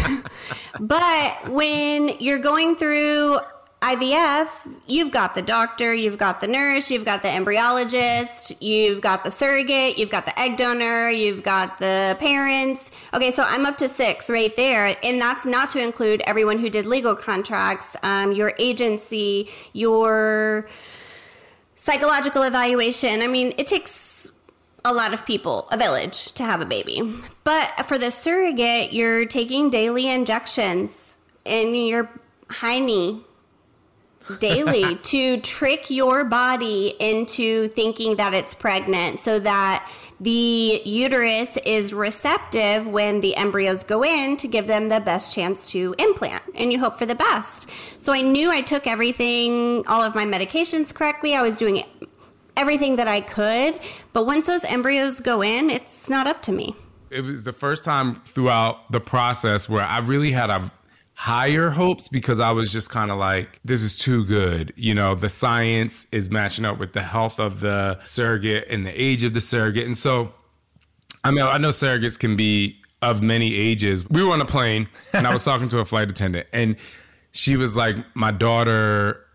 but 0.80 1.48
when 1.50 2.10
you're 2.20 2.38
going 2.38 2.76
through 2.76 3.38
IVF, 3.82 4.74
you've 4.88 5.12
got 5.12 5.34
the 5.34 5.42
doctor, 5.42 5.94
you've 5.94 6.18
got 6.18 6.40
the 6.40 6.48
nurse, 6.48 6.90
you've 6.90 7.04
got 7.04 7.22
the 7.22 7.28
embryologist, 7.28 8.56
you've 8.60 9.00
got 9.00 9.22
the 9.22 9.30
surrogate, 9.30 9.96
you've 9.96 10.10
got 10.10 10.26
the 10.26 10.36
egg 10.38 10.56
donor, 10.56 11.08
you've 11.08 11.44
got 11.44 11.78
the 11.78 12.16
parents. 12.18 12.90
Okay, 13.14 13.30
so 13.30 13.44
I'm 13.44 13.64
up 13.66 13.76
to 13.76 13.88
six 13.88 14.28
right 14.28 14.54
there. 14.56 14.96
And 15.04 15.20
that's 15.20 15.46
not 15.46 15.70
to 15.70 15.82
include 15.82 16.22
everyone 16.26 16.58
who 16.58 16.68
did 16.68 16.86
legal 16.86 17.14
contracts, 17.14 17.96
um, 18.02 18.32
your 18.32 18.52
agency, 18.58 19.48
your 19.72 20.66
psychological 21.76 22.42
evaluation. 22.42 23.22
I 23.22 23.28
mean, 23.28 23.54
it 23.58 23.68
takes 23.68 24.32
a 24.84 24.92
lot 24.92 25.14
of 25.14 25.24
people, 25.24 25.68
a 25.70 25.76
village, 25.76 26.32
to 26.32 26.42
have 26.42 26.60
a 26.60 26.66
baby. 26.66 27.14
But 27.44 27.86
for 27.86 27.96
the 27.96 28.10
surrogate, 28.10 28.92
you're 28.92 29.24
taking 29.24 29.70
daily 29.70 30.08
injections 30.08 31.16
in 31.44 31.74
your 31.76 32.10
high 32.50 32.80
knee. 32.80 33.22
Daily 34.38 34.94
to 35.02 35.40
trick 35.40 35.90
your 35.90 36.24
body 36.24 36.94
into 36.98 37.68
thinking 37.68 38.16
that 38.16 38.34
it's 38.34 38.54
pregnant 38.54 39.18
so 39.18 39.38
that 39.40 39.90
the 40.20 40.82
uterus 40.84 41.56
is 41.58 41.94
receptive 41.94 42.86
when 42.86 43.20
the 43.20 43.36
embryos 43.36 43.84
go 43.84 44.04
in 44.04 44.36
to 44.36 44.48
give 44.48 44.66
them 44.66 44.88
the 44.88 45.00
best 45.00 45.34
chance 45.34 45.70
to 45.70 45.94
implant 45.98 46.42
and 46.54 46.72
you 46.72 46.78
hope 46.78 46.98
for 46.98 47.06
the 47.06 47.14
best. 47.14 47.70
So 47.98 48.12
I 48.12 48.22
knew 48.22 48.50
I 48.50 48.62
took 48.62 48.86
everything, 48.86 49.84
all 49.86 50.02
of 50.02 50.14
my 50.14 50.24
medications 50.24 50.92
correctly. 50.92 51.34
I 51.34 51.42
was 51.42 51.58
doing 51.58 51.84
everything 52.56 52.96
that 52.96 53.06
I 53.06 53.20
could, 53.20 53.78
but 54.12 54.26
once 54.26 54.48
those 54.48 54.64
embryos 54.64 55.20
go 55.20 55.42
in, 55.42 55.70
it's 55.70 56.10
not 56.10 56.26
up 56.26 56.42
to 56.42 56.52
me. 56.52 56.74
It 57.10 57.22
was 57.22 57.44
the 57.44 57.52
first 57.52 57.84
time 57.84 58.16
throughout 58.26 58.90
the 58.90 59.00
process 59.00 59.68
where 59.68 59.86
I 59.86 59.98
really 59.98 60.32
had 60.32 60.50
a 60.50 60.70
higher 61.18 61.68
hopes 61.68 62.06
because 62.06 62.38
I 62.38 62.52
was 62.52 62.72
just 62.72 62.90
kind 62.90 63.10
of 63.10 63.18
like, 63.18 63.58
this 63.64 63.82
is 63.82 63.98
too 63.98 64.24
good. 64.24 64.72
You 64.76 64.94
know, 64.94 65.16
the 65.16 65.28
science 65.28 66.06
is 66.12 66.30
matching 66.30 66.64
up 66.64 66.78
with 66.78 66.92
the 66.92 67.02
health 67.02 67.40
of 67.40 67.58
the 67.58 67.98
surrogate 68.04 68.70
and 68.70 68.86
the 68.86 68.92
age 68.92 69.24
of 69.24 69.34
the 69.34 69.40
surrogate. 69.40 69.84
And 69.84 69.96
so, 69.96 70.32
I 71.24 71.32
mean, 71.32 71.42
I 71.42 71.58
know 71.58 71.70
surrogates 71.70 72.16
can 72.16 72.36
be 72.36 72.80
of 73.02 73.20
many 73.20 73.52
ages. 73.52 74.08
We 74.08 74.22
were 74.22 74.32
on 74.32 74.40
a 74.40 74.44
plane 74.44 74.86
and 75.12 75.26
I 75.26 75.32
was 75.32 75.44
talking 75.44 75.66
to 75.70 75.80
a 75.80 75.84
flight 75.84 76.08
attendant 76.08 76.46
and 76.52 76.76
she 77.32 77.56
was 77.56 77.76
like, 77.76 77.96
my 78.14 78.30
daughter, 78.30 79.26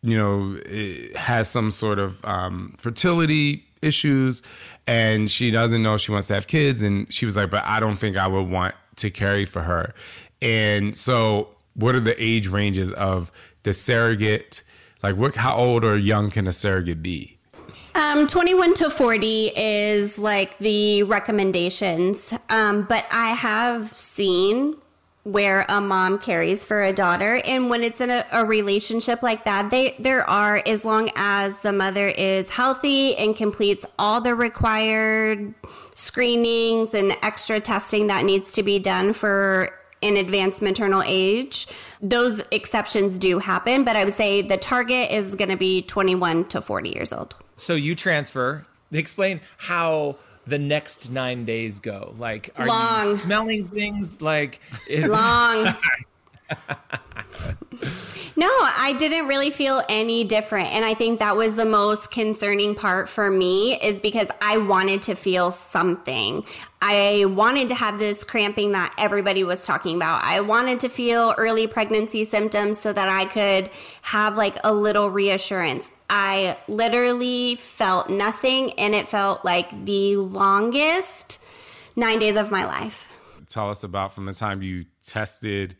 you 0.00 0.16
know, 0.16 0.58
eh, 0.64 1.08
has 1.14 1.50
some 1.50 1.70
sort 1.70 1.98
of 1.98 2.24
um, 2.24 2.74
fertility 2.78 3.64
issues 3.82 4.42
and 4.86 5.30
she 5.30 5.50
doesn't 5.50 5.82
know 5.82 5.98
she 5.98 6.10
wants 6.10 6.28
to 6.28 6.34
have 6.34 6.46
kids. 6.46 6.80
And 6.80 7.12
she 7.12 7.26
was 7.26 7.36
like, 7.36 7.50
but 7.50 7.64
I 7.64 7.80
don't 7.80 7.96
think 7.96 8.16
I 8.16 8.26
would 8.26 8.48
want 8.48 8.74
to 8.96 9.10
carry 9.10 9.44
for 9.44 9.60
her. 9.60 9.94
And 10.40 10.96
so, 10.96 11.48
what 11.74 11.94
are 11.94 12.00
the 12.00 12.20
age 12.22 12.48
ranges 12.48 12.92
of 12.92 13.30
the 13.62 13.72
surrogate? 13.72 14.62
Like, 15.02 15.16
what? 15.16 15.34
How 15.34 15.56
old 15.56 15.84
or 15.84 15.96
young 15.96 16.30
can 16.30 16.46
a 16.46 16.52
surrogate 16.52 17.02
be? 17.02 17.38
Um, 17.94 18.28
21 18.28 18.74
to 18.74 18.90
40 18.90 19.52
is 19.56 20.18
like 20.18 20.58
the 20.58 21.02
recommendations. 21.02 22.32
Um, 22.48 22.82
but 22.82 23.06
I 23.10 23.30
have 23.30 23.88
seen 23.88 24.76
where 25.24 25.66
a 25.68 25.80
mom 25.80 26.18
carries 26.18 26.64
for 26.64 26.82
a 26.82 26.92
daughter 26.92 27.40
and 27.44 27.68
when 27.68 27.82
it's 27.82 28.00
in 28.00 28.08
a, 28.08 28.24
a, 28.32 28.44
relationship 28.44 29.22
like 29.22 29.44
that 29.44 29.70
they 29.70 29.94
there 29.98 30.28
are 30.30 30.62
as 30.64 30.86
long 30.86 31.10
as 31.16 31.60
the 31.60 31.72
mother 31.72 32.08
is 32.08 32.48
healthy 32.48 33.14
and 33.16 33.36
completes 33.36 33.84
all 33.98 34.22
the 34.22 34.34
required 34.34 35.52
screenings 35.94 36.94
and 36.94 37.12
extra 37.20 37.60
testing 37.60 38.06
that 38.06 38.24
needs 38.24 38.54
to 38.54 38.62
be 38.62 38.78
done 38.78 39.12
for 39.12 39.70
in 40.00 40.16
advanced 40.16 40.62
maternal 40.62 41.02
age. 41.06 41.66
Those 42.00 42.42
exceptions 42.50 43.18
do 43.18 43.38
happen, 43.38 43.84
but 43.84 43.96
I 43.96 44.04
would 44.04 44.14
say 44.14 44.42
the 44.42 44.56
target 44.56 45.10
is 45.10 45.34
going 45.34 45.50
to 45.50 45.56
be 45.56 45.82
21 45.82 46.46
to 46.48 46.60
40 46.60 46.90
years 46.90 47.12
old. 47.12 47.34
So 47.56 47.74
you 47.74 47.94
transfer. 47.94 48.64
Explain 48.92 49.40
how 49.58 50.16
the 50.46 50.58
next 50.58 51.10
nine 51.10 51.44
days 51.44 51.78
go. 51.80 52.14
Like, 52.16 52.50
are 52.56 52.66
Long. 52.66 53.08
you 53.08 53.16
smelling 53.16 53.68
things? 53.68 54.20
Like, 54.22 54.60
is 54.88 55.10
Long. 55.10 55.68
No, 58.38 58.46
I 58.46 58.94
didn't 59.00 59.26
really 59.26 59.50
feel 59.50 59.82
any 59.88 60.22
different. 60.22 60.68
And 60.68 60.84
I 60.84 60.94
think 60.94 61.18
that 61.18 61.34
was 61.34 61.56
the 61.56 61.64
most 61.64 62.12
concerning 62.12 62.76
part 62.76 63.08
for 63.08 63.32
me 63.32 63.80
is 63.80 64.00
because 64.00 64.28
I 64.40 64.58
wanted 64.58 65.02
to 65.02 65.16
feel 65.16 65.50
something. 65.50 66.44
I 66.80 67.24
wanted 67.24 67.68
to 67.70 67.74
have 67.74 67.98
this 67.98 68.22
cramping 68.22 68.70
that 68.72 68.94
everybody 68.96 69.42
was 69.42 69.66
talking 69.66 69.96
about. 69.96 70.22
I 70.22 70.38
wanted 70.38 70.78
to 70.80 70.88
feel 70.88 71.34
early 71.36 71.66
pregnancy 71.66 72.22
symptoms 72.22 72.78
so 72.78 72.92
that 72.92 73.08
I 73.08 73.24
could 73.24 73.70
have 74.02 74.36
like 74.36 74.56
a 74.62 74.72
little 74.72 75.10
reassurance. 75.10 75.90
I 76.08 76.56
literally 76.68 77.56
felt 77.56 78.08
nothing 78.08 78.70
and 78.78 78.94
it 78.94 79.08
felt 79.08 79.44
like 79.44 79.84
the 79.84 80.16
longest 80.16 81.42
nine 81.96 82.20
days 82.20 82.36
of 82.36 82.52
my 82.52 82.64
life. 82.66 83.12
Tell 83.48 83.68
us 83.68 83.82
about 83.82 84.12
from 84.12 84.26
the 84.26 84.34
time 84.34 84.62
you 84.62 84.84
tested 85.02 85.74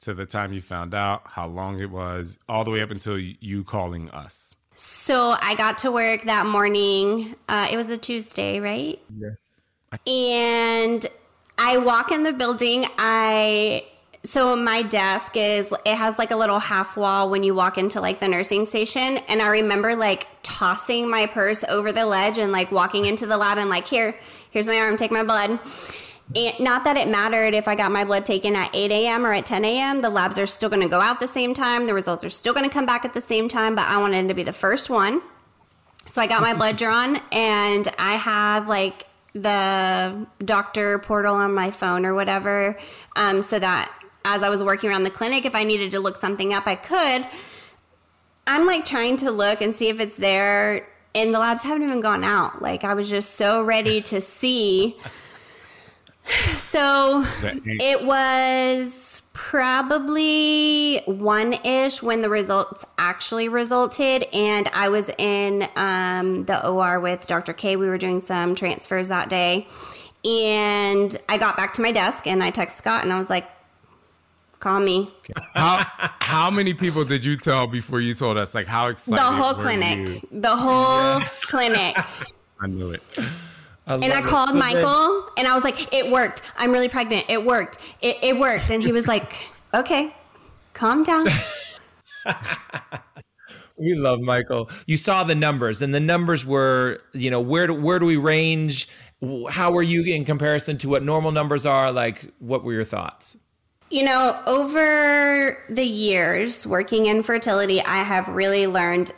to 0.00 0.14
the 0.14 0.26
time 0.26 0.52
you 0.52 0.60
found 0.60 0.94
out, 0.94 1.22
how 1.24 1.46
long 1.46 1.80
it 1.80 1.90
was, 1.90 2.38
all 2.48 2.64
the 2.64 2.70
way 2.70 2.82
up 2.82 2.90
until 2.90 3.18
you 3.18 3.64
calling 3.64 4.10
us? 4.10 4.54
So 4.74 5.36
I 5.40 5.54
got 5.54 5.78
to 5.78 5.90
work 5.90 6.24
that 6.24 6.46
morning. 6.46 7.34
Uh, 7.48 7.68
it 7.70 7.76
was 7.76 7.90
a 7.90 7.96
Tuesday, 7.96 8.60
right? 8.60 9.00
Yeah. 9.08 10.12
And 10.12 11.06
I 11.58 11.78
walk 11.78 12.12
in 12.12 12.22
the 12.22 12.32
building. 12.32 12.84
I 12.98 13.84
so 14.26 14.56
my 14.56 14.82
desk 14.82 15.36
is 15.36 15.72
it 15.84 15.94
has 15.94 16.18
like 16.18 16.32
a 16.32 16.36
little 16.36 16.58
half 16.58 16.96
wall 16.96 17.30
when 17.30 17.44
you 17.44 17.54
walk 17.54 17.78
into 17.78 18.00
like 18.00 18.18
the 18.18 18.26
nursing 18.26 18.66
station 18.66 19.18
and 19.28 19.40
i 19.40 19.46
remember 19.46 19.94
like 19.94 20.26
tossing 20.42 21.08
my 21.08 21.26
purse 21.26 21.62
over 21.64 21.92
the 21.92 22.04
ledge 22.04 22.36
and 22.36 22.50
like 22.50 22.72
walking 22.72 23.06
into 23.06 23.24
the 23.24 23.36
lab 23.36 23.56
and 23.56 23.70
like 23.70 23.86
here 23.86 24.18
here's 24.50 24.66
my 24.66 24.78
arm 24.78 24.96
take 24.96 25.12
my 25.12 25.22
blood 25.22 25.60
and 26.34 26.58
not 26.58 26.84
that 26.84 26.96
it 26.96 27.08
mattered 27.08 27.54
if 27.54 27.68
I 27.68 27.74
got 27.76 27.92
my 27.92 28.04
blood 28.04 28.26
taken 28.26 28.56
at 28.56 28.74
8 28.74 28.90
a.m. 28.90 29.24
or 29.24 29.32
at 29.32 29.46
10 29.46 29.64
a.m. 29.64 30.00
The 30.00 30.10
labs 30.10 30.38
are 30.38 30.46
still 30.46 30.68
going 30.68 30.82
to 30.82 30.88
go 30.88 31.00
out 31.00 31.20
the 31.20 31.28
same 31.28 31.54
time. 31.54 31.84
The 31.84 31.94
results 31.94 32.24
are 32.24 32.30
still 32.30 32.52
going 32.52 32.68
to 32.68 32.72
come 32.72 32.86
back 32.86 33.04
at 33.04 33.12
the 33.12 33.20
same 33.20 33.48
time, 33.48 33.74
but 33.76 33.86
I 33.86 33.98
wanted 33.98 34.26
to 34.28 34.34
be 34.34 34.42
the 34.42 34.52
first 34.52 34.90
one. 34.90 35.22
So 36.08 36.20
I 36.20 36.26
got 36.26 36.40
my 36.40 36.54
blood 36.54 36.76
drawn, 36.76 37.20
and 37.32 37.88
I 37.98 38.14
have 38.16 38.68
like 38.68 39.04
the 39.34 40.26
doctor 40.44 40.98
portal 40.98 41.34
on 41.34 41.54
my 41.54 41.70
phone 41.70 42.06
or 42.06 42.14
whatever, 42.14 42.78
um, 43.16 43.42
so 43.42 43.58
that 43.58 43.92
as 44.24 44.42
I 44.42 44.48
was 44.48 44.62
working 44.62 44.90
around 44.90 45.04
the 45.04 45.10
clinic, 45.10 45.44
if 45.44 45.54
I 45.54 45.62
needed 45.62 45.92
to 45.92 46.00
look 46.00 46.16
something 46.16 46.54
up, 46.54 46.66
I 46.66 46.76
could. 46.76 47.26
I'm 48.46 48.66
like 48.66 48.84
trying 48.84 49.16
to 49.18 49.30
look 49.30 49.60
and 49.60 49.74
see 49.74 49.88
if 49.88 50.00
it's 50.00 50.16
there, 50.16 50.88
and 51.14 51.32
the 51.34 51.38
labs 51.38 51.62
haven't 51.62 51.82
even 51.82 52.00
gone 52.00 52.24
out. 52.24 52.62
Like 52.62 52.84
I 52.84 52.94
was 52.94 53.08
just 53.08 53.34
so 53.34 53.62
ready 53.62 54.00
to 54.02 54.20
see. 54.20 54.96
So 56.56 57.24
it 57.44 58.04
was 58.04 59.22
probably 59.32 61.00
one 61.06 61.52
ish 61.64 62.02
when 62.02 62.22
the 62.22 62.28
results 62.28 62.84
actually 62.98 63.48
resulted. 63.48 64.24
And 64.32 64.68
I 64.74 64.88
was 64.88 65.10
in 65.18 65.68
um, 65.76 66.44
the 66.46 66.66
OR 66.66 66.98
with 66.98 67.26
Dr. 67.26 67.52
K. 67.52 67.76
We 67.76 67.88
were 67.88 67.98
doing 67.98 68.20
some 68.20 68.54
transfers 68.54 69.08
that 69.08 69.28
day. 69.28 69.68
And 70.24 71.16
I 71.28 71.38
got 71.38 71.56
back 71.56 71.72
to 71.74 71.82
my 71.82 71.92
desk 71.92 72.26
and 72.26 72.42
I 72.42 72.50
texted 72.50 72.78
Scott 72.78 73.04
and 73.04 73.12
I 73.12 73.18
was 73.18 73.30
like, 73.30 73.46
call 74.58 74.80
me. 74.80 75.12
How 75.54 75.84
how 76.20 76.50
many 76.50 76.74
people 76.74 77.04
did 77.04 77.24
you 77.24 77.36
tell 77.36 77.66
before 77.66 78.00
you 78.00 78.14
told 78.14 78.36
us? 78.36 78.54
Like 78.54 78.66
how 78.66 78.88
excited? 78.88 79.18
The 79.18 79.22
whole 79.22 79.54
clinic. 79.54 79.98
you? 80.08 80.40
The 80.40 80.56
whole 80.56 81.20
clinic. 81.42 81.96
I 82.60 82.66
knew 82.66 82.90
it. 82.90 83.02
And 83.86 84.12
I 84.12 84.20
called 84.20 84.50
So 84.50 84.56
Michael 84.56 85.28
and 85.36 85.46
I 85.46 85.54
was 85.54 85.64
like, 85.64 85.92
it 85.92 86.10
worked. 86.10 86.42
I'm 86.56 86.72
really 86.72 86.88
pregnant. 86.88 87.26
It 87.28 87.44
worked. 87.44 87.78
It, 88.00 88.16
it 88.22 88.38
worked. 88.38 88.70
And 88.70 88.82
he 88.82 88.92
was 88.92 89.06
like, 89.06 89.36
okay, 89.72 90.14
calm 90.72 91.04
down. 91.04 91.28
We 93.78 93.94
love 93.94 94.20
Michael. 94.20 94.70
You 94.86 94.96
saw 94.96 95.24
the 95.24 95.34
numbers, 95.34 95.82
and 95.82 95.94
the 95.94 96.00
numbers 96.00 96.46
were, 96.46 97.02
you 97.12 97.30
know, 97.30 97.40
where 97.40 97.66
do, 97.66 97.74
where 97.74 97.98
do 97.98 98.06
we 98.06 98.16
range? 98.16 98.88
How 99.50 99.70
were 99.70 99.82
you 99.82 100.02
in 100.02 100.24
comparison 100.24 100.78
to 100.78 100.88
what 100.88 101.02
normal 101.02 101.30
numbers 101.30 101.66
are? 101.66 101.92
Like, 101.92 102.32
what 102.38 102.64
were 102.64 102.72
your 102.72 102.84
thoughts? 102.84 103.36
You 103.90 104.04
know, 104.04 104.42
over 104.46 105.62
the 105.68 105.84
years 105.84 106.66
working 106.66 107.06
in 107.06 107.22
fertility, 107.22 107.82
I 107.82 108.02
have 108.02 108.28
really 108.28 108.66
learned 108.66 109.12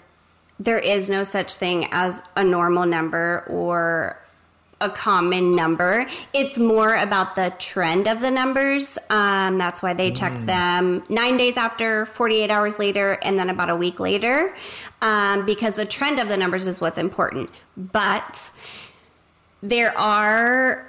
there 0.60 0.78
is 0.78 1.08
no 1.08 1.22
such 1.22 1.54
thing 1.54 1.86
as 1.92 2.20
a 2.36 2.42
normal 2.42 2.84
number 2.84 3.44
or 3.48 4.20
a 4.80 4.88
common 4.88 5.56
number. 5.56 6.06
It's 6.32 6.58
more 6.58 6.94
about 6.94 7.34
the 7.34 7.52
trend 7.58 8.06
of 8.06 8.20
the 8.20 8.30
numbers. 8.30 8.98
Um, 9.10 9.58
that's 9.58 9.82
why 9.82 9.92
they 9.92 10.12
check 10.12 10.32
them 10.40 11.02
nine 11.08 11.36
days 11.36 11.56
after, 11.56 12.06
48 12.06 12.50
hours 12.50 12.78
later, 12.78 13.18
and 13.22 13.38
then 13.38 13.50
about 13.50 13.70
a 13.70 13.76
week 13.76 13.98
later, 13.98 14.54
um, 15.02 15.44
because 15.44 15.74
the 15.74 15.84
trend 15.84 16.20
of 16.20 16.28
the 16.28 16.36
numbers 16.36 16.66
is 16.66 16.80
what's 16.80 16.98
important. 16.98 17.50
But 17.76 18.50
there 19.62 19.96
are 19.98 20.86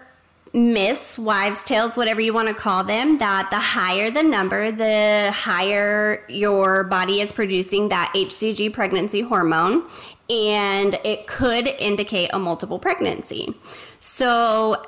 myths, 0.54 1.20
wives' 1.20 1.64
tales, 1.64 1.96
whatever 1.96 2.22
you 2.22 2.34
want 2.34 2.48
to 2.48 2.54
call 2.54 2.84
them, 2.84 3.18
that 3.20 3.50
the 3.50 3.60
higher 3.60 4.10
the 4.10 4.24
number, 4.24 4.72
the 4.72 5.32
higher 5.34 6.26
your 6.28 6.84
body 6.84 7.22
is 7.22 7.32
producing 7.32 7.90
that 7.90 8.12
HCG 8.16 8.74
pregnancy 8.74 9.22
hormone, 9.22 9.88
and 10.30 11.00
it 11.04 11.28
could 11.28 11.68
indicate 11.68 12.30
a 12.34 12.40
multiple 12.40 12.80
pregnancy. 12.80 13.54
So, 14.00 14.84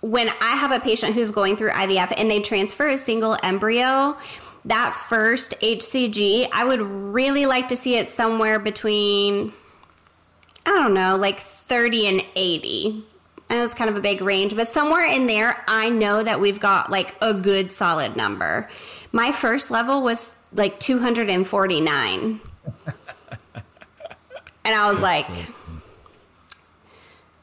when 0.00 0.28
I 0.40 0.50
have 0.56 0.70
a 0.70 0.80
patient 0.80 1.14
who's 1.14 1.30
going 1.30 1.56
through 1.56 1.70
IVF 1.70 2.12
and 2.18 2.30
they 2.30 2.40
transfer 2.40 2.88
a 2.88 2.98
single 2.98 3.38
embryo, 3.42 4.18
that 4.66 4.94
first 4.94 5.54
HCG, 5.62 6.48
I 6.52 6.64
would 6.64 6.80
really 6.80 7.46
like 7.46 7.68
to 7.68 7.76
see 7.76 7.96
it 7.96 8.06
somewhere 8.06 8.58
between, 8.58 9.52
I 10.66 10.70
don't 10.70 10.94
know, 10.94 11.16
like 11.16 11.38
30 11.38 12.06
and 12.06 12.24
80 12.34 13.04
I 13.50 13.56
know 13.56 13.62
it's 13.62 13.74
kind 13.74 13.90
of 13.90 13.96
a 13.96 14.00
big 14.00 14.20
range, 14.20 14.56
but 14.56 14.68
somewhere 14.68 15.04
in 15.04 15.26
there, 15.26 15.62
I 15.68 15.90
know 15.90 16.22
that 16.22 16.40
we've 16.40 16.60
got 16.60 16.90
like 16.90 17.14
a 17.20 17.34
good 17.34 17.70
solid 17.72 18.16
number. 18.16 18.70
My 19.12 19.32
first 19.32 19.70
level 19.70 20.02
was 20.02 20.34
like 20.52 20.80
249. 20.80 22.40
and 24.64 24.74
I 24.74 24.90
was 24.90 25.00
like, 25.00 25.26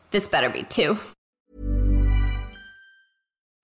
this 0.09 0.27
better 0.27 0.49
be 0.49 0.63
two. 0.63 0.97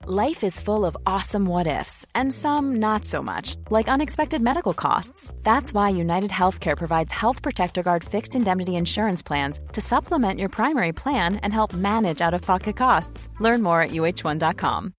Life 0.09 0.45
is 0.45 0.57
full 0.57 0.85
of 0.85 0.95
awesome 1.05 1.43
what 1.43 1.67
ifs, 1.67 2.05
and 2.15 2.31
some 2.31 2.77
not 2.77 3.03
so 3.03 3.21
much, 3.21 3.57
like 3.69 3.89
unexpected 3.89 4.41
medical 4.41 4.73
costs. 4.73 5.33
That's 5.43 5.73
why 5.73 5.89
United 5.89 6.31
Healthcare 6.31 6.77
provides 6.77 7.11
Health 7.11 7.41
Protector 7.41 7.83
Guard 7.83 8.05
fixed 8.05 8.33
indemnity 8.33 8.77
insurance 8.77 9.21
plans 9.21 9.59
to 9.73 9.81
supplement 9.81 10.39
your 10.39 10.47
primary 10.47 10.93
plan 10.93 11.35
and 11.43 11.51
help 11.51 11.73
manage 11.73 12.21
out 12.21 12.33
of 12.33 12.41
pocket 12.41 12.77
costs. 12.77 13.27
Learn 13.41 13.61
more 13.61 13.81
at 13.81 13.89
uh1.com. 13.89 14.93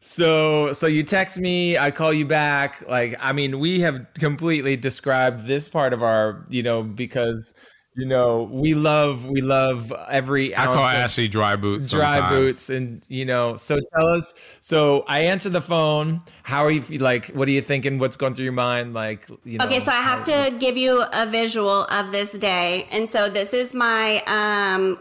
So 0.00 0.72
so 0.72 0.86
you 0.86 1.02
text 1.02 1.38
me, 1.38 1.76
I 1.76 1.90
call 1.90 2.12
you 2.12 2.24
back. 2.24 2.88
Like 2.88 3.16
I 3.18 3.32
mean, 3.32 3.58
we 3.58 3.80
have 3.80 4.06
completely 4.14 4.76
described 4.76 5.48
this 5.48 5.66
part 5.66 5.92
of 5.92 6.04
our, 6.04 6.44
you 6.50 6.62
know, 6.62 6.84
because 6.84 7.52
you 7.96 8.06
know 8.06 8.48
we 8.50 8.74
love 8.74 9.26
we 9.26 9.40
love 9.40 9.92
every. 10.08 10.54
I 10.56 10.64
call 10.64 10.78
ounce 10.78 10.96
of 10.96 11.00
Ashley 11.04 11.28
dry 11.28 11.54
boots. 11.54 11.90
dry 11.90 12.14
sometimes. 12.14 12.34
boots, 12.34 12.70
and 12.70 13.04
you 13.08 13.24
know. 13.24 13.56
So 13.56 13.78
tell 13.94 14.08
us. 14.08 14.34
So 14.60 15.04
I 15.06 15.20
answer 15.20 15.48
the 15.48 15.60
phone. 15.60 16.20
How 16.42 16.64
are 16.64 16.70
you? 16.70 16.98
Like, 16.98 17.26
what 17.28 17.46
are 17.46 17.52
you 17.52 17.62
thinking? 17.62 17.98
What's 17.98 18.16
going 18.16 18.34
through 18.34 18.44
your 18.44 18.52
mind? 18.52 18.94
Like, 18.94 19.28
you 19.44 19.58
know. 19.58 19.66
Okay, 19.66 19.78
so 19.78 19.92
I 19.92 20.00
have 20.00 20.22
to 20.22 20.56
give 20.58 20.76
you 20.76 21.04
a 21.12 21.26
visual 21.26 21.84
of 21.84 22.10
this 22.10 22.32
day. 22.32 22.88
And 22.90 23.08
so 23.08 23.28
this 23.28 23.54
is 23.54 23.74
my 23.74 24.22
um, 24.26 24.98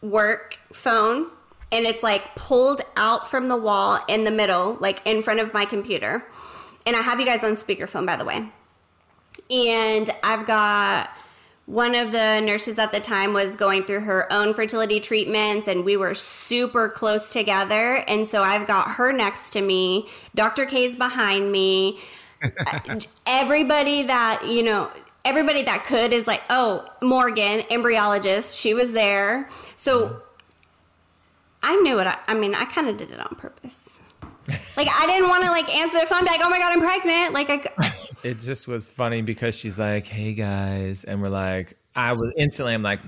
work 0.00 0.60
phone, 0.72 1.26
and 1.72 1.84
it's 1.84 2.04
like 2.04 2.34
pulled 2.36 2.80
out 2.96 3.28
from 3.28 3.48
the 3.48 3.56
wall 3.56 3.98
in 4.08 4.22
the 4.22 4.30
middle, 4.30 4.76
like 4.80 5.02
in 5.04 5.22
front 5.22 5.40
of 5.40 5.52
my 5.52 5.64
computer. 5.64 6.24
And 6.86 6.94
I 6.94 7.02
have 7.02 7.18
you 7.18 7.26
guys 7.26 7.42
on 7.42 7.52
speakerphone, 7.52 8.06
by 8.06 8.14
the 8.14 8.24
way. 8.24 8.48
And 9.50 10.10
I've 10.22 10.46
got 10.46 11.10
one 11.66 11.96
of 11.96 12.12
the 12.12 12.40
nurses 12.40 12.78
at 12.78 12.92
the 12.92 13.00
time 13.00 13.32
was 13.32 13.56
going 13.56 13.82
through 13.82 14.00
her 14.00 14.32
own 14.32 14.54
fertility 14.54 15.00
treatments 15.00 15.66
and 15.66 15.84
we 15.84 15.96
were 15.96 16.14
super 16.14 16.88
close 16.88 17.32
together. 17.32 18.04
And 18.08 18.28
so 18.28 18.42
i've 18.42 18.66
got 18.66 18.92
her 18.92 19.12
next 19.12 19.50
to 19.50 19.60
me 19.60 20.08
dr 20.34 20.64
k's 20.66 20.94
behind 20.94 21.50
me. 21.52 21.98
Everybody 23.26 24.04
that 24.04 24.46
you 24.46 24.62
know 24.62 24.90
everybody 25.24 25.62
that 25.62 25.84
could 25.84 26.12
is 26.12 26.28
like 26.28 26.42
oh 26.50 26.88
morgan 27.02 27.60
embryologist 27.62 28.60
she 28.60 28.72
was 28.72 28.92
there. 28.92 29.48
So 29.74 30.22
i 31.64 31.74
knew 31.76 31.98
it 31.98 32.06
i, 32.06 32.16
I 32.28 32.34
mean 32.34 32.54
i 32.54 32.64
kind 32.64 32.86
of 32.86 32.96
did 32.96 33.10
it 33.10 33.20
on 33.20 33.34
purpose. 33.36 34.00
Like 34.76 34.88
i 34.88 35.06
didn't 35.06 35.28
want 35.28 35.42
to 35.42 35.50
like 35.50 35.68
answer 35.74 35.98
the 35.98 36.06
phone 36.06 36.24
like 36.24 36.40
oh 36.40 36.48
my 36.48 36.60
god 36.60 36.72
i'm 36.72 36.80
pregnant. 36.80 37.34
Like 37.34 37.50
i 37.50 37.92
it 38.26 38.40
just 38.40 38.66
was 38.66 38.90
funny 38.90 39.22
because 39.22 39.56
she's 39.56 39.78
like, 39.78 40.04
"Hey 40.04 40.32
guys," 40.34 41.04
and 41.04 41.22
we're 41.22 41.28
like, 41.28 41.78
I 41.94 42.12
was 42.12 42.32
instantly, 42.36 42.74
I'm 42.74 42.82
like, 42.82 43.00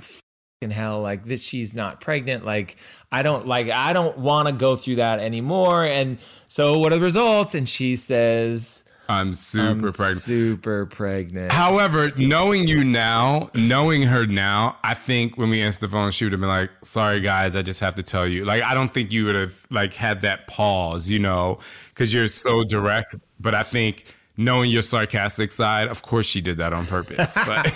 "In 0.62 0.70
hell!" 0.70 1.00
Like 1.00 1.24
this, 1.24 1.42
she's 1.42 1.74
not 1.74 2.00
pregnant. 2.00 2.44
Like 2.44 2.76
I 3.11 3.22
don't 3.22 3.44
like, 3.46 3.68
I 3.68 3.92
don't 3.92 4.16
want 4.18 4.46
to 4.46 4.52
go 4.52 4.76
through 4.76 4.96
that 4.96 5.18
anymore. 5.18 5.85
And 5.85 6.18
so, 6.46 6.78
what 6.78 6.92
are 6.92 6.96
the 6.96 7.02
results? 7.02 7.57
And 7.57 7.68
she 7.68 7.96
says, 7.96 8.85
I'm 9.09 9.35
super 9.35 9.88
"I'm 9.88 9.92
pregnant. 9.92 10.18
super 10.18 10.87
pregnant." 10.87 11.50
However, 11.50 12.12
knowing 12.16 12.68
you 12.68 12.85
now, 12.85 13.50
knowing 13.54 14.02
her 14.02 14.24
now, 14.24 14.78
I 14.85 14.94
think 14.94 15.37
when 15.37 15.50
we 15.50 15.61
answered 15.61 15.81
the 15.81 15.88
phone, 15.88 16.12
she 16.12 16.26
would 16.26 16.33
have 16.33 16.40
been 16.40 16.48
like, 16.48 16.70
"Sorry, 16.85 17.20
guys, 17.20 17.57
I 17.57 17.62
just 17.62 17.81
have 17.81 17.96
to 17.96 18.04
tell 18.04 18.26
you." 18.26 18.44
Like, 18.44 18.62
I 18.62 18.72
don't 18.72 18.94
think 18.94 19.11
you 19.11 19.24
would 19.24 19.35
have 19.35 19.66
like 19.70 19.94
had 19.94 20.20
that 20.20 20.46
pause, 20.46 21.11
you 21.11 21.18
know, 21.18 21.59
because 21.88 22.14
you're 22.14 22.28
so 22.28 22.62
direct. 22.62 23.16
But 23.40 23.57
I 23.57 23.64
think 23.64 24.04
knowing 24.38 24.70
your 24.70 24.81
sarcastic 24.81 25.53
side, 25.53 25.88
of 25.88 26.01
course, 26.01 26.24
she 26.24 26.40
did 26.40 26.57
that 26.57 26.72
on 26.72 26.87
purpose. 26.87 27.37
But 27.46 27.74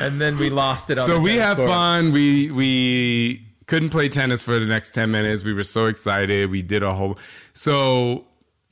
and 0.00 0.18
then 0.20 0.38
we 0.38 0.48
lost 0.48 0.88
it. 0.88 0.98
On 0.98 1.06
so 1.06 1.18
we 1.18 1.36
had 1.36 1.56
court. 1.56 1.68
fun. 1.68 2.12
We 2.12 2.50
we 2.50 3.42
couldn't 3.66 3.90
play 3.90 4.08
tennis 4.08 4.42
for 4.42 4.58
the 4.58 4.64
next 4.64 4.92
ten 4.94 5.10
minutes. 5.10 5.44
We 5.44 5.52
were 5.52 5.62
so 5.64 5.84
excited. 5.86 6.50
We 6.50 6.62
did 6.62 6.82
a 6.82 6.94
whole 6.94 7.18
so. 7.52 8.24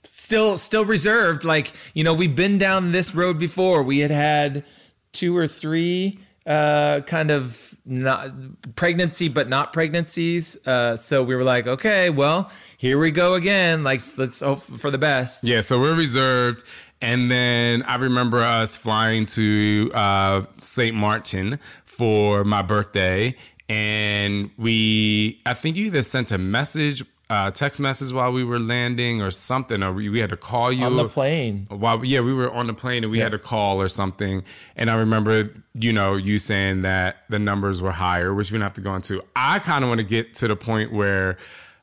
still 0.04 0.56
still 0.56 0.84
reserved 0.84 1.44
like 1.44 1.72
you 1.94 2.04
know 2.04 2.14
we've 2.14 2.36
been 2.36 2.58
down 2.58 2.92
this 2.92 3.14
road 3.14 3.38
before 3.38 3.82
we 3.82 3.98
had 3.98 4.12
had 4.12 4.64
two 5.12 5.36
or 5.36 5.46
three 5.48 6.18
uh 6.46 7.00
kind 7.06 7.30
of 7.30 7.74
not 7.84 8.30
pregnancy 8.74 9.28
but 9.28 9.48
not 9.48 9.72
pregnancies 9.72 10.56
uh 10.66 10.96
so 10.96 11.22
we 11.22 11.34
were 11.36 11.44
like 11.44 11.66
okay 11.66 12.10
well 12.10 12.50
here 12.78 12.98
we 12.98 13.10
go 13.10 13.34
again 13.34 13.84
like 13.84 14.00
let's 14.16 14.40
hope 14.40 14.60
for 14.62 14.90
the 14.90 14.98
best 14.98 15.44
Yeah, 15.44 15.60
so 15.60 15.80
we're 15.80 15.94
reserved. 15.94 16.64
And 17.02 17.30
then 17.30 17.82
I 17.82 17.96
remember 17.96 18.42
us 18.42 18.76
flying 18.76 19.26
to 19.26 19.90
uh, 19.94 20.44
St. 20.56 20.96
Martin 20.96 21.58
for 21.84 22.42
my 22.42 22.62
birthday. 22.62 23.36
And 23.68 24.50
we, 24.56 25.40
I 25.44 25.52
think 25.54 25.76
you 25.76 25.86
either 25.86 26.02
sent 26.02 26.32
a 26.32 26.38
message, 26.38 27.04
uh, 27.28 27.50
text 27.50 27.80
message 27.80 28.12
while 28.12 28.32
we 28.32 28.44
were 28.44 28.60
landing 28.60 29.20
or 29.20 29.30
something, 29.30 29.82
or 29.82 29.92
we, 29.92 30.08
we 30.08 30.20
had 30.20 30.30
to 30.30 30.36
call 30.36 30.72
you. 30.72 30.84
on 30.84 30.96
the 30.96 31.08
plane 31.08 31.66
While, 31.68 32.04
yeah, 32.04 32.20
we 32.20 32.32
were 32.32 32.50
on 32.52 32.66
the 32.68 32.74
plane 32.74 33.02
and 33.02 33.10
we 33.10 33.18
had 33.18 33.32
to 33.32 33.38
call 33.38 33.80
or 33.80 33.88
something. 33.88 34.44
And 34.76 34.90
I 34.90 34.94
remember, 34.94 35.50
you 35.74 35.92
know, 35.92 36.14
you 36.14 36.38
saying 36.38 36.82
that 36.82 37.24
the 37.28 37.38
numbers 37.38 37.82
were 37.82 37.92
higher, 37.92 38.32
which 38.32 38.52
we 38.52 38.58
don't 38.58 38.62
have 38.62 38.74
to 38.74 38.80
go 38.80 38.94
into. 38.94 39.22
I 39.34 39.58
kind 39.58 39.82
of 39.82 39.88
want 39.88 39.98
to 39.98 40.04
get 40.04 40.34
to 40.34 40.48
the 40.48 40.56
point 40.56 40.92
where 40.92 41.36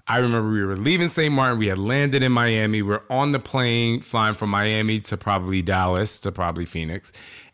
I 0.08 0.18
remember 0.18 0.50
we 0.50 0.64
were 0.64 0.76
leaving 0.76 1.08
St. 1.08 1.34
Martin. 1.34 1.60
We 1.60 1.68
had 1.68 1.78
landed 1.78 2.24
in 2.24 2.32
Miami. 2.32 2.82
We're 2.82 3.04
on 3.10 3.32
the 3.32 3.40
plane 3.40 4.02
flying 4.02 4.34
from 4.36 4.50
Miami 4.50 5.00
to 5.02 5.18
probably 5.18 5.62
Dallas 5.62 6.20
to 6.20 6.32
probably 6.32 6.66
Phoenix. 6.66 7.12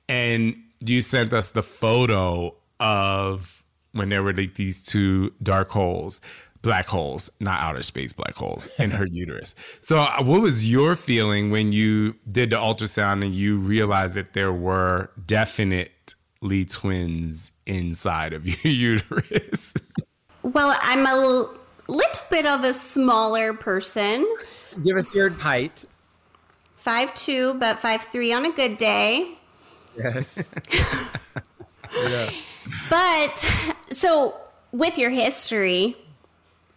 And 0.08 0.56
you 0.80 1.02
sent 1.02 1.34
us 1.34 1.52
the 1.52 1.64
photo 1.64 2.56
of 2.80 3.64
when 3.92 4.10
there 4.10 4.24
were 4.24 4.34
like 4.34 4.56
these 4.56 4.84
two 4.84 5.34
dark 5.42 5.70
holes, 5.70 6.22
black 6.62 6.88
holes, 6.88 7.30
not 7.40 7.60
outer 7.60 7.84
space 7.84 8.14
black 8.14 8.36
holes 8.36 8.68
in 8.78 8.92
her 8.92 9.06
uterus. 9.12 9.56
So, 9.82 9.98
uh, 10.00 10.24
what 10.24 10.42
was 10.42 10.70
your 10.70 10.96
feeling 10.96 11.52
when 11.52 11.72
you 11.72 12.16
did 12.32 12.50
the 12.50 12.58
ultrasound 12.58 13.24
and 13.26 13.34
you 13.34 13.58
realized 13.58 14.16
that 14.16 14.34
there 14.34 14.52
were 14.54 15.10
definitely 15.26 16.66
twins 16.66 17.52
inside 17.66 18.34
of 18.34 18.46
your 18.66 18.74
uterus? 18.74 19.74
well 20.42 20.78
i'm 20.82 21.06
a 21.06 21.10
l- 21.10 21.54
little 21.90 22.24
bit 22.30 22.46
of 22.46 22.64
a 22.64 22.74
smaller 22.74 23.54
person 23.54 24.26
give 24.86 24.96
us 24.96 25.14
your 25.14 25.30
height 25.30 25.84
Five 26.76 27.14
two, 27.14 27.56
but 27.56 27.78
five 27.80 28.02
three 28.04 28.32
on 28.32 28.46
a 28.46 28.52
good 28.54 28.78
day. 28.78 29.34
yes 29.98 30.50
yeah. 31.94 32.30
But 32.90 33.46
so 33.92 34.36
with 34.72 34.98
your 34.98 35.10
history 35.10 35.98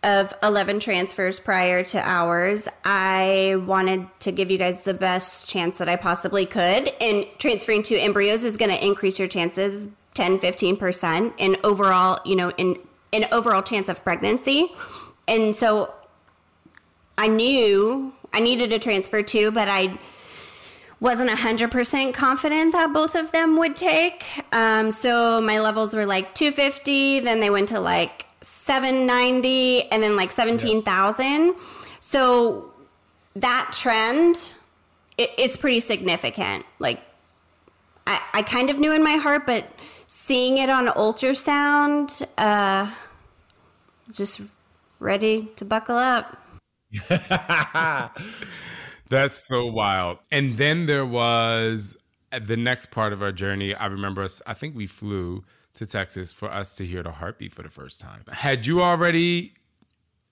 of 0.03 0.35
11 0.43 0.81
transfers 0.81 1.38
prior 1.38 1.85
to 1.85 2.01
ours, 2.01 2.69
I 2.85 3.57
wanted 3.67 4.07
to 4.21 4.33
give 4.33 4.51
you 4.51 4.59
guys 4.59 4.85
the 4.85 4.95
best 4.95 5.49
chance 5.49 5.79
that 5.79 5.88
I 5.88 5.97
possibly 5.97 6.45
could. 6.45 6.88
And 7.01 7.27
transferring 7.38 7.85
to 7.85 7.97
embryos 7.97 8.45
is 8.45 8.57
going 8.57 8.71
to 8.71 8.85
increase 8.85 9.19
your 9.19 9.29
chances 9.29 9.88
10, 10.15 10.38
15% 10.38 11.35
in 11.38 11.57
overall, 11.62 12.21
you 12.25 12.37
know, 12.37 12.51
in 12.51 12.77
an 13.12 13.27
overall 13.31 13.62
chance 13.62 13.88
of 13.88 14.03
pregnancy. 14.03 14.73
And 15.29 15.55
so 15.55 15.95
I 17.17 17.29
knew 17.29 18.12
I 18.33 18.41
needed 18.41 18.73
a 18.73 18.79
transfer 18.79 19.23
too, 19.23 19.51
but 19.53 19.69
I 19.69 19.99
wasn't 20.99 21.31
100% 21.31 22.15
confident 22.15 22.73
that 22.73 22.93
both 22.93 23.15
of 23.15 23.33
them 23.33 23.57
would 23.59 23.77
take. 23.77 24.25
Um, 24.53 24.91
so 24.91 25.41
my 25.41 25.61
levels 25.61 25.95
were 25.95 26.07
like 26.07 26.35
250, 26.35 27.21
then 27.21 27.41
they 27.41 27.51
went 27.51 27.69
to 27.69 27.81
like 27.81 28.27
790, 28.43 29.91
and 29.91 30.03
then 30.03 30.17
like 30.17 30.31
17,000. 30.31 31.55
So 32.01 32.73
that 33.37 33.71
trend, 33.73 34.55
it, 35.17 35.31
it's 35.39 35.57
pretty 35.57 35.81
significant. 35.81 36.67
Like, 36.79 37.01
I, 38.07 38.21
I 38.35 38.43
kind 38.43 38.71
of 38.71 38.79
knew 38.79 38.93
in 38.93 39.03
my 39.03 39.15
heart, 39.17 39.47
but 39.47 39.67
seeing 40.07 40.59
it 40.59 40.69
on 40.69 40.89
ultrasound, 40.89 42.27
uh, 42.37 42.91
just 44.11 44.41
ready 44.99 45.49
to 45.57 45.65
buckle 45.65 45.97
up. 45.97 46.39
That's 49.09 49.47
so 49.47 49.67
wild. 49.67 50.19
And 50.31 50.57
then 50.57 50.87
there 50.87 51.07
was 51.07 51.97
the 52.31 52.57
next 52.57 52.91
part 52.91 53.13
of 53.13 53.23
our 53.23 53.33
journey. 53.33 53.75
I 53.75 53.87
remember 53.87 54.23
us, 54.23 54.41
I 54.47 54.55
think 54.55 54.75
we 54.75 54.87
flew 54.87 55.45
to 55.75 55.87
Texas 55.87 56.33
for 56.33 56.53
us 56.53 56.75
to 56.77 56.87
hear 56.87 57.03
the 57.03 57.13
heartbeat 57.13 57.55
for 57.55 57.63
the 57.63 57.71
first 57.71 58.01
time. 58.01 58.25
Had 58.31 58.67
you 58.67 58.83
already 58.83 59.55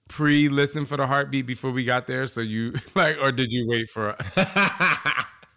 pre 0.09 0.48
listened 0.48 0.88
for 0.88 0.96
the 0.96 1.07
heartbeat 1.07 1.46
before 1.46 1.70
we 1.70 1.85
got 1.85 2.07
there? 2.07 2.26
So 2.26 2.40
you 2.40 2.74
like, 2.94 3.16
or 3.20 3.33
did 3.33 3.53
you 3.53 3.66
wait 3.68 3.88
for 3.90 4.16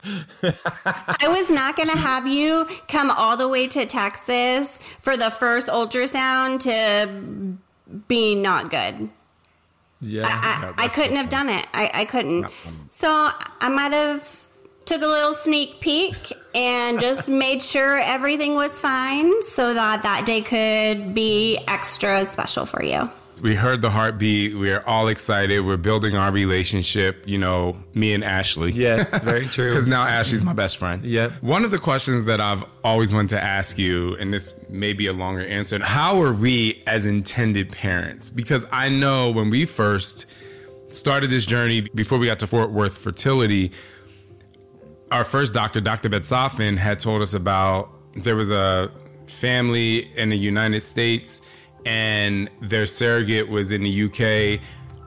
I 0.06 1.28
was 1.28 1.50
not 1.50 1.78
going 1.78 1.89
to 1.89 1.98
have 1.98 2.28
you 2.28 2.67
come 2.89 3.10
all 3.10 3.38
the 3.38 3.48
way 3.48 3.67
to 3.67 3.86
Texas 3.86 4.80
for 5.00 5.15
the 5.15 5.32
first 5.32 5.67
ultrasound 5.67 6.60
to 6.62 7.58
be 8.08 8.36
not 8.36 8.69
good. 8.69 9.10
Yeah. 10.02 10.26
I, 10.28 10.74
I, 10.78 10.86
I 10.86 10.88
couldn't 10.89 11.15
have 11.15 11.30
done 11.30 11.50
it. 11.50 11.65
I, 11.74 11.89
I 11.93 12.06
couldn't. 12.06 12.48
So 12.89 13.08
I 13.10 13.69
might 13.69 13.93
have 13.93 14.42
took 14.86 15.02
a 15.02 15.08
little 15.08 15.34
sneak 15.34 15.80
peek 15.80 16.34
and 16.54 17.00
just 17.00 17.30
made 17.43 17.62
sure 17.62 18.00
everything 18.00 18.56
was 18.56 18.80
fine 18.80 19.41
so 19.41 19.74
that 19.74 20.04
that 20.04 20.26
day 20.26 20.41
could 20.41 21.13
be 21.13 21.58
extra 21.67 22.26
special 22.26 22.65
for 22.65 22.84
you. 22.84 23.10
We 23.41 23.56
heard 23.56 23.82
the 23.82 23.89
heartbeat. 23.89 24.58
We're 24.58 24.84
all 24.88 25.10
excited. 25.10 25.60
We're 25.60 25.76
building 25.76 26.15
our 26.15 26.32
relationship, 26.32 27.28
you 27.28 27.38
know, 27.38 27.78
me 27.93 28.13
and 28.13 28.24
Ashley. 28.24 28.72
Yes, 28.72 29.17
very 29.19 29.46
true. 29.48 29.67
Because 29.67 29.86
now 29.86 30.04
Ashley's 30.04 30.46
my 30.46 30.54
best 30.54 30.78
friend. 30.78 31.04
Yep. 31.04 31.32
One 31.41 31.65
of 31.65 31.72
the 31.72 31.78
questions 31.78 32.24
that 32.26 32.39
I've 32.39 32.63
always 32.86 33.13
wanted 33.13 33.32
to 33.32 33.43
ask 33.43 33.78
you, 33.78 34.15
and 34.15 34.34
this 34.34 34.54
may 34.69 34.93
be 34.93 35.08
a 35.08 35.13
longer 35.13 35.46
answer, 35.46 35.84
how 35.84 36.22
are 36.22 36.32
we 36.32 36.84
as 36.88 37.06
intended 37.06 37.69
parents? 37.69 38.30
Because 38.30 38.65
I 38.72 38.88
know 38.88 39.30
when 39.30 39.50
we 39.50 39.65
first 39.65 40.26
started 40.91 41.30
this 41.30 41.46
journey 41.46 41.82
before 41.82 42.19
we 42.19 42.28
got 42.28 42.39
to 42.39 42.48
Fort 42.48 42.72
Worth 42.72 42.98
Fertility, 42.98 43.72
our 45.13 45.23
first 45.23 45.54
doctor, 45.54 45.80
Dr. 45.80 46.10
Betsafin, 46.10 46.76
had 46.76 46.99
told 46.99 47.21
us 47.21 47.36
about 47.36 47.91
there 48.15 48.36
was 48.36 48.52
a 48.52 48.91
family 49.28 50.10
in 50.17 50.30
the 50.30 50.38
United 50.38 50.82
States 50.82 51.43
and 51.86 52.49
their 52.62 52.88
surrogate 52.88 53.47
was 53.47 53.71
in 53.71 53.84
the 53.84 54.04
UK 54.06 54.60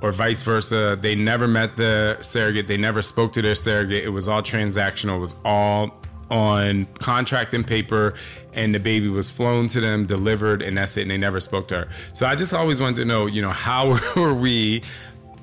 or 0.02 0.12
vice 0.12 0.42
versa. 0.42 0.96
They 1.00 1.16
never 1.16 1.48
met 1.48 1.76
the 1.76 2.18
surrogate, 2.20 2.68
they 2.68 2.76
never 2.76 3.02
spoke 3.02 3.32
to 3.32 3.42
their 3.42 3.56
surrogate. 3.56 4.04
It 4.04 4.10
was 4.10 4.28
all 4.28 4.42
transactional, 4.42 5.16
it 5.16 5.20
was 5.20 5.34
all 5.44 5.90
on 6.30 6.86
contract 7.00 7.52
and 7.52 7.66
paper, 7.66 8.14
and 8.52 8.72
the 8.72 8.80
baby 8.80 9.08
was 9.08 9.28
flown 9.28 9.66
to 9.68 9.80
them, 9.80 10.06
delivered, 10.06 10.62
and 10.62 10.76
that's 10.76 10.96
it. 10.96 11.02
And 11.02 11.10
they 11.10 11.16
never 11.16 11.40
spoke 11.40 11.66
to 11.68 11.78
her. 11.78 11.88
So 12.12 12.26
I 12.26 12.36
just 12.36 12.54
always 12.54 12.80
wanted 12.80 12.96
to 12.96 13.04
know, 13.06 13.26
you 13.26 13.42
know, 13.42 13.50
how 13.50 13.98
were 14.16 14.34
we 14.34 14.82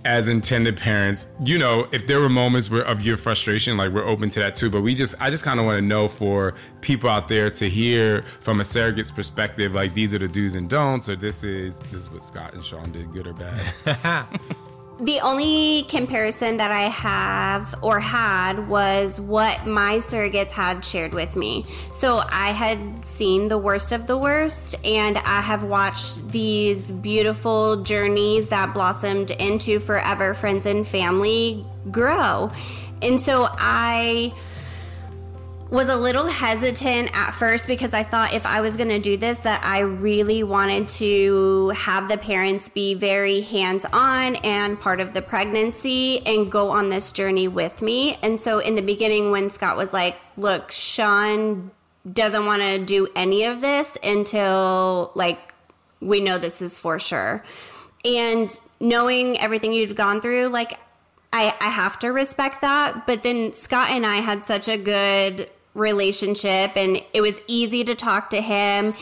as 0.05 0.27
intended 0.27 0.77
parents, 0.77 1.27
you 1.43 1.57
know, 1.57 1.87
if 1.91 2.07
there 2.07 2.19
were 2.19 2.29
moments 2.29 2.69
where 2.69 2.83
of 2.83 3.05
your 3.05 3.17
frustration, 3.17 3.77
like 3.77 3.91
we're 3.91 4.07
open 4.07 4.29
to 4.29 4.39
that 4.39 4.55
too. 4.55 4.69
But 4.69 4.81
we 4.81 4.95
just, 4.95 5.15
I 5.19 5.29
just 5.29 5.43
kind 5.43 5.59
of 5.59 5.65
want 5.65 5.77
to 5.77 5.81
know 5.81 6.07
for 6.07 6.53
people 6.81 7.09
out 7.09 7.27
there 7.27 7.49
to 7.51 7.69
hear 7.69 8.23
from 8.41 8.59
a 8.59 8.63
surrogate's 8.63 9.11
perspective, 9.11 9.73
like 9.73 9.93
these 9.93 10.13
are 10.13 10.19
the 10.19 10.27
do's 10.27 10.55
and 10.55 10.69
don'ts, 10.69 11.09
or 11.09 11.15
this 11.15 11.43
is 11.43 11.79
this 11.79 12.01
is 12.01 12.09
what 12.09 12.23
Scott 12.23 12.53
and 12.53 12.63
Shaun 12.63 12.91
did, 12.91 13.11
good 13.13 13.27
or 13.27 13.33
bad. 13.33 14.27
The 14.99 15.19
only 15.21 15.83
comparison 15.89 16.57
that 16.57 16.71
I 16.71 16.83
have 16.83 17.73
or 17.81 17.99
had 17.99 18.67
was 18.69 19.19
what 19.19 19.65
my 19.65 19.95
surrogates 19.95 20.51
had 20.51 20.85
shared 20.85 21.13
with 21.13 21.35
me. 21.35 21.65
So 21.91 22.21
I 22.29 22.51
had 22.51 23.03
seen 23.03 23.47
the 23.47 23.57
worst 23.57 23.91
of 23.91 24.05
the 24.05 24.17
worst, 24.17 24.75
and 24.85 25.17
I 25.17 25.41
have 25.41 25.63
watched 25.63 26.29
these 26.29 26.91
beautiful 26.91 27.83
journeys 27.83 28.49
that 28.49 28.73
blossomed 28.73 29.31
into 29.31 29.79
forever 29.79 30.35
friends 30.35 30.67
and 30.67 30.87
family 30.87 31.65
grow. 31.91 32.51
And 33.01 33.19
so 33.19 33.47
I 33.49 34.31
was 35.73 35.89
a 35.89 35.95
little 35.95 36.27
hesitant 36.27 37.09
at 37.15 37.31
first 37.31 37.65
because 37.65 37.95
I 37.95 38.03
thought 38.03 38.31
if 38.31 38.45
I 38.45 38.61
was 38.61 38.77
going 38.77 38.89
to 38.89 38.99
do 38.99 39.17
this 39.17 39.39
that 39.39 39.65
I 39.65 39.79
really 39.79 40.43
wanted 40.43 40.87
to 40.89 41.69
have 41.69 42.07
the 42.07 42.15
parents 42.15 42.69
be 42.69 42.93
very 42.93 43.41
hands-on 43.41 44.35
and 44.35 44.79
part 44.79 45.01
of 45.01 45.13
the 45.13 45.23
pregnancy 45.23 46.23
and 46.27 46.51
go 46.51 46.69
on 46.69 46.89
this 46.89 47.11
journey 47.11 47.47
with 47.47 47.81
me. 47.81 48.19
And 48.21 48.39
so 48.39 48.59
in 48.59 48.75
the 48.75 48.83
beginning 48.83 49.31
when 49.31 49.49
Scott 49.49 49.75
was 49.75 49.91
like, 49.91 50.15
"Look, 50.37 50.71
Shaun 50.71 51.71
doesn't 52.09 52.45
want 52.45 52.61
to 52.61 52.77
do 52.77 53.07
any 53.15 53.45
of 53.45 53.59
this 53.59 53.97
until 54.03 55.11
like 55.15 55.55
we 55.99 56.21
know 56.21 56.37
this 56.37 56.61
is 56.61 56.77
for 56.77 56.99
sure." 56.99 57.43
And 58.05 58.47
knowing 58.79 59.39
everything 59.39 59.73
you've 59.73 59.95
gone 59.95 60.21
through, 60.21 60.49
like 60.49 60.77
I, 61.33 61.55
I 61.59 61.69
have 61.69 61.97
to 61.99 62.09
respect 62.09 62.61
that. 62.61 63.07
But 63.07 63.23
then 63.23 63.53
Scott 63.53 63.89
and 63.89 64.05
I 64.05 64.17
had 64.17 64.45
such 64.45 64.67
a 64.67 64.77
good 64.77 65.49
relationship 65.73 66.75
and 66.75 67.01
it 67.13 67.21
was 67.21 67.41
easy 67.47 67.83
to 67.83 67.95
talk 67.95 68.29
to 68.31 68.41
him. 68.41 68.93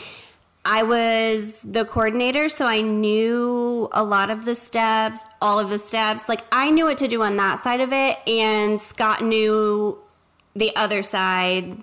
I 0.64 0.84
was 0.84 1.60
the 1.62 1.84
coordinator, 1.84 2.48
so 2.48 2.66
I 2.66 2.82
knew 2.82 3.88
a 3.90 4.04
lot 4.04 4.30
of 4.30 4.44
the 4.44 4.54
steps, 4.54 5.20
all 5.40 5.58
of 5.58 5.70
the 5.70 5.78
steps. 5.78 6.28
Like 6.28 6.42
I 6.52 6.70
knew 6.70 6.84
what 6.84 6.98
to 6.98 7.08
do 7.08 7.22
on 7.22 7.36
that 7.38 7.58
side 7.58 7.80
of 7.80 7.92
it, 7.92 8.18
and 8.28 8.78
Scott 8.78 9.22
knew 9.22 9.98
the 10.54 10.74
other 10.76 11.02
side. 11.02 11.82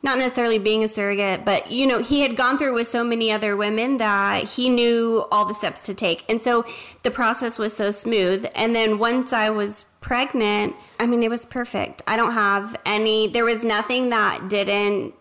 Not 0.00 0.18
necessarily 0.18 0.58
being 0.58 0.84
a 0.84 0.88
surrogate, 0.88 1.44
but 1.44 1.72
you 1.72 1.88
know, 1.88 2.00
he 2.00 2.20
had 2.20 2.36
gone 2.36 2.56
through 2.56 2.74
with 2.74 2.86
so 2.86 3.02
many 3.02 3.32
other 3.32 3.56
women 3.56 3.96
that 3.96 4.44
he 4.44 4.70
knew 4.70 5.26
all 5.32 5.44
the 5.44 5.54
steps 5.54 5.82
to 5.86 5.94
take. 5.94 6.24
And 6.30 6.40
so 6.40 6.64
the 7.02 7.10
process 7.10 7.58
was 7.58 7.76
so 7.76 7.90
smooth. 7.90 8.46
And 8.54 8.76
then 8.76 8.98
once 8.98 9.32
I 9.32 9.50
was 9.50 9.86
pregnant, 10.00 10.74
I 10.98 11.06
mean, 11.06 11.22
it 11.22 11.30
was 11.30 11.44
perfect. 11.44 12.02
I 12.06 12.16
don't 12.16 12.32
have 12.32 12.76
any, 12.86 13.28
there 13.28 13.44
was 13.44 13.64
nothing 13.64 14.10
that 14.10 14.48
didn't 14.48 15.14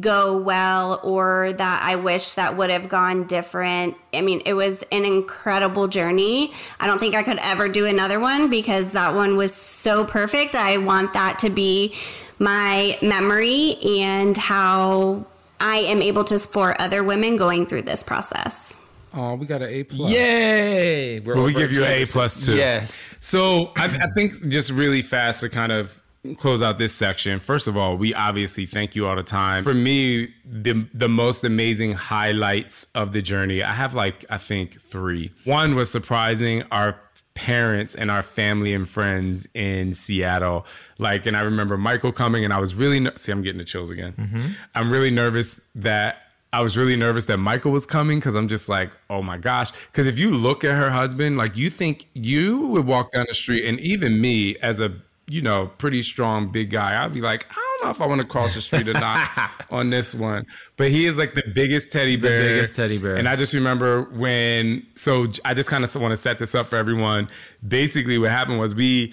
go 0.00 0.38
well 0.38 0.98
or 1.02 1.52
that 1.52 1.82
I 1.82 1.96
wish 1.96 2.32
that 2.34 2.56
would 2.56 2.70
have 2.70 2.88
gone 2.88 3.26
different. 3.26 3.96
I 4.14 4.22
mean, 4.22 4.40
it 4.46 4.54
was 4.54 4.82
an 4.90 5.04
incredible 5.04 5.88
journey. 5.88 6.52
I 6.80 6.86
don't 6.86 6.98
think 6.98 7.14
I 7.14 7.22
could 7.22 7.38
ever 7.38 7.68
do 7.68 7.84
another 7.84 8.18
one 8.18 8.48
because 8.48 8.92
that 8.92 9.14
one 9.14 9.36
was 9.36 9.54
so 9.54 10.04
perfect. 10.04 10.56
I 10.56 10.78
want 10.78 11.12
that 11.12 11.38
to 11.40 11.50
be 11.50 11.94
my 12.38 12.98
memory 13.02 13.76
and 14.00 14.36
how 14.36 15.26
I 15.60 15.76
am 15.76 16.00
able 16.00 16.24
to 16.24 16.38
support 16.38 16.76
other 16.78 17.04
women 17.04 17.36
going 17.36 17.66
through 17.66 17.82
this 17.82 18.02
process. 18.02 18.76
Oh, 19.14 19.34
we 19.34 19.46
got 19.46 19.62
an 19.62 19.68
A 19.68 19.84
plus. 19.84 20.10
Yay! 20.12 21.20
We're 21.20 21.34
Well, 21.36 21.44
we 21.44 21.52
give 21.54 21.72
you 21.72 21.84
an 21.84 21.90
A 21.90 22.00
excited. 22.00 22.08
plus 22.12 22.46
too. 22.46 22.56
Yes. 22.56 23.16
So 23.20 23.72
I, 23.76 23.84
I 23.84 24.06
think 24.14 24.48
just 24.48 24.70
really 24.70 25.02
fast 25.02 25.40
to 25.40 25.48
kind 25.48 25.72
of 25.72 25.98
close 26.38 26.62
out 26.62 26.78
this 26.78 26.92
section. 26.94 27.38
First 27.38 27.68
of 27.68 27.76
all, 27.76 27.96
we 27.96 28.14
obviously 28.14 28.66
thank 28.66 28.96
you 28.96 29.06
all 29.06 29.14
the 29.16 29.22
time. 29.22 29.62
For 29.62 29.74
me, 29.74 30.32
the 30.44 30.86
the 30.94 31.08
most 31.08 31.44
amazing 31.44 31.92
highlights 31.92 32.86
of 32.94 33.12
the 33.12 33.22
journey, 33.22 33.62
I 33.62 33.72
have 33.74 33.94
like 33.94 34.24
I 34.30 34.38
think 34.38 34.80
three. 34.80 35.30
One 35.44 35.74
was 35.74 35.90
surprising 35.90 36.62
our 36.72 36.98
parents 37.34 37.94
and 37.96 38.10
our 38.12 38.22
family 38.22 38.72
and 38.72 38.88
friends 38.88 39.46
in 39.54 39.92
Seattle. 39.92 40.64
Like, 40.98 41.26
and 41.26 41.36
I 41.36 41.40
remember 41.40 41.76
Michael 41.76 42.12
coming, 42.12 42.44
and 42.44 42.52
I 42.54 42.60
was 42.60 42.74
really 42.76 43.00
ner- 43.00 43.12
see, 43.16 43.32
I'm 43.32 43.42
getting 43.42 43.58
the 43.58 43.64
chills 43.64 43.90
again. 43.90 44.12
Mm-hmm. 44.12 44.46
I'm 44.76 44.90
really 44.92 45.10
nervous 45.10 45.60
that 45.74 46.18
I 46.54 46.60
was 46.60 46.76
really 46.76 46.94
nervous 46.94 47.24
that 47.24 47.38
Michael 47.38 47.72
was 47.72 47.84
coming 47.84 48.20
because 48.20 48.36
I'm 48.36 48.46
just 48.46 48.68
like, 48.68 48.92
oh 49.10 49.22
my 49.22 49.38
gosh. 49.38 49.72
Because 49.86 50.06
if 50.06 50.20
you 50.20 50.30
look 50.30 50.62
at 50.62 50.76
her 50.76 50.88
husband, 50.88 51.36
like 51.36 51.56
you 51.56 51.68
think 51.68 52.06
you 52.14 52.68
would 52.68 52.86
walk 52.86 53.10
down 53.10 53.26
the 53.26 53.34
street, 53.34 53.64
and 53.64 53.80
even 53.80 54.20
me 54.20 54.56
as 54.58 54.80
a 54.80 54.94
you 55.26 55.42
know 55.42 55.66
pretty 55.78 56.00
strong 56.00 56.52
big 56.52 56.70
guy, 56.70 57.02
I'd 57.02 57.12
be 57.12 57.20
like, 57.20 57.44
I 57.50 57.54
don't 57.54 57.86
know 57.86 57.90
if 57.90 58.00
I 58.00 58.06
want 58.06 58.20
to 58.20 58.26
cross 58.26 58.54
the 58.54 58.60
street 58.60 58.86
or 58.86 58.92
not 58.92 59.28
on 59.72 59.90
this 59.90 60.14
one. 60.14 60.46
But 60.76 60.92
he 60.92 61.06
is 61.06 61.18
like 61.18 61.34
the 61.34 61.42
biggest 61.52 61.90
teddy 61.90 62.14
bear, 62.14 62.44
biggest 62.44 62.76
teddy 62.76 62.98
bear. 62.98 63.16
And 63.16 63.28
I 63.28 63.34
just 63.34 63.52
remember 63.52 64.02
when. 64.12 64.86
So 64.94 65.26
I 65.44 65.54
just 65.54 65.68
kind 65.68 65.82
of 65.82 65.92
want 65.96 66.12
to 66.12 66.16
set 66.16 66.38
this 66.38 66.54
up 66.54 66.68
for 66.68 66.76
everyone. 66.76 67.28
Basically, 67.66 68.16
what 68.16 68.30
happened 68.30 68.60
was 68.60 68.76
we 68.76 69.12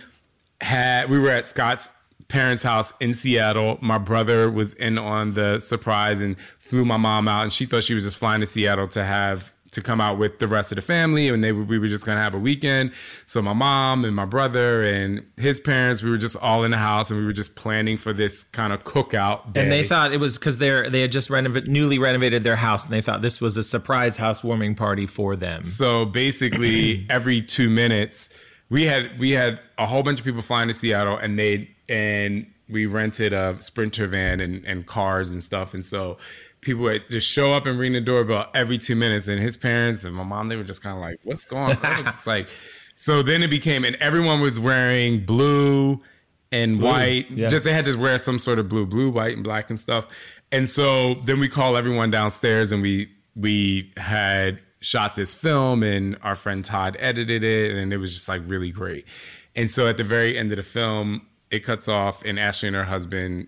had 0.61 1.09
we 1.09 1.17
were 1.17 1.31
at 1.31 1.45
Scott's 1.45 1.89
parents' 2.27 2.63
house 2.63 2.93
in 2.99 3.13
Seattle. 3.13 3.77
My 3.81 3.97
brother 3.97 4.49
was 4.49 4.73
in 4.73 4.97
on 4.97 5.33
the 5.33 5.59
surprise 5.59 6.19
and 6.19 6.39
flew 6.59 6.85
my 6.85 6.97
mom 6.97 7.27
out, 7.27 7.43
and 7.43 7.53
she 7.53 7.65
thought 7.65 7.83
she 7.83 7.93
was 7.93 8.03
just 8.03 8.17
flying 8.17 8.39
to 8.41 8.45
Seattle 8.45 8.87
to 8.89 9.03
have 9.03 9.53
to 9.71 9.81
come 9.81 10.01
out 10.01 10.17
with 10.17 10.39
the 10.39 10.47
rest 10.47 10.71
of 10.71 10.75
the 10.75 10.81
family, 10.81 11.29
and 11.29 11.43
they 11.43 11.51
were, 11.51 11.63
we 11.63 11.79
were 11.79 11.87
just 11.87 12.05
gonna 12.05 12.21
have 12.21 12.33
a 12.33 12.39
weekend. 12.39 12.91
So 13.25 13.41
my 13.41 13.53
mom 13.53 14.03
and 14.03 14.15
my 14.15 14.25
brother 14.25 14.83
and 14.83 15.25
his 15.37 15.59
parents, 15.59 16.03
we 16.03 16.09
were 16.09 16.17
just 16.17 16.35
all 16.37 16.63
in 16.63 16.71
the 16.71 16.77
house, 16.77 17.09
and 17.09 17.19
we 17.19 17.25
were 17.25 17.33
just 17.33 17.55
planning 17.55 17.97
for 17.97 18.11
this 18.11 18.43
kind 18.43 18.73
of 18.73 18.83
cookout 18.83 19.53
day. 19.53 19.61
And 19.63 19.71
they 19.71 19.83
thought 19.83 20.11
it 20.11 20.19
was 20.19 20.37
because 20.37 20.57
they're 20.57 20.89
they 20.89 21.01
had 21.01 21.11
just 21.11 21.29
renov- 21.29 21.67
newly 21.67 21.99
renovated 21.99 22.43
their 22.43 22.57
house, 22.57 22.83
and 22.83 22.93
they 22.93 23.01
thought 23.01 23.21
this 23.21 23.39
was 23.39 23.55
a 23.55 23.63
surprise 23.63 24.17
housewarming 24.17 24.75
party 24.75 25.05
for 25.05 25.35
them. 25.35 25.63
So 25.63 26.05
basically, 26.05 27.05
every 27.09 27.41
two 27.41 27.69
minutes, 27.69 28.29
we 28.69 28.83
had 28.83 29.17
we 29.19 29.31
had 29.31 29.59
a 29.77 29.85
whole 29.85 30.03
bunch 30.03 30.19
of 30.19 30.25
people 30.25 30.41
flying 30.41 30.67
to 30.67 30.73
Seattle, 30.73 31.17
and 31.17 31.39
they 31.39 31.69
and 31.91 32.47
we 32.69 32.85
rented 32.85 33.33
a 33.33 33.61
sprinter 33.61 34.07
van 34.07 34.39
and, 34.39 34.65
and 34.65 34.87
cars 34.87 35.31
and 35.31 35.43
stuff, 35.43 35.73
and 35.73 35.83
so 35.83 36.17
people 36.61 36.83
would 36.83 37.09
just 37.09 37.27
show 37.27 37.51
up 37.51 37.65
and 37.65 37.77
ring 37.77 37.93
the 37.93 38.01
doorbell 38.01 38.49
every 38.53 38.77
two 38.77 38.95
minutes. 38.95 39.27
And 39.27 39.39
his 39.41 39.57
parents 39.57 40.05
and 40.05 40.15
my 40.15 40.23
mom, 40.23 40.47
they 40.47 40.55
were 40.55 40.63
just 40.63 40.81
kind 40.81 40.95
of 40.95 41.01
like, 41.01 41.19
"What's 41.23 41.45
going 41.45 41.77
on?" 41.77 42.13
Like, 42.25 42.47
so 42.95 43.21
then 43.21 43.43
it 43.43 43.49
became, 43.49 43.83
and 43.83 43.95
everyone 43.97 44.39
was 44.39 44.59
wearing 44.59 45.25
blue 45.25 46.01
and 46.51 46.81
white. 46.81 47.29
yeah. 47.29 47.47
Just 47.47 47.65
they 47.65 47.73
had 47.73 47.85
to 47.85 47.95
wear 47.97 48.17
some 48.17 48.39
sort 48.39 48.57
of 48.57 48.69
blue, 48.69 48.85
blue, 48.85 49.09
white, 49.09 49.35
and 49.35 49.43
black 49.43 49.69
and 49.69 49.79
stuff. 49.79 50.07
And 50.51 50.69
so 50.69 51.15
then 51.15 51.39
we 51.39 51.47
call 51.47 51.77
everyone 51.77 52.09
downstairs, 52.09 52.71
and 52.71 52.81
we 52.81 53.11
we 53.35 53.91
had 53.97 54.59
shot 54.79 55.15
this 55.15 55.33
film, 55.33 55.83
and 55.83 56.17
our 56.23 56.35
friend 56.35 56.63
Todd 56.63 56.95
edited 56.99 57.43
it, 57.43 57.75
and 57.75 57.91
it 57.91 57.97
was 57.97 58.13
just 58.13 58.29
like 58.29 58.41
really 58.45 58.71
great. 58.71 59.05
And 59.55 59.69
so 59.69 59.87
at 59.87 59.97
the 59.97 60.03
very 60.03 60.37
end 60.37 60.51
of 60.51 60.57
the 60.57 60.63
film, 60.63 61.27
it 61.51 61.59
cuts 61.63 61.87
off, 61.87 62.23
and 62.23 62.39
Ashley 62.39 62.67
and 62.67 62.75
her 62.75 62.85
husband. 62.85 63.47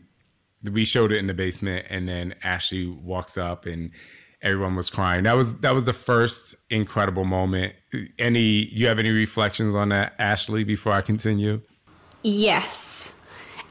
We 0.72 0.86
showed 0.86 1.12
it 1.12 1.18
in 1.18 1.28
the 1.28 1.34
basement, 1.34 1.88
and 1.89 2.08
then 2.08 2.36
Ashley 2.43 2.88
walks 2.88 3.38
up, 3.38 3.66
and 3.66 3.91
everyone 4.41 4.76
was 4.76 4.89
crying. 4.89 5.24
That 5.24 5.36
was 5.36 5.60
that 5.60 5.74
was 5.74 5.86
the 5.86 5.93
first 5.93 6.56
incredible 6.70 7.26
moment. 7.26 7.74
Any 8.20 8.41
you 8.41 8.88
have 8.88 8.99
any 8.99 9.12
reflections 9.12 9.76
on 9.76 9.89
that, 9.89 10.14
Ashley? 10.20 10.64
Before 10.64 10.93
I 10.93 11.01
continue, 11.01 11.62
Yes. 12.24 13.16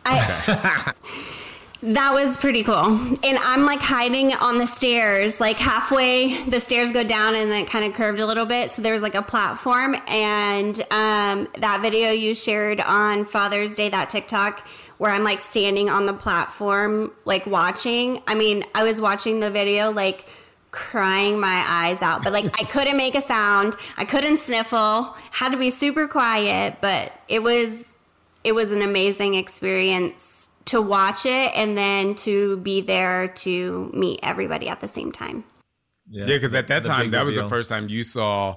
I 0.05 0.93
That 1.83 2.13
was 2.13 2.37
pretty 2.37 2.63
cool. 2.63 2.77
And 3.25 3.39
I'm 3.39 3.67
like 3.67 3.81
hiding 3.81 4.33
on 4.35 4.59
the 4.59 4.67
stairs, 4.67 5.41
like 5.41 5.59
halfway 5.59 6.45
the 6.45 6.61
stairs 6.61 6.93
go 6.93 7.03
down 7.03 7.35
and 7.35 7.51
then 7.51 7.67
kind 7.67 7.85
of 7.85 7.93
curved 7.93 8.21
a 8.21 8.27
little 8.27 8.47
bit. 8.47 8.71
So 8.71 8.83
there 8.83 8.93
was 8.93 9.03
like 9.03 9.17
a 9.17 9.23
platform 9.23 9.97
and 10.07 10.81
um, 10.93 11.49
that 11.59 11.81
video 11.83 12.11
you 12.11 12.37
shared 12.37 12.81
on 12.81 13.25
Father's 13.25 13.75
Day, 13.75 13.89
that 13.89 14.11
TikTok 14.11 14.65
where 14.99 15.11
I'm 15.11 15.25
like 15.25 15.41
standing 15.41 15.91
on 15.91 16.07
the 16.07 16.13
platform, 16.13 17.11
like 17.25 17.47
watching. 17.47 18.23
I 18.29 18.37
mean, 18.37 18.63
I 18.77 18.85
was 18.85 19.01
watching 19.01 19.41
the 19.41 19.51
video 19.51 19.91
like 19.91 20.27
crying 20.71 21.41
my 21.41 21.65
eyes 21.67 22.01
out, 22.01 22.23
but 22.23 22.33
like 22.33 22.45
I 22.61 22.65
couldn't 22.65 22.97
make 22.97 23.17
a 23.17 23.21
sound. 23.21 23.75
I 23.97 24.05
couldn't 24.05 24.39
sniffle. 24.39 25.17
Had 25.33 25.51
to 25.51 25.59
be 25.59 25.71
super 25.71 26.07
quiet, 26.07 26.77
but 26.81 27.13
it 27.27 27.43
was 27.43 27.97
it 28.45 28.53
was 28.53 28.71
an 28.71 28.83
amazing 28.83 29.35
experience 29.35 30.42
to 30.67 30.81
watch 30.81 31.27
it 31.27 31.53
and 31.55 31.77
then 31.77 32.15
to 32.15 32.57
be 32.59 32.81
there 32.81 33.29
to 33.29 33.91
meet 33.95 34.21
everybody 34.23 34.69
at 34.69 34.81
the 34.81 34.89
same 34.89 35.13
time. 35.13 35.45
yeah, 36.09 36.25
because 36.25 36.55
at 36.55 36.69
that 36.69 36.83
The 36.83 36.89
time 36.89 37.07
big 37.07 37.13
that 37.13 37.25
was 37.25 37.35
the 37.35 37.49
first 37.49 37.69
time 37.69 37.89
you 37.89 38.03
saw 38.03 38.57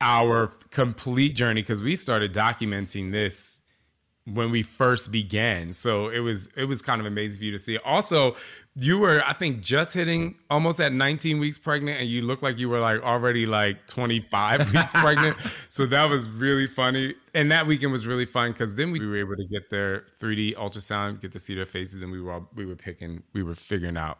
our 0.00 0.48
complete 0.70 1.34
journey 1.34 1.62
because 1.62 1.82
we 1.82 1.96
started 1.96 2.32
documenting 2.32 3.12
this 3.12 3.60
when 4.34 4.50
we 4.50 4.62
first 4.62 5.10
began. 5.10 5.72
So 5.72 6.08
it 6.08 6.20
was 6.20 6.48
it 6.56 6.64
was 6.64 6.82
kind 6.82 7.00
of 7.00 7.06
amazing 7.06 7.38
for 7.38 7.44
you 7.44 7.52
to 7.52 7.58
see. 7.58 7.78
Also, 7.78 8.34
you 8.76 8.98
were 8.98 9.22
I 9.26 9.32
think 9.32 9.60
just 9.60 9.94
hitting 9.94 10.36
almost 10.50 10.80
at 10.80 10.92
19 10.92 11.38
weeks 11.38 11.58
pregnant, 11.58 12.00
and 12.00 12.08
you 12.08 12.22
looked 12.22 12.42
like 12.42 12.58
you 12.58 12.68
were 12.68 12.80
like 12.80 13.02
already 13.02 13.46
like 13.46 13.86
25 13.86 14.72
weeks 14.74 14.92
pregnant. 14.92 15.36
So 15.68 15.86
that 15.86 16.08
was 16.08 16.28
really 16.28 16.66
funny. 16.66 17.14
And 17.34 17.50
that 17.50 17.66
weekend 17.66 17.92
was 17.92 18.06
really 18.06 18.26
fun 18.26 18.52
because 18.52 18.76
then 18.76 18.90
we 18.90 19.04
were 19.04 19.16
able 19.16 19.36
to 19.36 19.46
get 19.50 19.70
their 19.70 20.04
3D 20.20 20.56
ultrasound, 20.56 21.20
get 21.20 21.32
to 21.32 21.38
see 21.38 21.54
their 21.54 21.66
faces, 21.66 22.02
and 22.02 22.10
we 22.10 22.20
were 22.20 22.32
all, 22.32 22.48
we 22.54 22.66
were 22.66 22.76
picking, 22.76 23.22
we 23.32 23.42
were 23.42 23.54
figuring 23.54 23.96
out 23.96 24.18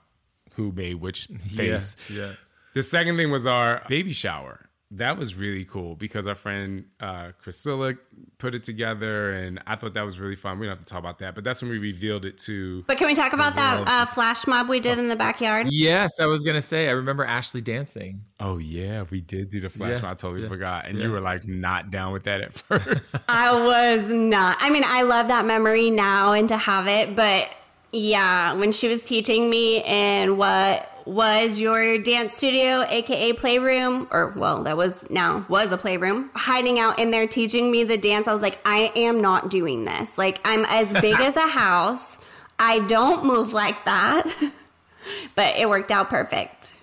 who 0.55 0.73
made 0.73 0.95
which 0.95 1.27
face. 1.55 1.97
yeah. 2.09 2.33
The 2.73 2.83
second 2.85 3.17
thing 3.17 3.33
was 3.33 3.47
our 3.47 3.83
baby 3.89 4.13
shower. 4.13 4.70
That 4.93 5.17
was 5.17 5.37
really 5.37 5.65
cool 5.65 5.95
because 5.95 6.27
our 6.27 6.35
friend 6.35 6.85
uh, 6.99 7.31
Priscilla 7.41 7.95
put 8.39 8.57
it 8.57 8.65
together, 8.65 9.33
and 9.33 9.63
I 9.67 9.77
thought 9.77 9.95
that 9.95 10.05
was 10.05 10.19
really 10.19 10.35
fun. 10.35 10.59
We 10.59 10.67
don't 10.67 10.77
have 10.77 10.85
to 10.85 10.91
talk 10.91 10.99
about 10.99 11.21
that, 11.21 11.37
but 11.37 11.45
that's 11.45 11.63
when 11.63 11.71
we 11.71 11.79
revealed 11.79 12.25
it 12.25 12.39
to. 12.39 12.83
But 12.89 12.99
can 12.99 13.07
we 13.07 13.15
talk 13.15 13.33
about 13.33 13.55
that 13.55 13.87
uh, 13.87 14.07
flash 14.07 14.49
mob 14.49 14.69
we 14.69 14.81
did 14.81 14.99
in 14.99 15.09
the 15.09 15.15
backyard? 15.15 15.69
Yes, 15.71 16.19
I 16.19 16.27
was 16.27 16.43
gonna 16.43 16.61
say. 16.61 16.89
I 16.89 16.93
remember 16.93 17.25
Ashley 17.25 17.61
dancing. 17.61 18.23
Oh 18.41 18.59
yeah, 18.59 19.05
we 19.11 19.21
did 19.21 19.51
do 19.51 19.61
the 19.61 19.71
flash. 19.71 19.97
Yeah, 19.97 20.03
mob. 20.03 20.11
I 20.11 20.15
totally 20.15 20.43
yeah, 20.43 20.49
forgot, 20.49 20.87
and 20.89 20.99
yeah. 20.99 21.05
you 21.05 21.13
were 21.13 21.21
like 21.21 21.47
not 21.47 21.91
down 21.91 22.13
with 22.13 22.25
that 22.25 22.41
at 22.41 22.53
first. 22.55 23.15
I 23.29 23.53
was 23.53 24.07
not. 24.07 24.57
I 24.61 24.71
mean, 24.71 24.85
I 24.85 25.03
love 25.03 25.29
that 25.29 25.45
memory 25.45 25.91
now 25.91 26.33
and 26.33 26.49
to 26.49 26.57
have 26.57 26.89
it, 26.89 27.15
but 27.15 27.49
yeah, 27.93 28.55
when 28.55 28.73
she 28.73 28.89
was 28.89 29.05
teaching 29.05 29.51
me 29.51 29.83
in 29.83 30.37
what 30.37 30.93
was 31.07 31.61
your 31.61 31.99
dance 31.99 32.37
studio, 32.37 32.85
aka 32.89 33.33
playroom, 33.33 34.07
or 34.11 34.33
well, 34.37 34.63
that 34.65 34.77
was 34.77 35.09
now 35.11 35.45
was 35.49 35.73
a 35.73 35.79
playroom, 35.79 36.31
hiding 36.35 36.79
out 36.79 36.99
in 36.99 37.11
there 37.11 37.27
teaching 37.27 37.71
me 37.71 37.85
the 37.85 37.99
dance, 37.99 38.29
I 38.29 38.33
was 38.33 38.43
like, 38.43 38.59
I 38.65 38.93
am 38.95 39.21
not 39.21 39.51
doing 39.51 39.85
this. 39.85 40.19
Like, 40.19 40.41
I'm 40.45 40.65
as 40.67 40.93
big 41.01 41.19
as 41.19 41.37
a 41.37 41.49
house. 41.49 42.21
I 42.59 42.81
don't 42.81 43.25
move 43.25 43.53
like 43.53 43.85
that. 43.87 44.31
but 45.35 45.57
it 45.57 45.69
worked 45.69 45.91
out 45.91 46.11
perfect. 46.11 46.77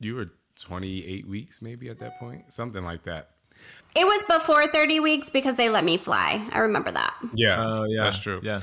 you 0.00 0.14
were 0.14 0.26
28 0.56 1.26
weeks, 1.26 1.62
maybe 1.62 1.88
at 1.88 1.98
that 2.00 2.18
point, 2.18 2.52
something 2.52 2.84
like 2.84 3.04
that. 3.04 3.30
It 3.96 4.04
was 4.04 4.22
before 4.24 4.66
30 4.66 5.00
weeks 5.00 5.30
because 5.30 5.56
they 5.56 5.68
let 5.68 5.84
me 5.84 5.96
fly. 5.96 6.46
I 6.52 6.58
remember 6.60 6.90
that. 6.90 7.14
Yeah, 7.32 7.64
Oh 7.64 7.84
yeah, 7.84 8.04
that's 8.04 8.18
true. 8.18 8.40
Yeah, 8.42 8.60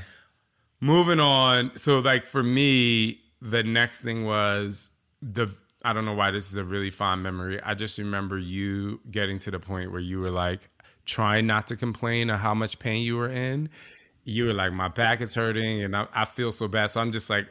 moving 0.80 1.20
on. 1.20 1.72
So 1.76 1.98
like 1.98 2.26
for 2.26 2.42
me 2.42 3.20
the 3.40 3.62
next 3.62 4.02
thing 4.02 4.24
was 4.24 4.90
the 5.22 5.48
i 5.84 5.92
don't 5.92 6.04
know 6.04 6.14
why 6.14 6.30
this 6.30 6.50
is 6.50 6.56
a 6.56 6.64
really 6.64 6.90
fond 6.90 7.22
memory. 7.22 7.60
I 7.62 7.74
just 7.74 7.98
remember 7.98 8.38
you 8.38 9.00
getting 9.10 9.38
to 9.38 9.50
the 9.50 9.60
point 9.60 9.92
where 9.92 10.00
you 10.00 10.20
were 10.20 10.30
like 10.30 10.68
trying 11.04 11.46
not 11.46 11.68
to 11.68 11.76
complain 11.76 12.30
of 12.30 12.40
how 12.40 12.54
much 12.54 12.78
pain 12.78 13.02
you 13.02 13.16
were 13.16 13.30
in. 13.30 13.70
You 14.24 14.46
were 14.46 14.54
like 14.54 14.72
my 14.72 14.88
back 14.88 15.20
is 15.20 15.34
hurting 15.34 15.82
and 15.82 15.96
i, 15.96 16.06
I 16.12 16.24
feel 16.24 16.50
so 16.52 16.68
bad. 16.68 16.90
So 16.90 17.00
i'm 17.00 17.12
just 17.12 17.30
like 17.30 17.46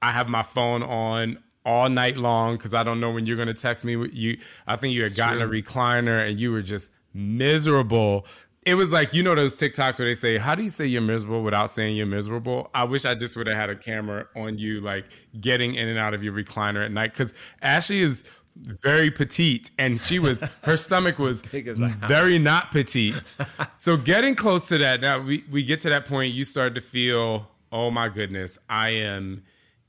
i 0.00 0.10
have 0.10 0.28
my 0.28 0.42
phone 0.42 0.82
on 0.82 1.38
all 1.64 1.88
night 1.88 2.16
long 2.16 2.56
because 2.56 2.74
i 2.74 2.82
don't 2.82 2.98
know 2.98 3.12
when 3.12 3.24
you're 3.24 3.36
going 3.36 3.48
to 3.48 3.54
text 3.54 3.84
me 3.84 4.08
you. 4.12 4.38
I 4.66 4.76
think 4.76 4.94
you 4.94 5.04
had 5.04 5.16
gotten 5.16 5.40
a 5.40 5.46
recliner 5.46 6.28
and 6.28 6.38
you 6.38 6.50
were 6.50 6.62
just 6.62 6.90
miserable 7.14 8.26
it 8.64 8.74
was 8.74 8.92
like 8.92 9.12
you 9.12 9.22
know 9.22 9.34
those 9.34 9.56
TikToks 9.56 9.98
where 9.98 10.06
they 10.06 10.14
say, 10.14 10.38
"How 10.38 10.54
do 10.54 10.62
you 10.62 10.70
say 10.70 10.86
you're 10.86 11.02
miserable 11.02 11.42
without 11.42 11.70
saying 11.70 11.96
you're 11.96 12.06
miserable?" 12.06 12.70
I 12.74 12.84
wish 12.84 13.04
I 13.04 13.14
just 13.14 13.36
would 13.36 13.46
have 13.46 13.56
had 13.56 13.70
a 13.70 13.76
camera 13.76 14.26
on 14.36 14.58
you, 14.58 14.80
like 14.80 15.06
getting 15.40 15.74
in 15.74 15.88
and 15.88 15.98
out 15.98 16.14
of 16.14 16.22
your 16.22 16.32
recliner 16.32 16.84
at 16.84 16.92
night, 16.92 17.12
because 17.12 17.34
Ashley 17.60 18.00
is 18.00 18.22
very 18.54 19.10
petite, 19.10 19.70
and 19.78 20.00
she 20.00 20.18
was 20.18 20.42
her 20.62 20.76
stomach 20.76 21.18
was 21.18 21.40
very 21.40 22.38
not 22.38 22.70
petite. 22.70 23.34
so 23.76 23.96
getting 23.96 24.36
close 24.36 24.68
to 24.68 24.78
that, 24.78 25.00
now 25.00 25.20
we 25.20 25.44
we 25.50 25.64
get 25.64 25.80
to 25.82 25.88
that 25.90 26.06
point, 26.06 26.32
you 26.32 26.44
start 26.44 26.74
to 26.76 26.80
feel, 26.80 27.48
oh 27.72 27.90
my 27.90 28.08
goodness, 28.08 28.58
I 28.68 28.90
am 28.90 29.42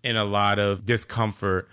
in 0.03 0.17
a 0.17 0.25
lot 0.25 0.57
of 0.57 0.85
discomfort. 0.85 1.69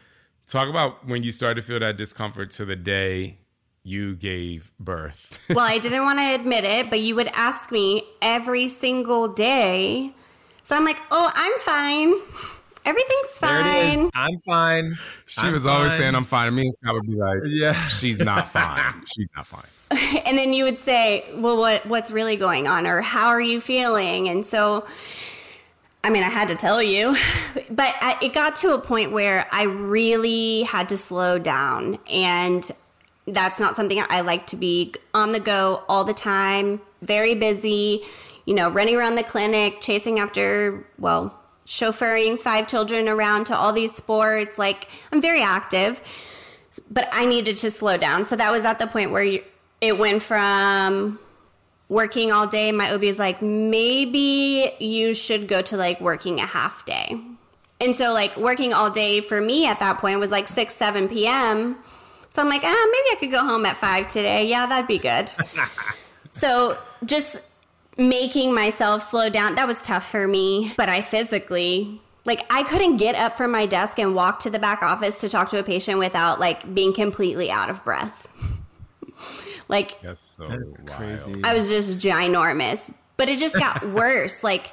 Talk 0.47 0.69
about 0.69 1.07
when 1.07 1.23
you 1.23 1.31
start 1.31 1.57
to 1.57 1.63
feel 1.63 1.81
that 1.81 1.97
discomfort 1.97 2.51
to 2.53 2.65
the 2.65 2.77
day 2.77 3.40
you 3.83 4.15
gave 4.17 4.71
birth. 4.79 5.39
well, 5.51 5.61
I 5.67 5.79
didn't 5.79 6.03
want 6.05 6.19
to 6.19 6.35
admit 6.35 6.65
it, 6.65 6.91
but 6.91 7.01
you 7.01 7.15
would 7.17 7.29
ask 7.29 7.71
me 7.73 8.03
every 8.23 8.69
single 8.69 9.29
day. 9.29 10.13
So 10.63 10.77
I'm 10.77 10.85
like, 10.85 10.99
oh, 11.11 11.31
I'm 11.35 11.59
fine. 11.61 12.15
Everything's 12.85 13.39
there 13.41 13.61
it 13.61 13.95
is. 13.95 14.01
fine. 14.03 14.11
I'm 14.15 14.39
fine. 14.41 14.95
She 15.27 15.41
I'm 15.47 15.53
was 15.53 15.67
always 15.67 15.95
saying, 15.97 16.15
I'm 16.15 16.25
fine. 16.25 16.47
And 16.49 16.57
me 16.57 16.63
and 16.63 16.75
Scott 16.75 16.95
would 16.95 17.07
be 17.07 17.15
like, 17.15 17.39
Yeah. 17.45 17.73
she's 17.89 18.19
not 18.21 18.49
fine. 18.53 19.05
She's 19.07 19.31
not 19.37 19.47
fine. 19.47 19.65
And 20.25 20.39
then 20.39 20.53
you 20.53 20.65
would 20.65 20.79
say, 20.79 21.25
well, 21.35 21.57
what, 21.57 21.85
what's 21.87 22.11
really 22.13 22.37
going 22.37 22.69
on? 22.69 22.87
Or 22.87 23.01
how 23.01 23.29
are 23.29 23.41
you 23.41 23.61
feeling? 23.61 24.29
And 24.29 24.47
so, 24.47 24.87
I 26.05 26.11
mean, 26.11 26.23
I 26.23 26.29
had 26.29 26.47
to 26.49 26.55
tell 26.55 26.81
you, 26.83 27.17
but 27.71 27.95
I, 28.01 28.17
it 28.23 28.33
got 28.33 28.55
to 28.57 28.73
a 28.73 28.79
point 28.81 29.11
where 29.11 29.49
I 29.51 29.65
really 29.65 30.63
had 30.63 30.89
to 30.91 30.97
slow 30.97 31.39
down. 31.41 31.99
And 32.09 32.71
that's 33.27 33.61
not 33.61 33.77
something 33.77 34.03
I 34.09 34.21
like 34.21 34.47
to 34.49 34.57
be 34.57 34.95
on 35.15 35.33
the 35.33 35.41
go 35.41 35.83
all 35.89 36.05
the 36.05 36.15
time, 36.15 36.81
very 37.03 37.35
busy, 37.35 38.03
you 38.47 38.55
know, 38.55 38.71
running 38.71 38.97
around 38.97 39.17
the 39.17 39.23
clinic, 39.23 39.81
chasing 39.81 40.19
after, 40.19 40.87
well, 40.99 41.39
chauffeuring 41.67 42.39
five 42.39 42.67
children 42.67 43.09
around 43.09 43.45
to 43.45 43.57
all 43.57 43.73
these 43.73 43.95
sports. 43.95 44.59
Like, 44.59 44.89
I'm 45.13 45.23
very 45.23 45.43
active, 45.43 46.03
but 46.91 47.09
I 47.13 47.27
needed 47.27 47.57
to 47.57 47.71
slow 47.71 47.97
down. 47.97 48.25
So 48.27 48.37
that 48.37 48.51
was 48.51 48.65
at 48.65 48.79
the 48.79 48.87
point 48.87 49.13
where 49.13 49.41
it 49.81 49.99
went 49.99 50.23
from 50.23 51.19
working 51.89 52.33
all 52.33 52.47
day. 52.47 52.73
My 52.73 52.93
OB 52.93 53.05
is 53.05 53.19
like, 53.19 53.41
maybe 53.43 54.73
you 54.81 55.15
should 55.15 55.47
go 55.47 55.63
to 55.63 55.77
like 55.77 56.01
working 56.01 56.41
a 56.41 56.47
half 56.47 56.85
day. 56.87 57.21
And 57.83 57.97
so, 57.97 58.13
like, 58.13 58.37
working 58.37 58.75
all 58.75 58.91
day 58.91 59.23
for 59.23 59.41
me 59.41 59.67
at 59.67 59.79
that 59.81 59.99
point 59.99 60.21
was 60.21 60.31
like 60.31 60.49
6, 60.49 60.75
7 60.75 61.09
p.m. 61.09 61.77
So 62.31 62.41
I'm 62.41 62.49
like, 62.49 62.63
ah, 62.65 62.87
maybe 62.93 63.07
I 63.13 63.17
could 63.19 63.31
go 63.31 63.45
home 63.45 63.67
at 63.67 63.77
5 63.77 64.07
today. 64.07 64.47
Yeah, 64.47 64.67
that'd 64.67 64.87
be 64.87 64.99
good. 64.99 65.31
so 66.31 66.79
just 67.05 67.41
making 67.99 68.55
myself 68.55 69.03
slow 69.03 69.29
down, 69.29 69.57
that 69.57 69.67
was 69.67 69.85
tough 69.85 70.09
for 70.09 70.27
me. 70.29 70.73
But 70.77 70.89
I 70.89 71.03
physically, 71.03 72.01
like, 72.25 72.47
I 72.49 72.63
couldn't 72.63 72.99
get 72.99 73.17
up 73.17 73.35
from 73.35 73.51
my 73.51 73.67
desk 73.67 73.99
and 73.99 74.15
walk 74.15 74.39
to 74.41 74.51
the 74.51 74.61
back 74.61 74.81
office 74.83 75.21
to 75.21 75.29
talk 75.29 75.51
to 75.51 75.59
a 75.59 75.63
patient 75.65 75.99
without 75.99 76.39
like 76.39 76.73
being 76.73 76.93
completely 76.95 77.51
out 77.51 77.69
of 77.69 77.85
breath. 77.85 78.29
like, 79.69 80.01
That's 80.01 80.21
so 80.21 80.47
That's 80.47 80.83
wild. 80.83 80.91
crazy. 80.93 81.41
I 81.43 81.53
was 81.53 81.69
just 81.69 81.99
ginormous. 81.99 82.95
But 83.17 83.29
it 83.29 83.39
just 83.39 83.57
got 83.57 83.85
worse. 83.89 84.43
Like, 84.43 84.73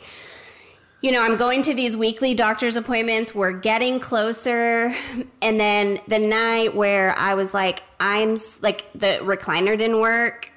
you 1.01 1.11
know, 1.11 1.21
I'm 1.21 1.37
going 1.37 1.61
to 1.63 1.73
these 1.73 1.95
weekly 1.95 2.33
doctor's 2.33 2.75
appointments. 2.75 3.35
We're 3.35 3.51
getting 3.51 3.99
closer. 3.99 4.93
And 5.41 5.59
then 5.59 5.99
the 6.07 6.19
night 6.19 6.75
where 6.75 7.15
I 7.17 7.35
was 7.35 7.53
like, 7.53 7.83
I'm 7.99 8.37
like, 8.61 8.85
the 8.95 9.19
recliner 9.21 9.77
didn't 9.77 9.99
work. 9.99 10.51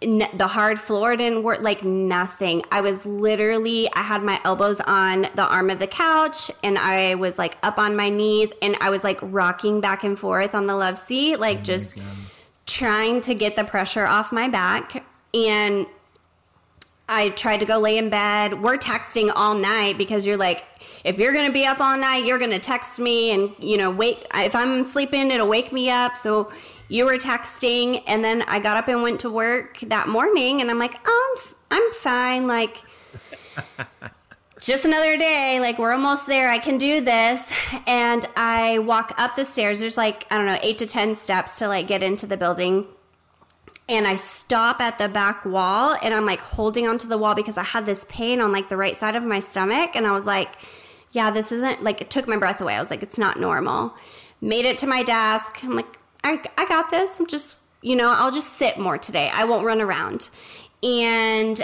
N- 0.00 0.28
the 0.32 0.46
hard 0.46 0.78
floor 0.78 1.16
didn't 1.16 1.42
work, 1.42 1.60
like 1.60 1.84
nothing. 1.84 2.62
I 2.70 2.80
was 2.80 3.04
literally, 3.04 3.92
I 3.92 4.02
had 4.02 4.22
my 4.22 4.40
elbows 4.44 4.80
on 4.80 5.22
the 5.34 5.44
arm 5.44 5.70
of 5.70 5.78
the 5.78 5.88
couch 5.88 6.50
and 6.62 6.78
I 6.78 7.16
was 7.16 7.36
like 7.36 7.58
up 7.62 7.78
on 7.78 7.96
my 7.96 8.08
knees 8.08 8.52
and 8.62 8.76
I 8.80 8.90
was 8.90 9.04
like 9.04 9.18
rocking 9.22 9.80
back 9.80 10.04
and 10.04 10.18
forth 10.18 10.54
on 10.54 10.66
the 10.68 10.76
love 10.76 10.98
seat, 10.98 11.36
like 11.36 11.58
oh 11.58 11.62
just 11.62 11.98
trying 12.64 13.20
to 13.22 13.34
get 13.34 13.56
the 13.56 13.64
pressure 13.64 14.06
off 14.06 14.32
my 14.32 14.48
back. 14.48 15.04
And 15.34 15.86
I 17.10 17.30
tried 17.30 17.58
to 17.58 17.66
go 17.66 17.78
lay 17.78 17.98
in 17.98 18.08
bed. 18.08 18.62
We're 18.62 18.78
texting 18.78 19.32
all 19.34 19.56
night 19.56 19.98
because 19.98 20.24
you're 20.24 20.36
like, 20.36 20.64
if 21.04 21.18
you're 21.18 21.32
going 21.32 21.46
to 21.46 21.52
be 21.52 21.66
up 21.66 21.80
all 21.80 21.98
night, 21.98 22.24
you're 22.24 22.38
going 22.38 22.52
to 22.52 22.60
text 22.60 23.00
me 23.00 23.32
and, 23.32 23.52
you 23.58 23.76
know, 23.76 23.90
wake. 23.90 24.24
If 24.34 24.54
I'm 24.54 24.84
sleeping, 24.84 25.30
it'll 25.30 25.48
wake 25.48 25.72
me 25.72 25.90
up. 25.90 26.16
So 26.16 26.52
you 26.88 27.06
were 27.06 27.18
texting. 27.18 28.02
And 28.06 28.22
then 28.22 28.42
I 28.42 28.60
got 28.60 28.76
up 28.76 28.86
and 28.86 29.02
went 29.02 29.20
to 29.20 29.30
work 29.30 29.80
that 29.80 30.08
morning 30.08 30.60
and 30.60 30.70
I'm 30.70 30.78
like, 30.78 31.00
oh, 31.04 31.36
I'm, 31.36 31.42
f- 31.42 31.54
I'm 31.72 31.92
fine. 31.94 32.46
Like, 32.46 32.80
just 34.60 34.84
another 34.84 35.16
day. 35.16 35.58
Like, 35.60 35.80
we're 35.80 35.92
almost 35.92 36.28
there. 36.28 36.48
I 36.48 36.58
can 36.58 36.78
do 36.78 37.00
this. 37.00 37.52
And 37.88 38.24
I 38.36 38.78
walk 38.78 39.14
up 39.18 39.34
the 39.34 39.44
stairs. 39.44 39.80
There's 39.80 39.96
like, 39.96 40.26
I 40.30 40.36
don't 40.36 40.46
know, 40.46 40.58
eight 40.62 40.78
to 40.78 40.86
10 40.86 41.16
steps 41.16 41.58
to 41.58 41.66
like 41.66 41.88
get 41.88 42.04
into 42.04 42.28
the 42.28 42.36
building. 42.36 42.86
And 43.90 44.06
I 44.06 44.14
stop 44.14 44.80
at 44.80 44.98
the 44.98 45.08
back 45.08 45.44
wall 45.44 45.96
and 46.00 46.14
I'm 46.14 46.24
like 46.24 46.40
holding 46.40 46.86
onto 46.86 47.08
the 47.08 47.18
wall 47.18 47.34
because 47.34 47.58
I 47.58 47.64
had 47.64 47.84
this 47.84 48.06
pain 48.08 48.40
on 48.40 48.52
like 48.52 48.68
the 48.68 48.76
right 48.76 48.96
side 48.96 49.16
of 49.16 49.24
my 49.24 49.40
stomach. 49.40 49.96
And 49.96 50.06
I 50.06 50.12
was 50.12 50.26
like, 50.26 50.54
yeah, 51.10 51.32
this 51.32 51.50
isn't 51.50 51.82
like, 51.82 52.00
it 52.00 52.08
took 52.08 52.28
my 52.28 52.36
breath 52.36 52.60
away. 52.60 52.76
I 52.76 52.80
was 52.80 52.88
like, 52.88 53.02
it's 53.02 53.18
not 53.18 53.40
normal. 53.40 53.94
Made 54.40 54.64
it 54.64 54.78
to 54.78 54.86
my 54.86 55.02
desk. 55.02 55.64
I'm 55.64 55.74
like, 55.74 55.98
I, 56.22 56.40
I 56.56 56.66
got 56.66 56.90
this. 56.90 57.18
I'm 57.18 57.26
just, 57.26 57.56
you 57.82 57.96
know, 57.96 58.12
I'll 58.12 58.30
just 58.30 58.52
sit 58.52 58.78
more 58.78 58.96
today. 58.96 59.28
I 59.34 59.44
won't 59.44 59.66
run 59.66 59.80
around. 59.80 60.28
And 60.84 61.60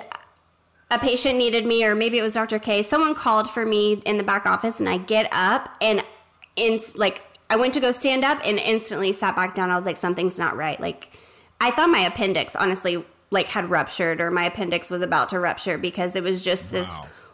a 0.91 0.99
patient 0.99 1.39
needed 1.39 1.65
me, 1.65 1.85
or 1.85 1.95
maybe 1.95 2.19
it 2.19 2.23
was 2.23 2.35
Dr. 2.35 2.59
K. 2.59 2.83
Someone 2.83 3.15
called 3.15 3.49
for 3.49 3.65
me 3.65 3.95
in 4.05 4.19
the 4.19 4.23
back 4.23 4.47
office, 4.47 4.79
and 4.79 4.89
I 4.89 4.99
get 4.99 5.29
up 5.33 5.77
and 5.81 6.05
in 6.55 6.81
like 6.97 7.23
I 7.51 7.57
went 7.57 7.75
to 7.75 7.81
go 7.81 7.91
stand 7.91 8.25
up 8.25 8.41
and 8.45 8.59
instantly 8.59 9.13
sat 9.13 9.37
back 9.37 9.55
down. 9.55 9.71
I 9.71 9.77
was 9.77 9.87
like, 9.87 9.97
something's 9.97 10.39
not 10.39 10.57
right. 10.57 10.81
Like 10.81 11.19
I 11.61 11.71
thought 11.71 11.91
my 11.91 12.01
appendix, 12.01 12.55
honestly, 12.55 13.05
like 13.31 13.49
had 13.49 13.71
ruptured, 13.71 14.21
or 14.21 14.31
my 14.31 14.45
appendix 14.45 14.91
was 14.91 15.03
about 15.03 15.31
to 15.31 15.41
rupture 15.41 15.79
because 15.79 16.15
it 16.15 16.23
was 16.23 16.45
just 16.45 16.71
this 16.71 16.91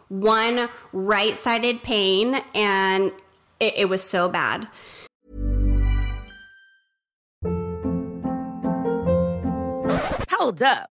one 0.09 0.69
right-sided 0.91 1.83
pain, 1.83 2.41
and 2.55 3.11
it, 3.59 3.73
it 3.77 3.89
was 3.89 4.01
so 4.01 4.29
bad. 4.29 4.67
Hold 10.29 10.61
up. 10.61 10.92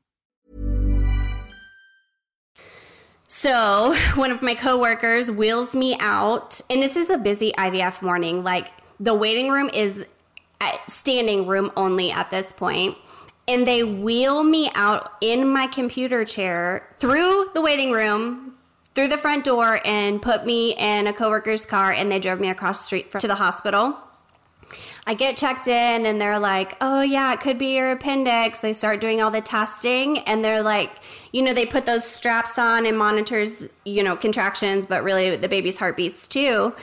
So 3.31 3.95
one 4.15 4.29
of 4.29 4.41
my 4.41 4.55
coworkers 4.55 5.31
wheels 5.31 5.73
me 5.73 5.95
out, 6.01 6.59
and 6.69 6.83
this 6.83 6.97
is 6.97 7.09
a 7.09 7.17
busy 7.17 7.53
IVF 7.53 8.01
morning. 8.01 8.43
Like 8.43 8.67
the 8.99 9.15
waiting 9.15 9.49
room 9.49 9.69
is 9.73 10.05
uh, 10.59 10.71
standing 10.87 11.47
room 11.47 11.71
only 11.77 12.11
at 12.11 12.29
this 12.29 12.51
point. 12.51 12.97
And 13.47 13.65
they 13.65 13.83
wheel 13.83 14.43
me 14.43 14.69
out 14.75 15.13
in 15.19 15.49
my 15.49 15.67
computer 15.67 16.23
chair 16.25 16.93
through 16.99 17.49
the 17.53 17.61
waiting 17.61 17.91
room, 17.91 18.57
through 18.95 19.07
the 19.07 19.17
front 19.17 19.45
door, 19.45 19.79
and 19.83 20.21
put 20.21 20.45
me 20.45 20.75
in 20.77 21.07
a 21.07 21.13
coworker's 21.13 21.65
car. 21.65 21.91
And 21.91 22.11
they 22.11 22.19
drove 22.19 22.39
me 22.39 22.49
across 22.49 22.79
the 22.79 22.85
street 22.85 23.11
to 23.19 23.27
the 23.27 23.35
hospital. 23.35 23.97
I 25.07 25.13
get 25.15 25.35
checked 25.35 25.67
in 25.67 26.05
and 26.05 26.21
they're 26.21 26.39
like, 26.39 26.77
oh, 26.79 27.01
yeah, 27.01 27.33
it 27.33 27.39
could 27.39 27.57
be 27.57 27.75
your 27.75 27.91
appendix. 27.91 28.59
They 28.61 28.73
start 28.73 29.01
doing 29.01 29.21
all 29.21 29.31
the 29.31 29.41
testing 29.41 30.19
and 30.19 30.45
they're 30.45 30.61
like, 30.61 30.91
you 31.31 31.41
know, 31.41 31.53
they 31.53 31.65
put 31.65 31.85
those 31.85 32.03
straps 32.05 32.59
on 32.59 32.85
and 32.85 32.97
monitors, 32.97 33.67
you 33.83 34.03
know, 34.03 34.15
contractions, 34.15 34.85
but 34.85 35.03
really 35.03 35.35
the 35.35 35.49
baby's 35.49 35.79
heartbeats 35.79 36.27
too. 36.27 36.73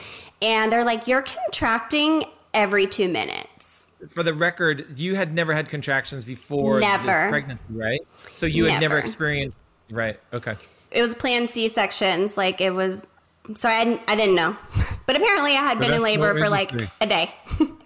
And 0.41 0.71
they're 0.71 0.85
like, 0.85 1.07
you're 1.07 1.21
contracting 1.21 2.25
every 2.53 2.87
two 2.87 3.07
minutes. 3.07 3.87
For 4.09 4.23
the 4.23 4.33
record, 4.33 4.99
you 4.99 5.15
had 5.15 5.33
never 5.33 5.53
had 5.53 5.69
contractions 5.69 6.23
before 6.23 6.79
Never. 6.79 7.05
this 7.05 7.29
pregnancy, 7.29 7.63
right? 7.69 7.99
So 8.31 8.45
you 8.45 8.65
had 8.65 8.79
never 8.79 8.95
Never. 8.95 8.99
experienced, 8.99 9.59
right? 9.89 10.19
Okay. 10.33 10.55
It 10.91 11.01
was 11.01 11.15
planned 11.15 11.49
C 11.49 11.67
sections. 11.67 12.37
Like 12.37 12.61
it 12.61 12.71
was, 12.71 13.07
so 13.55 13.67
I, 13.67 13.99
I 14.07 14.15
didn't 14.15 14.35
know. 14.35 14.57
But 15.05 15.15
apparently 15.15 15.53
I 15.53 15.61
had 15.61 15.79
been 15.79 15.91
in 15.91 16.03
labor 16.03 16.37
for 16.37 16.49
like 16.49 16.71
a 17.01 17.07
day. 17.07 17.33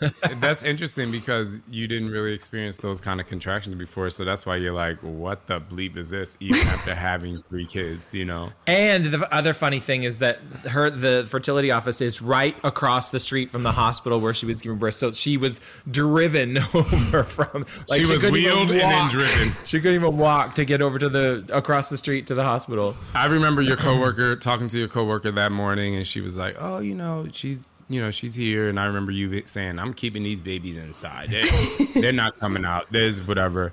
That's 0.40 0.62
interesting 0.62 1.10
because 1.10 1.60
you 1.70 1.86
didn't 1.86 2.10
really 2.10 2.32
experience 2.32 2.78
those 2.78 3.00
kind 3.00 3.20
of 3.20 3.26
contractions 3.26 3.74
before, 3.76 4.10
so 4.10 4.24
that's 4.24 4.46
why 4.46 4.56
you're 4.56 4.72
like, 4.72 4.98
"What 5.00 5.46
the 5.46 5.60
bleep 5.60 5.96
is 5.96 6.10
this?" 6.10 6.36
Even 6.40 6.66
after 6.68 6.94
having 6.94 7.40
three 7.40 7.66
kids, 7.66 8.14
you 8.14 8.24
know. 8.24 8.52
And 8.66 9.06
the 9.06 9.34
other 9.34 9.52
funny 9.52 9.80
thing 9.80 10.02
is 10.02 10.18
that 10.18 10.38
her 10.68 10.90
the 10.90 11.26
fertility 11.28 11.70
office 11.70 12.00
is 12.00 12.20
right 12.22 12.56
across 12.64 13.10
the 13.10 13.20
street 13.20 13.50
from 13.50 13.62
the 13.62 13.72
hospital 13.72 14.20
where 14.20 14.34
she 14.34 14.46
was 14.46 14.60
giving 14.60 14.78
birth. 14.78 14.94
So 14.94 15.12
she 15.12 15.36
was 15.36 15.60
driven 15.90 16.58
over 16.74 17.24
from. 17.24 17.66
Like, 17.88 18.00
She 18.00 18.12
was 18.12 18.22
couldn't 18.22 18.36
even 18.36 18.56
wheeled 18.56 18.70
and 18.70 18.80
then 18.80 19.08
driven. 19.08 19.52
She 19.64 19.80
couldn't 19.80 19.96
even 19.96 20.16
walk 20.16 20.54
to 20.56 20.64
get 20.64 20.82
over 20.82 20.98
to 20.98 21.08
the 21.08 21.44
across 21.50 21.88
the 21.88 21.96
street 21.96 22.26
to 22.28 22.34
the 22.34 22.44
hospital. 22.44 22.96
I 23.14 23.26
remember 23.26 23.62
your 23.62 23.76
coworker 23.76 24.36
talking 24.36 24.68
to 24.68 24.78
your 24.78 24.88
coworker 24.88 25.30
that 25.32 25.52
morning, 25.52 25.96
and 25.96 26.06
she 26.06 26.20
was 26.20 26.36
like, 26.38 26.56
"Oh, 26.58 26.78
you 26.78 26.94
know, 26.94 27.26
she's." 27.32 27.70
You 27.88 28.00
know, 28.00 28.10
she's 28.10 28.34
here, 28.34 28.68
and 28.68 28.80
I 28.80 28.84
remember 28.86 29.12
you 29.12 29.42
saying, 29.46 29.78
"I'm 29.78 29.92
keeping 29.94 30.22
these 30.22 30.40
babies 30.40 30.76
inside. 30.78 31.30
They, 31.30 31.42
they're 32.00 32.12
not 32.12 32.38
coming 32.38 32.64
out. 32.64 32.90
There's 32.90 33.22
whatever." 33.22 33.72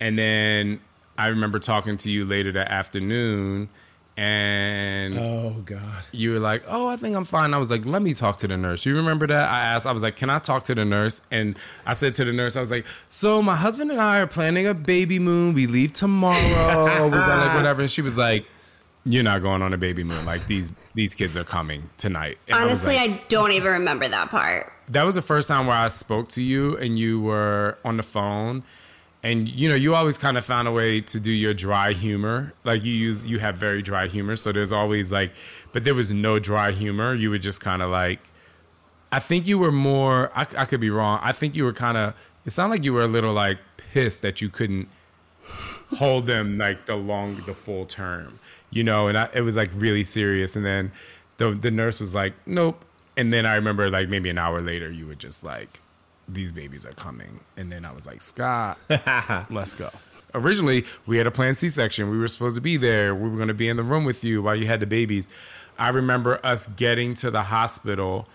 And 0.00 0.18
then 0.18 0.80
I 1.16 1.28
remember 1.28 1.58
talking 1.60 1.96
to 1.98 2.10
you 2.10 2.24
later 2.24 2.50
that 2.52 2.68
afternoon, 2.72 3.68
and 4.16 5.18
Oh 5.18 5.62
God. 5.64 5.80
you 6.12 6.32
were 6.32 6.38
like, 6.38 6.64
"Oh, 6.66 6.88
I 6.88 6.96
think 6.96 7.16
I'm 7.16 7.24
fine." 7.24 7.54
I 7.54 7.58
was 7.58 7.70
like, 7.70 7.86
"Let 7.86 8.02
me 8.02 8.14
talk 8.14 8.38
to 8.38 8.48
the 8.48 8.56
nurse." 8.56 8.84
You 8.84 8.96
remember 8.96 9.26
that? 9.26 9.48
I 9.48 9.60
asked. 9.60 9.86
I 9.86 9.92
was 9.92 10.02
like, 10.02 10.16
"Can 10.16 10.28
I 10.28 10.38
talk 10.38 10.64
to 10.64 10.74
the 10.74 10.84
nurse?" 10.84 11.22
And 11.30 11.56
I 11.86 11.94
said 11.94 12.14
to 12.16 12.24
the 12.24 12.32
nurse, 12.32 12.56
"I 12.56 12.60
was 12.60 12.70
like, 12.70 12.86
so 13.08 13.40
my 13.42 13.56
husband 13.56 13.90
and 13.90 14.00
I 14.00 14.18
are 14.20 14.26
planning 14.26 14.66
a 14.66 14.74
baby 14.74 15.18
moon. 15.18 15.54
We 15.54 15.66
leave 15.66 15.92
tomorrow. 15.92 17.04
We're 17.04 17.10
gonna 17.10 17.44
like 17.46 17.54
whatever." 17.56 17.82
And 17.82 17.90
she 17.90 18.02
was 18.02 18.18
like, 18.18 18.44
"You're 19.04 19.22
not 19.24 19.42
going 19.42 19.62
on 19.62 19.72
a 19.72 19.78
baby 19.78 20.04
moon. 20.04 20.24
Like 20.24 20.46
these 20.46 20.70
these 20.94 21.14
kids 21.14 21.36
are 21.36 21.44
coming 21.44 21.88
tonight." 21.98 22.38
And 22.48 22.56
I 22.56 22.62
Honestly, 22.62 22.96
like- 22.96 23.10
I 23.10 23.22
don't 23.28 23.52
even 23.52 23.72
remember 23.72 24.08
that 24.08 24.30
part. 24.30 24.72
that 24.88 25.04
was 25.06 25.14
the 25.14 25.22
first 25.22 25.48
time 25.48 25.66
where 25.66 25.76
I 25.76 25.88
spoke 25.88 26.28
to 26.30 26.42
you 26.42 26.76
and 26.76 26.98
you 26.98 27.20
were 27.20 27.78
on 27.84 27.96
the 27.96 28.02
phone. 28.02 28.62
And 29.24 29.48
you 29.48 29.68
know, 29.68 29.76
you 29.76 29.94
always 29.94 30.18
kind 30.18 30.36
of 30.36 30.44
found 30.44 30.66
a 30.66 30.72
way 30.72 31.00
to 31.00 31.20
do 31.20 31.30
your 31.30 31.54
dry 31.54 31.92
humor. 31.92 32.52
Like 32.64 32.84
you 32.84 32.92
use 32.92 33.24
you 33.24 33.38
have 33.38 33.56
very 33.56 33.80
dry 33.80 34.08
humor, 34.08 34.34
so 34.36 34.50
there's 34.52 34.72
always 34.72 35.12
like 35.12 35.32
but 35.72 35.84
there 35.84 35.94
was 35.94 36.12
no 36.12 36.38
dry 36.40 36.72
humor. 36.72 37.14
You 37.14 37.30
were 37.30 37.38
just 37.38 37.60
kind 37.60 37.82
of 37.82 37.90
like 37.90 38.20
I 39.12 39.18
think 39.20 39.46
you 39.46 39.58
were 39.58 39.70
more 39.72 40.30
I, 40.34 40.40
I 40.58 40.64
could 40.64 40.80
be 40.80 40.90
wrong. 40.90 41.20
I 41.22 41.30
think 41.32 41.54
you 41.54 41.64
were 41.64 41.72
kind 41.72 41.96
of 41.96 42.14
it 42.44 42.50
sounded 42.50 42.72
like 42.76 42.84
you 42.84 42.92
were 42.92 43.02
a 43.02 43.06
little 43.08 43.32
like 43.32 43.58
pissed 43.76 44.22
that 44.22 44.40
you 44.40 44.48
couldn't 44.48 44.88
hold 45.96 46.26
them 46.26 46.58
like 46.58 46.86
the 46.86 46.96
long 46.96 47.36
the 47.46 47.54
full 47.54 47.84
term 47.86 48.38
you 48.72 48.82
know 48.82 49.06
and 49.08 49.16
I, 49.16 49.28
it 49.34 49.42
was 49.42 49.56
like 49.56 49.70
really 49.74 50.02
serious. 50.04 50.56
And 50.56 50.64
then 50.64 50.90
the 51.38 51.50
the 51.52 51.70
nurse 51.70 52.00
was 52.00 52.14
like 52.14 52.34
nope. 52.46 52.84
And 53.16 53.32
then 53.32 53.44
i 53.46 53.54
remember 53.54 53.90
like 53.90 54.08
maybe 54.08 54.30
an 54.30 54.38
hour 54.38 54.60
later 54.60 54.90
you 54.90 55.06
were 55.06 55.14
just 55.14 55.44
like 55.44 55.80
these 56.28 56.50
babies 56.52 56.84
are 56.86 56.92
coming. 56.94 57.40
And 57.56 57.70
then 57.70 57.84
i 57.84 57.92
was 57.92 58.06
like 58.06 58.20
scott 58.20 58.78
let's 59.50 59.74
go. 59.74 59.90
Originally 60.34 60.84
we 61.06 61.18
had 61.18 61.26
a 61.26 61.30
planned 61.30 61.58
c-section 61.58 62.10
we 62.10 62.18
were 62.18 62.28
supposed 62.28 62.54
to 62.56 62.60
be 62.62 62.76
there. 62.78 63.14
We 63.14 63.28
were 63.28 63.36
going 63.36 63.48
to 63.48 63.54
be 63.54 63.68
in 63.68 63.76
the 63.76 63.82
room 63.82 64.04
with 64.04 64.24
you 64.24 64.42
while 64.42 64.56
you 64.56 64.66
had 64.66 64.80
the 64.80 64.86
babies. 64.86 65.28
I 65.78 65.90
remember 65.90 66.40
us 66.44 66.66
getting 66.68 67.14
to 67.16 67.30
the 67.30 67.42
hospital 67.42 68.26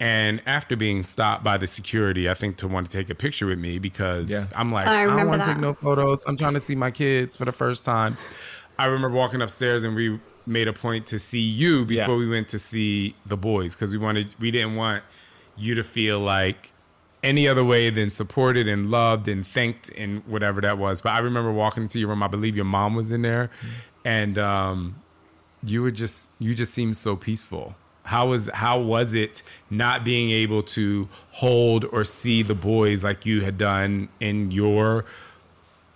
And 0.00 0.42
after 0.46 0.74
being 0.76 1.04
stopped 1.04 1.44
by 1.44 1.56
the 1.56 1.68
security, 1.68 2.28
I 2.28 2.34
think 2.34 2.56
to 2.58 2.66
want 2.68 2.90
to 2.90 2.92
take 2.98 3.08
a 3.10 3.14
picture 3.14 3.46
with 3.46 3.60
me 3.60 3.78
because 3.78 4.28
Yeah. 4.28 4.44
I'm 4.56 4.70
like, 4.72 4.88
I 4.88 5.02
I, 5.02 5.06
don't 5.06 5.28
want 5.28 5.42
to 5.42 5.48
take 5.48 5.58
no 5.58 5.72
photos. 5.72 6.24
I'm 6.26 6.36
trying 6.36 6.54
to 6.54 6.60
see 6.60 6.74
my 6.74 6.90
kids 6.90 7.36
for 7.36 7.44
the 7.44 7.52
first 7.52 7.84
time. 7.84 8.16
I 8.78 8.86
remember 8.86 9.16
walking 9.16 9.40
upstairs 9.42 9.84
and 9.84 9.94
we 9.94 10.18
made 10.46 10.68
a 10.68 10.72
point 10.72 11.06
to 11.06 11.18
see 11.18 11.40
you 11.40 11.84
before 11.84 12.14
Yeah. 12.14 12.18
we 12.18 12.28
went 12.28 12.48
to 12.50 12.58
see 12.58 13.14
the 13.26 13.36
boys 13.36 13.74
because 13.74 13.92
we 13.92 13.98
wanted 13.98 14.28
we 14.40 14.50
didn't 14.50 14.74
want 14.76 15.02
you 15.56 15.74
to 15.76 15.84
feel 15.84 16.18
like 16.20 16.72
any 17.22 17.48
other 17.48 17.64
way 17.64 17.88
than 17.88 18.10
supported 18.10 18.68
and 18.68 18.90
loved 18.90 19.28
and 19.28 19.46
thanked 19.46 19.88
and 19.96 20.22
whatever 20.26 20.60
that 20.60 20.76
was. 20.76 21.00
But 21.00 21.10
I 21.12 21.20
remember 21.20 21.50
walking 21.52 21.84
into 21.84 21.98
your 21.98 22.08
room. 22.10 22.22
I 22.22 22.26
believe 22.26 22.54
your 22.56 22.66
mom 22.66 22.94
was 22.94 23.10
in 23.10 23.22
there, 23.22 23.50
and 24.04 24.38
um, 24.38 24.96
you 25.62 25.80
were 25.80 25.90
just 25.92 26.28
you 26.38 26.54
just 26.54 26.74
seemed 26.74 26.96
so 26.96 27.16
peaceful. 27.16 27.74
How 28.02 28.26
was 28.28 28.50
how 28.52 28.78
was 28.80 29.14
it 29.14 29.42
not 29.70 30.04
being 30.04 30.30
able 30.30 30.62
to 30.64 31.08
hold 31.30 31.86
or 31.86 32.04
see 32.04 32.42
the 32.42 32.54
boys 32.54 33.02
like 33.04 33.24
you 33.24 33.40
had 33.40 33.56
done 33.56 34.10
in 34.20 34.50
your 34.50 35.06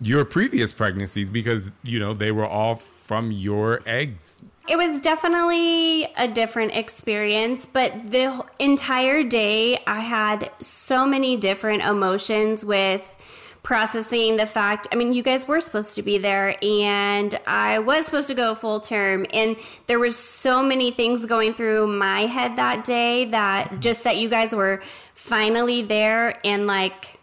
your 0.00 0.24
previous 0.24 0.72
pregnancies 0.72 1.30
because 1.30 1.70
you 1.82 1.98
know 1.98 2.14
they 2.14 2.30
were 2.30 2.46
all 2.46 2.74
from 2.74 3.32
your 3.32 3.80
eggs 3.86 4.42
It 4.68 4.76
was 4.76 5.00
definitely 5.00 6.04
a 6.18 6.28
different 6.28 6.74
experience, 6.74 7.64
but 7.64 8.10
the 8.10 8.44
entire 8.58 9.24
day 9.24 9.82
I 9.86 10.00
had 10.00 10.50
so 10.60 11.06
many 11.06 11.38
different 11.38 11.82
emotions 11.82 12.66
with 12.66 13.16
processing 13.62 14.36
the 14.36 14.46
fact. 14.46 14.88
I 14.92 14.96
mean, 14.96 15.12
you 15.12 15.22
guys 15.22 15.48
were 15.48 15.60
supposed 15.60 15.94
to 15.96 16.02
be 16.02 16.18
there 16.18 16.56
and 16.62 17.38
I 17.46 17.80
was 17.80 18.06
supposed 18.06 18.28
to 18.28 18.34
go 18.34 18.54
full 18.54 18.80
term 18.80 19.26
and 19.32 19.56
there 19.86 19.98
were 19.98 20.10
so 20.10 20.62
many 20.62 20.90
things 20.90 21.26
going 21.26 21.54
through 21.54 21.86
my 21.86 22.20
head 22.20 22.56
that 22.56 22.84
day 22.84 23.26
that 23.26 23.66
mm-hmm. 23.66 23.80
just 23.80 24.04
that 24.04 24.16
you 24.18 24.28
guys 24.28 24.54
were 24.54 24.82
finally 25.14 25.82
there 25.82 26.38
and 26.46 26.66
like 26.66 27.17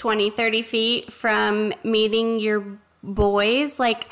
20 0.00 0.30
30 0.30 0.62
feet 0.62 1.12
from 1.12 1.74
meeting 1.84 2.40
your 2.40 2.64
boys 3.02 3.78
like 3.78 4.08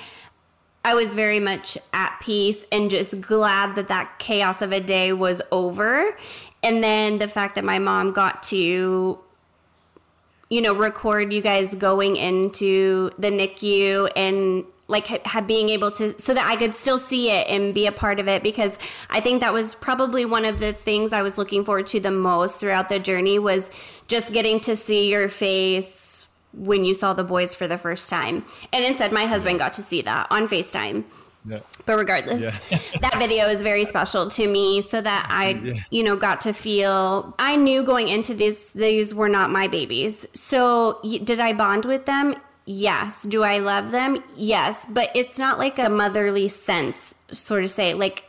I 0.84 0.92
was 0.92 1.14
very 1.14 1.40
much 1.40 1.78
at 1.94 2.18
peace 2.20 2.66
and 2.70 2.90
just 2.90 3.22
glad 3.22 3.74
that 3.76 3.88
that 3.88 4.18
chaos 4.18 4.60
of 4.60 4.70
a 4.72 4.80
day 4.80 5.14
was 5.14 5.40
over. 5.50 6.16
And 6.62 6.84
then 6.84 7.18
the 7.18 7.26
fact 7.26 7.54
that 7.54 7.64
my 7.64 7.78
mom 7.78 8.12
got 8.12 8.42
to, 8.44 9.18
you 10.50 10.60
know, 10.60 10.74
record 10.74 11.32
you 11.32 11.40
guys 11.40 11.74
going 11.74 12.16
into 12.16 13.10
the 13.18 13.30
NICU 13.30 14.10
and 14.14 14.64
like 14.88 15.06
ha- 15.06 15.42
being 15.42 15.68
able 15.68 15.90
to, 15.92 16.18
so 16.18 16.34
that 16.34 16.46
I 16.46 16.56
could 16.56 16.74
still 16.74 16.98
see 16.98 17.30
it 17.30 17.46
and 17.48 17.74
be 17.74 17.86
a 17.86 17.92
part 17.92 18.18
of 18.18 18.26
it 18.26 18.42
because 18.42 18.78
I 19.10 19.20
think 19.20 19.40
that 19.42 19.52
was 19.52 19.74
probably 19.74 20.24
one 20.24 20.44
of 20.44 20.60
the 20.60 20.72
things 20.72 21.12
I 21.12 21.22
was 21.22 21.38
looking 21.38 21.64
forward 21.64 21.86
to 21.88 22.00
the 22.00 22.10
most 22.10 22.58
throughout 22.58 22.88
the 22.88 22.98
journey 22.98 23.38
was 23.38 23.70
just 24.08 24.32
getting 24.32 24.60
to 24.60 24.74
see 24.74 25.10
your 25.10 25.28
face 25.28 26.26
when 26.54 26.84
you 26.84 26.94
saw 26.94 27.12
the 27.12 27.22
boys 27.22 27.54
for 27.54 27.68
the 27.68 27.76
first 27.76 28.08
time. 28.08 28.44
And 28.72 28.84
instead, 28.84 29.12
my 29.12 29.26
husband 29.26 29.58
got 29.58 29.74
to 29.74 29.82
see 29.82 30.02
that 30.02 30.26
on 30.30 30.48
FaceTime. 30.48 31.04
Yeah. 31.46 31.60
But 31.86 31.96
regardless, 31.96 32.40
that 33.00 33.14
video 33.18 33.46
is 33.46 33.62
very 33.62 33.84
special 33.84 34.28
to 34.28 34.48
me 34.48 34.80
so 34.80 35.00
that 35.00 35.26
I, 35.30 35.82
you 35.90 36.02
know, 36.02 36.16
got 36.16 36.40
to 36.42 36.52
feel 36.52 37.34
I 37.38 37.56
knew 37.56 37.82
going 37.82 38.08
into 38.08 38.34
these 38.34 38.72
these 38.72 39.14
were 39.14 39.28
not 39.28 39.50
my 39.50 39.68
babies. 39.68 40.26
So, 40.34 41.00
did 41.02 41.40
I 41.40 41.52
bond 41.52 41.84
with 41.84 42.06
them? 42.06 42.34
Yes. 42.70 43.22
Do 43.22 43.44
I 43.44 43.60
love 43.60 43.92
them? 43.92 44.22
Yes, 44.36 44.86
but 44.90 45.10
it's 45.14 45.38
not 45.38 45.58
like 45.58 45.78
a 45.78 45.88
motherly 45.88 46.48
sense 46.48 47.14
sort 47.30 47.64
of 47.64 47.70
say 47.70 47.94
like 47.94 48.24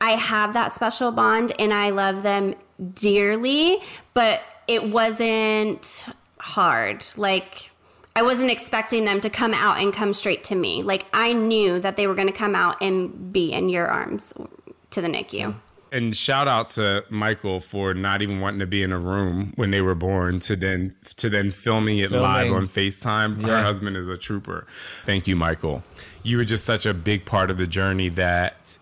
I 0.00 0.16
have 0.16 0.54
that 0.54 0.72
special 0.72 1.12
bond 1.12 1.52
and 1.60 1.72
I 1.72 1.90
love 1.90 2.24
them 2.24 2.56
dearly, 2.94 3.78
but 4.12 4.42
it 4.66 4.90
wasn't 4.90 6.08
hard. 6.38 7.04
Like 7.16 7.70
I 8.16 8.22
wasn't 8.22 8.50
expecting 8.50 9.04
them 9.04 9.20
to 9.20 9.30
come 9.30 9.54
out 9.54 9.78
and 9.78 9.92
come 9.92 10.12
straight 10.12 10.42
to 10.44 10.56
me. 10.56 10.82
Like 10.82 11.06
I 11.12 11.32
knew 11.32 11.78
that 11.78 11.94
they 11.94 12.08
were 12.08 12.16
going 12.16 12.26
to 12.26 12.34
come 12.34 12.56
out 12.56 12.82
and 12.82 13.32
be 13.32 13.52
in 13.52 13.68
your 13.68 13.86
arms 13.86 14.34
to 14.90 15.02
the 15.02 15.08
NICU. 15.08 15.54
And 15.94 16.14
shout 16.14 16.48
out 16.48 16.68
to 16.68 17.04
Michael 17.08 17.60
for 17.60 17.94
not 17.94 18.20
even 18.20 18.40
wanting 18.40 18.60
to 18.60 18.66
be 18.66 18.82
in 18.82 18.92
a 18.92 18.98
room 18.98 19.52
when 19.54 19.70
they 19.70 19.80
were 19.80 19.94
born 19.94 20.40
to 20.40 20.56
then 20.56 20.94
to 21.16 21.30
then 21.30 21.50
filming 21.50 21.98
it 21.98 22.10
live 22.10 22.52
on 22.52 22.66
FaceTime. 22.66 23.40
Her 23.42 23.62
husband 23.62 23.96
is 23.96 24.08
a 24.08 24.16
trooper. 24.16 24.66
Thank 25.06 25.28
you, 25.28 25.36
Michael. 25.36 25.84
You 26.24 26.38
were 26.38 26.44
just 26.44 26.64
such 26.64 26.84
a 26.84 26.92
big 26.92 27.24
part 27.24 27.50
of 27.50 27.58
the 27.58 27.66
journey 27.66 28.08
that 28.10 28.76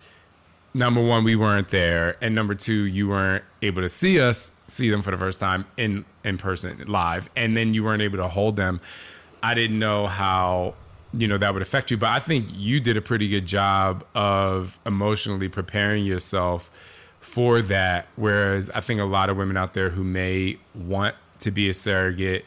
number 0.73 1.01
one, 1.01 1.23
we 1.23 1.35
weren't 1.35 1.69
there, 1.69 2.17
and 2.19 2.33
number 2.33 2.55
two, 2.55 2.85
you 2.85 3.09
weren't 3.09 3.43
able 3.61 3.83
to 3.83 3.89
see 3.89 4.19
us, 4.19 4.51
see 4.67 4.89
them 4.89 5.03
for 5.03 5.11
the 5.11 5.17
first 5.17 5.39
time 5.39 5.65
in 5.77 6.05
in 6.23 6.39
person, 6.39 6.83
live, 6.87 7.29
and 7.35 7.55
then 7.55 7.75
you 7.75 7.83
weren't 7.83 8.01
able 8.01 8.17
to 8.17 8.27
hold 8.27 8.55
them. 8.55 8.81
I 9.43 9.53
didn't 9.53 9.77
know 9.77 10.07
how 10.07 10.73
you 11.13 11.27
know 11.27 11.37
that 11.37 11.53
would 11.53 11.61
affect 11.61 11.91
you, 11.91 11.97
but 11.97 12.09
I 12.09 12.17
think 12.17 12.47
you 12.51 12.79
did 12.79 12.97
a 12.97 13.01
pretty 13.01 13.27
good 13.27 13.45
job 13.45 14.03
of 14.15 14.79
emotionally 14.85 15.47
preparing 15.47 16.05
yourself 16.05 16.71
for 17.33 17.63
that. 17.63 18.05
Whereas 18.15 18.69
I 18.69 18.81
think 18.81 19.01
a 19.01 19.05
lot 19.05 19.31
of 19.31 19.37
women 19.37 19.57
out 19.57 19.73
there 19.73 19.89
who 19.89 20.03
may 20.03 20.59
want 20.75 21.15
to 21.39 21.49
be 21.49 21.67
a 21.67 21.73
surrogate 21.73 22.45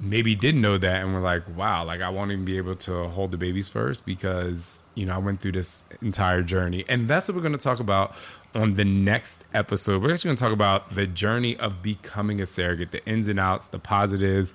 maybe 0.00 0.34
didn't 0.34 0.60
know 0.60 0.76
that 0.76 1.02
and 1.04 1.14
were 1.14 1.20
like, 1.20 1.44
wow, 1.56 1.84
like 1.84 2.00
I 2.00 2.08
won't 2.08 2.32
even 2.32 2.44
be 2.44 2.56
able 2.56 2.74
to 2.74 3.04
hold 3.10 3.30
the 3.30 3.36
babies 3.36 3.68
first 3.68 4.04
because, 4.04 4.82
you 4.96 5.06
know, 5.06 5.14
I 5.14 5.18
went 5.18 5.40
through 5.40 5.52
this 5.52 5.84
entire 6.02 6.42
journey. 6.42 6.84
And 6.88 7.06
that's 7.06 7.28
what 7.28 7.36
we're 7.36 7.42
going 7.42 7.52
to 7.52 7.58
talk 7.58 7.78
about 7.78 8.16
on 8.56 8.74
the 8.74 8.84
next 8.84 9.44
episode. 9.54 10.02
We're 10.02 10.12
actually 10.12 10.30
going 10.30 10.36
to 10.38 10.42
talk 10.42 10.52
about 10.52 10.96
the 10.96 11.06
journey 11.06 11.56
of 11.58 11.80
becoming 11.80 12.40
a 12.40 12.46
surrogate, 12.46 12.90
the 12.90 13.06
ins 13.06 13.28
and 13.28 13.38
outs, 13.38 13.68
the 13.68 13.78
positives, 13.78 14.52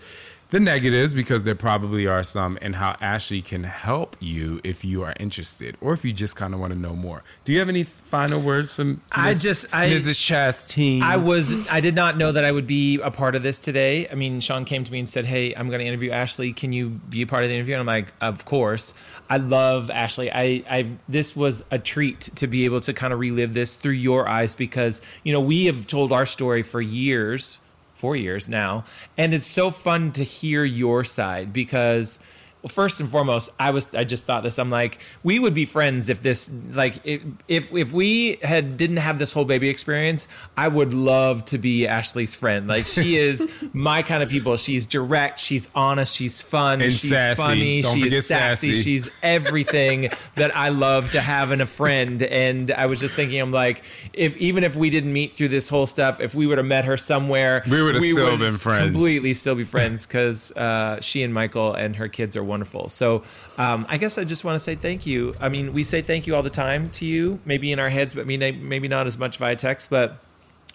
the 0.52 0.60
negatives, 0.60 1.14
because 1.14 1.44
there 1.44 1.54
probably 1.56 2.08
are 2.08 2.24
some, 2.24 2.58
and 2.62 2.76
how 2.76 2.96
Ashley 3.02 3.42
can 3.42 3.64
help 3.64 4.18
you 4.20 4.60
if 4.64 4.84
you 4.84 5.04
are 5.04 5.14
interested 5.20 5.78
or 5.80 5.94
if 5.94 6.04
you 6.04 6.12
just 6.12 6.36
kind 6.36 6.54
of 6.56 6.60
want 6.60 6.74
to 6.74 6.80
know 6.80 6.96
more. 6.96 7.22
Do 7.46 7.54
you 7.54 7.60
have 7.60 7.70
any 7.70 7.84
final 7.84 8.42
words 8.42 8.74
from 8.74 9.02
I 9.12 9.36
just- 9.36 9.66
I- 9.72 9.90
Mrs. 9.90 10.20
Chasteen? 10.20 11.02
I 11.04 11.18
was 11.18 11.54
I 11.70 11.82
did 11.82 11.94
not 11.94 12.18
know 12.18 12.32
that 12.32 12.44
I 12.46 12.52
would 12.52 12.66
be 12.68 13.00
a 13.00 13.12
part 13.12 13.36
of 13.36 13.44
this 13.44 13.60
today. 13.60 14.08
I 14.10 14.16
mean, 14.16 14.40
Shaun 14.40 14.66
came 14.66 14.84
to 14.84 14.92
me 14.92 15.00
and 15.00 15.08
said, 15.08 15.26
"Hey, 15.26 15.54
I'm 15.54 15.68
going 15.70 15.80
to 15.82 15.86
interview 15.86 16.12
Ashley. 16.12 16.52
Can 16.54 16.74
you 16.74 16.90
be 16.90 17.22
a 17.22 17.28
part 17.28 17.44
of 17.44 17.50
the 17.50 17.56
interview?" 17.56 17.76
And 17.76 17.82
I'm 17.82 17.86
like, 17.88 18.08
"Of 18.22 18.46
course." 18.46 18.94
I 19.30 19.38
love 19.38 19.92
Ashley. 19.92 20.32
I 20.32 20.64
I 20.70 20.90
this 21.08 21.36
was 21.36 21.64
a 21.70 21.78
treat 21.78 22.22
to 22.36 22.48
be 22.48 22.66
able 22.66 22.82
to 22.82 22.94
kind 22.94 23.14
of 23.14 23.20
relive 23.20 23.54
this 23.54 23.76
through 23.76 23.94
your 23.94 24.28
eyes 24.28 24.56
because, 24.56 25.02
you 25.24 25.32
know, 25.32 25.40
we 25.42 25.66
have 25.66 25.86
told 25.86 26.12
our 26.12 26.26
story 26.26 26.64
for 26.64 26.82
years, 26.82 27.58
4 28.00 28.16
years 28.16 28.48
now, 28.48 28.86
and 29.18 29.34
it's 29.34 29.46
so 29.46 29.70
fun 29.72 30.12
to 30.14 30.24
hear 30.24 30.64
your 30.64 31.04
side 31.04 31.52
because 31.52 32.20
well, 32.62 32.70
first 32.70 33.00
and 33.00 33.10
foremost, 33.10 33.50
I 33.60 33.70
was 33.72 33.94
I 33.96 34.04
just 34.04 34.26
thought 34.26 34.44
this. 34.44 34.60
I'm 34.60 34.70
like, 34.70 35.00
we 35.24 35.40
would 35.40 35.54
be 35.54 35.66
friends 35.66 36.10
if 36.10 36.22
this 36.22 36.50
like 36.74 36.96
if 37.06 37.22
if 37.48 37.74
if 37.74 37.94
we 37.94 38.38
had 38.44 38.76
didn't 38.76 38.98
have 38.98 39.18
this 39.18 39.32
whole 39.32 39.46
baby 39.46 39.70
experience, 39.70 40.28
I 40.58 40.68
would 40.68 40.94
love 40.94 41.46
to 41.46 41.58
be 41.58 41.88
Ashley's 41.88 42.36
friend. 42.36 42.68
Like 42.68 42.86
she 42.86 43.16
is 43.30 43.48
my 43.72 44.02
kind 44.02 44.22
of 44.22 44.30
people. 44.30 44.58
She's 44.58 44.86
direct, 44.86 45.40
she's 45.40 45.70
honest, 45.74 46.16
she's 46.16 46.42
fun, 46.42 46.82
And 46.82 46.92
she's 46.92 47.10
sassy. 47.10 47.42
funny, 47.42 47.82
Don't 47.82 47.94
she's 47.96 48.28
sassy, 48.28 48.72
sassy. 48.74 48.82
she's 48.82 49.10
everything 49.24 50.10
that 50.36 50.56
I 50.56 50.70
love 50.70 51.12
to 51.12 51.22
have 51.22 51.52
in 51.52 51.62
a 51.62 51.66
friend. 51.66 52.22
And 52.24 52.72
I 52.72 52.88
was 52.88 53.00
just 53.00 53.14
thinking, 53.14 53.40
I'm 53.40 53.52
like, 53.52 53.84
if 54.14 54.36
even 54.38 54.64
if 54.66 54.76
we 54.76 54.90
didn't 54.90 55.14
meet 55.14 55.32
through 55.32 55.48
this 55.50 55.70
whole 55.70 55.86
stuff, 55.86 56.20
if 56.20 56.36
we 56.36 56.46
would 56.46 56.58
have 56.58 56.68
met 56.68 56.86
her 56.86 56.98
somewhere, 56.98 57.64
We 57.70 57.82
would've 57.82 58.02
still 58.02 58.38
been 58.38 58.58
friends. 58.58 58.92
Completely 58.92 59.34
still 59.34 59.56
be 59.56 59.64
friends 59.64 60.06
because 60.06 60.52
uh, 60.54 61.00
she 61.00 61.24
and 61.24 61.34
Michael 61.34 61.74
and 61.74 61.96
her 61.96 62.08
kids 62.10 62.36
are 62.36 62.49
wonderful. 62.50 62.90
So 62.90 63.24
um, 63.58 63.86
I 63.88 63.98
guess 63.98 64.18
I 64.18 64.26
just 64.26 64.44
want 64.44 64.56
to 64.56 64.60
say 64.60 64.76
thank 64.76 65.06
you. 65.06 65.36
I 65.40 65.48
mean, 65.48 65.74
we 65.74 65.84
say 65.84 66.02
thank 66.02 66.28
you 66.28 66.36
all 66.36 66.44
the 66.44 66.50
time 66.50 66.90
to 66.92 67.06
you, 67.06 67.40
maybe 67.46 67.72
in 67.72 67.80
our 67.80 67.90
heads, 67.90 68.14
but 68.14 68.28
maybe 68.28 68.88
not 68.88 69.08
as 69.08 69.18
much 69.18 69.38
via 69.38 69.56
text. 69.56 69.90
But 69.90 70.18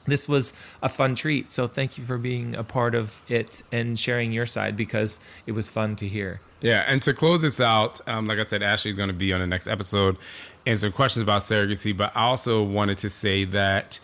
this 0.07 0.29
was 0.29 0.53
a 0.83 0.89
fun 0.89 1.15
treat. 1.15 1.51
So 1.53 1.67
thank 1.67 1.99
you 1.99 2.05
for 2.05 2.19
being 2.19 2.55
a 2.55 2.65
part 2.65 2.95
of 2.95 3.21
it 3.29 3.63
and 3.73 3.99
sharing 3.99 4.33
your 4.33 4.47
side 4.47 4.77
because 4.77 5.21
it 5.47 5.53
was 5.53 5.69
fun 5.69 5.97
to 5.97 6.09
hear. 6.09 6.41
Yeah, 6.61 6.85
and 6.87 7.03
to 7.03 7.13
close 7.13 7.43
this 7.43 7.61
out, 7.61 8.01
um, 8.09 8.27
like 8.27 8.39
I 8.39 8.45
said, 8.45 8.63
Ashley's 8.63 8.97
going 8.97 9.09
to 9.09 9.15
be 9.15 9.33
on 9.33 9.41
the 9.41 9.47
next 9.47 9.67
episode 9.67 10.17
answering 10.67 10.93
questions 10.93 11.23
about 11.23 11.43
surrogacy. 11.43 11.97
But 11.97 12.17
I 12.17 12.23
also 12.23 12.63
wanted 12.63 12.99
to 12.99 13.11
say 13.11 13.45
that 13.47 14.01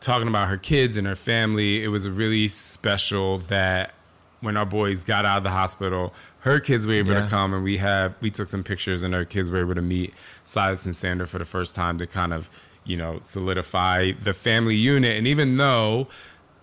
talking 0.00 0.28
about 0.28 0.48
her 0.48 0.56
kids 0.56 0.96
and 0.96 1.06
her 1.06 1.16
family, 1.16 1.82
it 1.82 1.88
was 1.88 2.08
really 2.08 2.48
special 2.48 3.38
that 3.38 3.94
when 4.40 4.56
our 4.56 4.66
boys 4.66 5.02
got 5.02 5.24
out 5.24 5.38
of 5.38 5.44
the 5.44 5.50
hospital, 5.50 6.14
her 6.40 6.60
kids 6.60 6.86
were 6.86 6.94
able 6.94 7.12
Yeah. 7.12 7.22
to 7.22 7.28
come, 7.28 7.52
and 7.54 7.62
we 7.64 7.76
have 7.78 8.14
we 8.20 8.30
took 8.30 8.48
some 8.48 8.62
pictures, 8.62 9.02
and 9.04 9.12
her 9.14 9.24
kids 9.24 9.50
were 9.50 9.60
able 9.60 9.74
to 9.74 9.82
meet 9.82 10.14
Silas 10.46 10.86
and 10.86 10.94
Sander 10.96 11.26
for 11.26 11.38
the 11.38 11.44
first 11.44 11.74
time 11.74 11.98
to 11.98 12.06
kind 12.06 12.32
of 12.32 12.50
you 12.84 12.96
know 12.96 13.18
solidify 13.22 14.12
the 14.12 14.32
family 14.32 14.76
unit. 14.76 15.16
And 15.18 15.26
even 15.26 15.56
though 15.56 16.08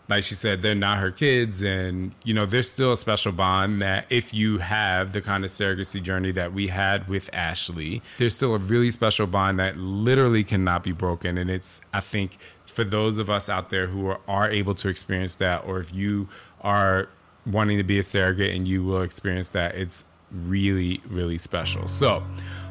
like 0.10 0.24
she 0.24 0.36
said, 0.36 0.62
they're 0.62 0.74
not 0.74 1.00
her 1.00 1.12
kids, 1.12 1.62
and 1.64 2.14
you 2.24 2.34
know, 2.34 2.46
there's 2.46 2.72
still 2.72 2.94
a 2.94 2.96
special 2.98 3.34
bond 3.34 3.82
that 3.82 4.06
if 4.10 4.34
you 4.34 4.58
have 4.60 5.12
the 5.12 5.20
kind 5.22 5.44
of 5.44 5.50
surrogacy 5.50 6.02
journey 6.02 6.32
that 6.32 6.54
we 6.54 6.68
had 6.68 7.06
with 7.10 7.30
Ashley, 7.34 8.02
there's 8.18 8.34
still 8.34 8.56
a 8.56 8.58
really 8.58 8.90
special 8.90 9.28
bond 9.28 9.60
that 9.60 9.76
literally 9.76 10.46
cannot 10.46 10.82
be 10.82 10.94
broken, 10.94 11.38
and 11.38 11.50
it's 11.50 11.82
I 11.94 12.00
think 12.00 12.38
for 12.66 12.86
those 12.86 13.18
of 13.18 13.30
us 13.30 13.50
out 13.50 13.70
there 13.70 13.88
who 13.88 14.08
are, 14.08 14.20
are 14.30 14.50
able 14.50 14.76
to 14.76 14.88
experience 14.88 15.36
that, 15.38 15.66
or 15.66 15.82
if 15.82 15.94
you 15.94 16.30
are 16.62 17.10
wanting 17.48 17.78
to 17.78 17.84
be 17.84 18.00
a 18.00 18.04
surrogate 18.04 18.56
and 18.56 18.68
you 18.68 18.84
will 18.84 19.02
experience 19.02 19.50
that, 19.50 19.76
it's 19.76 20.06
really, 20.32 21.02
really 21.08 21.38
special. 21.38 21.88
So, 21.88 22.24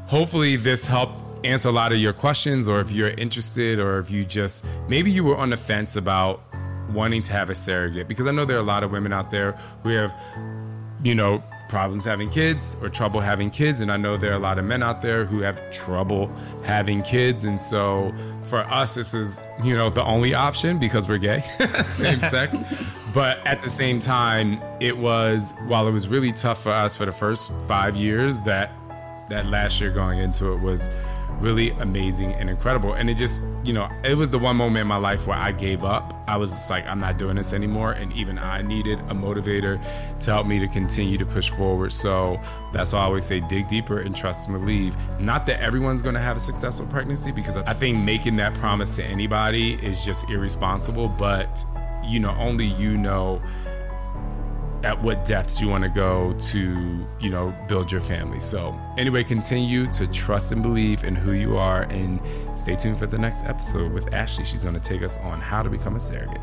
hopefully, 0.07 0.57
this 0.57 0.87
helped 0.87 1.23
answer 1.45 1.69
a 1.69 1.73
lot 1.73 1.93
of 1.93 1.99
your 1.99 2.13
questions, 2.13 2.69
or 2.69 2.81
if 2.81 2.91
you're 2.91 3.11
interested, 3.11 3.79
or 3.79 3.99
if 3.99 4.11
you 4.11 4.25
just 4.25 4.65
maybe 4.89 5.11
you 5.11 5.25
were 5.25 5.37
on 5.37 5.51
the 5.51 5.57
fence 5.57 5.97
about 5.97 6.43
wanting 6.93 7.23
to 7.23 7.33
have 7.33 7.51
a 7.51 7.55
surrogate, 7.55 8.09
because 8.09 8.27
I 8.27 8.31
know 8.31 8.45
there 8.45 8.57
are 8.57 8.61
a 8.61 8.65
lot 8.65 8.85
of 8.85 8.91
women 8.91 9.13
out 9.13 9.31
there 9.31 9.53
who 9.83 9.91
have, 9.91 10.15
you 11.03 11.15
know, 11.15 11.43
problems 11.69 12.05
having 12.05 12.31
kids 12.31 12.77
or 12.81 12.89
trouble 12.89 13.21
having 13.21 13.51
kids. 13.51 13.81
And 13.81 13.91
I 13.91 13.97
know 13.97 14.17
there 14.17 14.33
are 14.33 14.37
a 14.37 14.41
lot 14.41 14.59
of 14.59 14.65
men 14.65 14.83
out 14.83 15.03
there 15.03 15.25
who 15.25 15.41
have 15.41 15.71
trouble 15.71 16.31
having 16.63 17.03
kids. 17.03 17.45
And 17.45 17.61
so 17.61 18.15
for 18.45 18.61
us, 18.61 18.95
this 18.95 19.15
is, 19.15 19.43
you 19.63 19.77
know, 19.77 19.91
the 19.91 20.05
only 20.05 20.35
option 20.35 20.79
because 20.79 21.09
we're 21.09 21.19
gay, 21.19 21.43
same 21.85 22.21
sex. 22.21 22.59
But 23.15 23.45
at 23.47 23.63
the 23.63 23.69
same 23.69 24.01
time, 24.01 24.61
it 24.81 24.97
was, 24.97 25.55
while 25.67 25.89
it 25.89 25.93
was 25.93 26.09
really 26.09 26.33
tough 26.33 26.63
for 26.63 26.73
us 26.73 26.97
for 26.97 27.07
the 27.07 27.13
first 27.13 27.53
five 27.67 27.97
years, 27.97 28.41
that 28.41 28.73
that 29.29 29.47
last 29.47 29.81
year 29.81 29.91
going 29.91 30.21
into 30.21 30.53
it 30.53 30.61
was 30.61 30.91
really 31.41 31.71
amazing 31.71 32.33
and 32.35 32.49
incredible. 32.49 32.95
And 32.95 33.11
it 33.11 33.15
just, 33.15 33.43
you 33.63 33.73
know, 33.73 33.89
it 34.05 34.17
was 34.17 34.31
the 34.31 34.39
one 34.39 34.57
moment 34.57 34.83
in 34.83 34.87
my 34.87 34.97
life 34.97 35.27
where 35.27 35.37
I 35.37 35.53
gave 35.53 35.85
up. 35.85 36.15
I 36.27 36.37
was 36.37 36.71
like, 36.71 36.87
I'm 36.87 36.99
not 36.99 37.19
doing 37.19 37.37
this 37.37 37.53
anymore. 37.53 37.93
And 37.93 38.13
even 38.15 38.39
I 38.39 38.63
needed 38.63 38.99
a 39.01 39.15
motivator 39.15 39.79
to 40.21 40.33
help 40.33 40.47
me 40.47 40.59
to 40.59 40.67
continue 40.67 41.19
to 41.19 41.27
push 41.27 41.51
forward. 41.51 41.93
So 41.93 42.41
that's 42.73 42.93
why 42.93 43.01
I 43.01 43.03
always 43.05 43.25
say 43.25 43.41
dig 43.41 43.69
deeper 43.69 44.01
and 44.01 44.17
trust 44.17 44.49
and 44.49 44.59
believe. 44.59 44.97
Not 45.21 45.47
that 45.47 45.61
everyone's 45.61 46.03
going 46.03 46.15
to 46.15 46.21
have 46.21 46.37
a 46.37 46.41
successful 46.41 46.87
pregnancy, 46.87 47.33
because 47.33 47.57
I 47.59 47.73
think 47.73 47.99
making 47.99 48.37
that 48.37 48.55
promise 48.55 48.97
to 48.97 49.05
anybody 49.05 49.75
is 49.75 50.05
just 50.05 50.29
irresponsible. 50.31 51.09
But, 51.09 51.65
you 52.05 52.19
know, 52.19 52.35
only 52.39 52.67
you 52.67 52.97
know 52.97 53.43
at 54.83 55.01
what 55.03 55.25
depths 55.25 55.61
you 55.61 55.69
want 55.69 55.85
to 55.85 55.91
go 55.91 56.35
to, 56.39 57.07
you 57.21 57.31
know, 57.31 57.55
build 57.69 57.91
your 57.91 58.01
family. 58.01 58.41
So, 58.41 58.79
anyway, 58.99 59.25
continue 59.25 59.87
to 59.89 60.07
trust 60.07 60.53
and 60.53 60.63
believe 60.63 61.05
in 61.05 61.15
who 61.15 61.33
you 61.33 61.57
are 61.57 61.83
and 61.85 62.21
stay 62.59 62.77
tuned 62.77 62.99
for 62.99 63.07
the 63.07 63.19
next 63.19 63.45
episode 63.45 63.93
with 63.93 64.13
Ashley. 64.13 64.45
She's 64.45 64.63
going 64.63 64.75
to 64.75 64.81
take 64.81 65.03
us 65.03 65.19
on 65.19 65.41
how 65.41 65.63
to 65.63 65.71
become 65.71 65.97
a 65.97 66.01
surrogate. 66.01 66.41